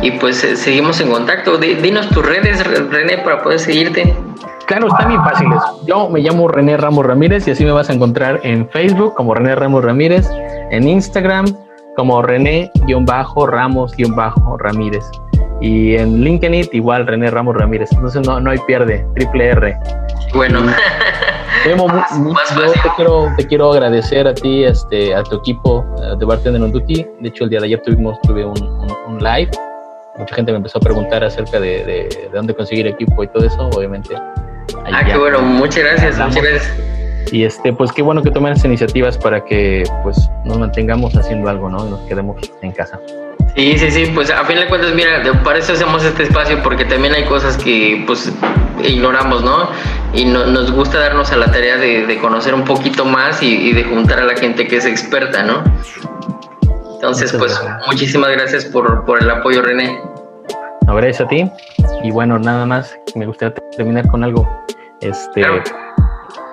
Y 0.01 0.11
pues 0.11 0.43
eh, 0.43 0.57
seguimos 0.57 0.99
en 0.99 1.11
contacto. 1.11 1.57
dinos 1.57 2.09
tus 2.09 2.25
redes, 2.25 2.61
René, 2.89 3.19
para 3.19 3.41
poder 3.41 3.59
seguirte. 3.59 4.13
Claro, 4.65 4.88
están 4.88 5.07
bien 5.07 5.23
fáciles. 5.23 5.61
Yo 5.86 6.09
me 6.09 6.19
llamo 6.19 6.49
René 6.49 6.75
Ramos 6.75 7.05
Ramírez 7.05 7.47
y 7.47 7.51
así 7.51 7.63
me 7.63 7.71
vas 7.71 7.89
a 7.89 7.93
encontrar 7.93 8.41
en 8.43 8.67
Facebook 8.67 9.13
como 9.15 9.33
René 9.33 9.55
Ramos 9.55 9.81
Ramírez, 9.81 10.27
en 10.71 10.89
Instagram 10.89 11.45
como 11.95 12.21
René-Ramos-Ramírez 12.21 15.05
y 15.62 15.95
en 15.95 16.22
LinkedIn 16.22 16.70
igual 16.74 17.07
René 17.07 17.30
Ramos 17.30 17.55
Ramírez. 17.55 17.89
Entonces 17.93 18.26
no, 18.28 18.39
no 18.39 18.51
hay 18.51 18.57
pierde, 18.68 19.05
triple 19.16 19.47
R. 19.47 19.78
Bueno. 20.34 20.62
Yo 21.64 22.72
te 22.72 22.89
quiero, 22.95 23.32
te 23.38 23.45
quiero 23.45 23.72
agradecer 23.72 24.28
a 24.28 24.34
ti, 24.34 24.64
este, 24.64 25.14
a 25.14 25.22
tu 25.22 25.36
equipo 25.36 25.86
de 26.18 26.26
Bartender 26.26 26.59
on 26.59 26.72
Duty. 26.72 27.05
De 27.20 27.30
hecho, 27.30 27.43
el 27.43 27.51
día 27.51 27.59
de 27.59 27.68
ayer 27.68 27.82
tuvimos 27.84 28.20
tuve 28.22 28.43
un, 28.43 28.59
un, 29.07 29.20
live 29.20 29.51
mucha 30.18 30.36
gente 30.36 30.51
me 30.51 30.57
empezó 30.57 30.78
a 30.78 30.82
preguntar 30.82 31.24
acerca 31.24 31.59
de, 31.59 31.84
de, 31.84 32.30
dónde 32.34 32.53
conseguir 32.53 32.88
equipo 32.88 33.24
y 33.24 33.28
todo 33.28 33.45
eso, 33.45 33.70
obviamente. 33.70 34.16
Ah, 34.91 35.03
qué 35.05 35.18
bueno, 35.18 35.41
muchas 35.41 35.84
gracias, 35.84 36.18
muchas 36.18 36.43
gracias. 36.43 36.74
Y 37.32 37.43
este, 37.43 37.72
pues 37.74 37.91
qué 37.91 38.01
bueno 38.01 38.22
que 38.22 38.32
tomen 38.32 38.53
esas 38.53 38.66
iniciativas 38.66 39.18
para 39.18 39.43
que 39.45 39.84
pues 40.03 40.30
nos 40.45 40.57
mantengamos 40.57 41.16
haciendo 41.16 41.49
algo, 41.49 41.70
¿no? 41.70 41.88
Y 41.88 41.91
nos 41.91 41.99
quedemos 42.01 42.38
en 42.62 42.72
casa. 42.72 42.99
Sí, 43.55 43.77
sí, 43.77 43.91
sí, 43.91 44.11
pues 44.13 44.29
a 44.29 44.45
fin 44.45 44.57
de 44.57 44.67
cuentas, 44.67 44.93
mira, 44.93 45.21
para 45.43 45.59
eso 45.59 45.73
hacemos 45.73 46.03
este 46.05 46.23
espacio, 46.23 46.63
porque 46.63 46.85
también 46.85 47.13
hay 47.13 47.25
cosas 47.25 47.57
que 47.57 48.01
pues 48.07 48.31
ignoramos, 48.83 49.43
¿no? 49.43 49.69
Y 50.13 50.25
no, 50.25 50.45
nos 50.45 50.71
gusta 50.71 50.99
darnos 50.99 51.31
a 51.31 51.37
la 51.37 51.51
tarea 51.51 51.77
de, 51.77 52.17
conocer 52.21 52.53
un 52.53 52.63
poquito 52.63 53.03
más 53.03 53.43
y, 53.43 53.73
de 53.73 53.83
juntar 53.83 54.19
a 54.19 54.23
la 54.23 54.35
gente 54.35 54.67
que 54.67 54.77
es 54.77 54.85
experta, 54.85 55.43
¿no? 55.43 55.63
Entonces, 56.95 57.33
pues 57.33 57.59
muchísimas 57.87 58.31
gracias 58.31 58.65
por, 58.65 59.05
por 59.05 59.21
el 59.21 59.29
apoyo, 59.29 59.61
René. 59.61 59.99
No, 60.87 60.95
gracias 60.95 61.21
a 61.21 61.27
ti. 61.27 61.49
Y 62.03 62.11
bueno, 62.11 62.39
nada 62.39 62.65
más, 62.65 62.97
me 63.15 63.25
gustaría 63.25 63.55
terminar 63.75 64.07
con 64.07 64.23
algo. 64.23 64.47
Este, 65.01 65.43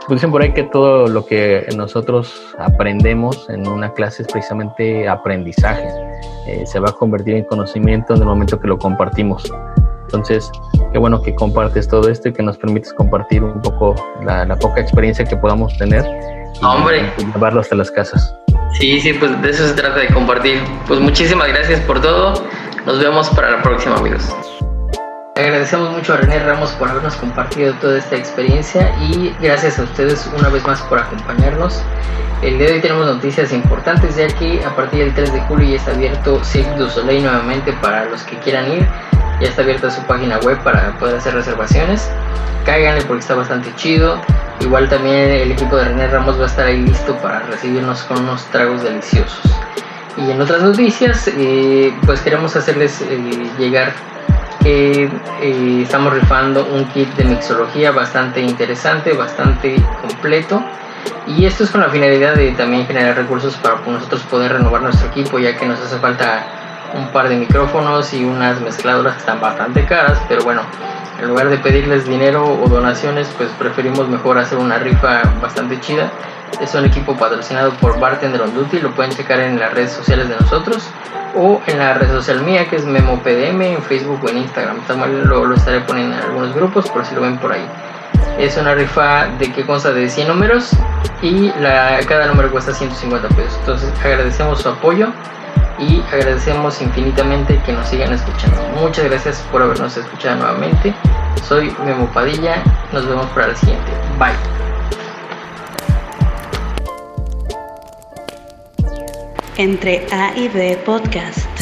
pues 0.08 0.20
dicen 0.20 0.30
por 0.30 0.42
ahí 0.42 0.52
que 0.52 0.64
todo 0.64 1.06
lo 1.06 1.26
que 1.26 1.66
nosotros 1.76 2.54
aprendemos 2.58 3.48
en 3.50 3.68
una 3.68 3.92
clase 3.92 4.22
es 4.22 4.28
precisamente 4.28 5.06
aprendizaje. 5.06 6.07
Eh, 6.48 6.64
se 6.64 6.80
va 6.80 6.88
a 6.88 6.92
convertir 6.92 7.34
en 7.34 7.44
conocimiento 7.44 8.14
en 8.14 8.20
el 8.20 8.26
momento 8.26 8.58
que 8.58 8.68
lo 8.68 8.78
compartimos. 8.78 9.44
Entonces, 10.04 10.50
qué 10.92 10.98
bueno 10.98 11.20
que 11.20 11.34
compartes 11.34 11.86
todo 11.86 12.08
esto 12.08 12.30
y 12.30 12.32
que 12.32 12.42
nos 12.42 12.56
permites 12.56 12.94
compartir 12.94 13.44
un 13.44 13.60
poco 13.60 13.94
la, 14.24 14.56
poca 14.56 14.80
experiencia 14.80 15.26
que 15.26 15.36
podamos 15.36 15.76
tener. 15.76 16.06
Y, 16.60 16.64
Hombre. 16.64 17.12
llevarlo 17.18 17.60
hasta 17.60 17.74
las 17.76 17.90
casas. 17.90 18.34
Sí, 18.80 18.98
sí, 18.98 19.12
pues 19.12 19.42
de 19.42 19.50
eso 19.50 19.68
se 19.68 19.74
trata 19.74 19.98
de 19.98 20.08
compartir. 20.08 20.58
Pues 20.86 20.98
muchísimas 21.00 21.48
gracias 21.48 21.80
por 21.80 22.00
todo. 22.00 22.32
Nos 22.86 22.98
vemos 22.98 23.28
para 23.28 23.50
la 23.50 23.62
próxima, 23.62 23.96
amigos. 23.96 24.34
Agradecemos 25.38 25.92
mucho 25.92 26.14
a 26.14 26.16
René 26.16 26.40
Ramos 26.40 26.72
por 26.72 26.88
habernos 26.88 27.14
compartido 27.14 27.72
toda 27.74 27.96
esta 27.96 28.16
experiencia 28.16 28.92
y 29.00 29.32
gracias 29.40 29.78
a 29.78 29.84
ustedes 29.84 30.28
una 30.36 30.48
vez 30.48 30.66
más 30.66 30.82
por 30.82 30.98
acompañarnos. 30.98 31.80
El 32.42 32.58
día 32.58 32.66
de 32.66 32.72
hoy 32.72 32.80
tenemos 32.80 33.06
noticias 33.06 33.52
importantes 33.52 34.16
ya 34.16 34.26
que 34.26 34.64
a 34.64 34.74
partir 34.74 35.04
del 35.04 35.14
3 35.14 35.32
de 35.32 35.40
julio 35.42 35.68
ya 35.68 35.76
está 35.76 35.92
abierto 35.92 36.42
Cirque 36.42 36.76
du 36.76 36.90
Soleil 36.90 37.22
nuevamente 37.22 37.72
para 37.74 38.06
los 38.06 38.24
que 38.24 38.36
quieran 38.38 38.72
ir. 38.72 38.88
Ya 39.40 39.46
está 39.46 39.62
abierta 39.62 39.92
su 39.92 40.02
página 40.06 40.38
web 40.40 40.60
para 40.64 40.98
poder 40.98 41.18
hacer 41.18 41.34
reservaciones. 41.34 42.10
Cáiganle 42.66 43.02
porque 43.02 43.20
está 43.20 43.36
bastante 43.36 43.72
chido. 43.76 44.20
Igual 44.58 44.88
también 44.88 45.30
el 45.30 45.52
equipo 45.52 45.76
de 45.76 45.84
René 45.84 46.08
Ramos 46.08 46.36
va 46.36 46.44
a 46.44 46.48
estar 46.48 46.66
ahí 46.66 46.82
listo 46.82 47.16
para 47.18 47.38
recibirnos 47.42 48.02
con 48.02 48.24
unos 48.24 48.44
tragos 48.46 48.82
deliciosos. 48.82 49.44
Y 50.16 50.32
en 50.32 50.40
otras 50.40 50.64
noticias, 50.64 51.28
eh, 51.28 51.94
pues 52.04 52.22
queremos 52.22 52.56
hacerles 52.56 53.00
eh, 53.02 53.50
llegar 53.56 53.92
eh, 54.70 55.82
estamos 55.82 56.12
rifando 56.12 56.66
un 56.66 56.84
kit 56.86 57.08
de 57.14 57.24
mixología 57.24 57.90
bastante 57.90 58.40
interesante, 58.40 59.14
bastante 59.14 59.76
completo. 60.02 60.62
Y 61.26 61.46
esto 61.46 61.64
es 61.64 61.70
con 61.70 61.80
la 61.80 61.88
finalidad 61.88 62.34
de 62.34 62.52
también 62.52 62.86
generar 62.86 63.16
recursos 63.16 63.56
para 63.56 63.80
nosotros 63.86 64.22
poder 64.24 64.52
renovar 64.52 64.82
nuestro 64.82 65.08
equipo, 65.08 65.38
ya 65.38 65.56
que 65.56 65.66
nos 65.66 65.80
hace 65.80 65.98
falta 65.98 66.44
un 66.94 67.08
par 67.08 67.28
de 67.28 67.36
micrófonos 67.36 68.12
y 68.12 68.24
unas 68.24 68.60
mezcladoras 68.60 69.14
que 69.14 69.20
están 69.20 69.40
bastante 69.40 69.84
caras, 69.86 70.20
pero 70.28 70.42
bueno, 70.42 70.62
en 71.20 71.28
lugar 71.28 71.48
de 71.48 71.58
pedirles 71.58 72.06
dinero 72.06 72.44
o 72.44 72.68
donaciones, 72.68 73.28
pues 73.36 73.50
preferimos 73.58 74.08
mejor 74.08 74.38
hacer 74.38 74.58
una 74.58 74.78
rifa 74.78 75.22
bastante 75.40 75.80
chida. 75.80 76.10
Es 76.60 76.74
un 76.74 76.84
equipo 76.84 77.16
patrocinado 77.16 77.72
por 77.74 77.98
Bartender 78.00 78.42
on 78.42 78.54
Duty, 78.54 78.80
lo 78.80 78.90
pueden 78.92 79.12
checar 79.12 79.40
en 79.40 79.58
las 79.58 79.72
redes 79.72 79.92
sociales 79.92 80.28
de 80.28 80.36
nosotros 80.36 80.88
o 81.36 81.60
en 81.66 81.78
la 81.78 81.94
red 81.94 82.10
social 82.10 82.42
mía 82.42 82.68
que 82.68 82.76
es 82.76 82.84
MemoPDM 82.84 83.62
en 83.62 83.82
Facebook 83.82 84.20
o 84.24 84.28
en 84.28 84.38
Instagram. 84.38 84.80
También 84.86 85.28
lo, 85.28 85.44
lo, 85.44 85.54
estaré 85.54 85.80
poniendo 85.80 86.16
en 86.16 86.22
algunos 86.22 86.54
grupos 86.54 86.88
por 86.90 87.04
si 87.04 87.14
lo 87.14 87.22
ven 87.22 87.38
por 87.38 87.52
ahí. 87.52 87.66
Es 88.38 88.56
una 88.56 88.74
rifa 88.74 89.28
de 89.38 89.52
que 89.52 89.64
consta 89.64 89.92
de 89.92 90.08
100 90.08 90.28
números 90.28 90.70
y 91.22 91.50
cada 92.06 92.26
número 92.26 92.50
cuesta 92.50 92.72
150 92.72 93.28
pesos. 93.28 93.56
Entonces 93.60 93.92
agradecemos 94.04 94.62
su 94.62 94.68
apoyo 94.68 95.08
y 95.78 96.02
agradecemos 96.12 96.80
infinitamente 96.82 97.60
que 97.64 97.72
nos 97.72 97.88
sigan 97.88 98.12
escuchando. 98.12 98.60
Muchas 98.80 99.04
gracias 99.04 99.40
por 99.50 99.62
habernos 99.62 99.96
escuchado 99.96 100.36
nuevamente. 100.36 100.94
Soy 101.44 101.74
Memo 101.84 102.06
Padilla. 102.06 102.62
Nos 102.92 103.06
vemos 103.06 103.26
para 103.26 103.48
la 103.48 103.56
siguiente. 103.56 103.90
Bye. 104.18 104.67
Entre 109.58 110.06
A 110.12 110.32
y 110.36 110.48
B 110.48 110.78
Podcast. 110.86 111.57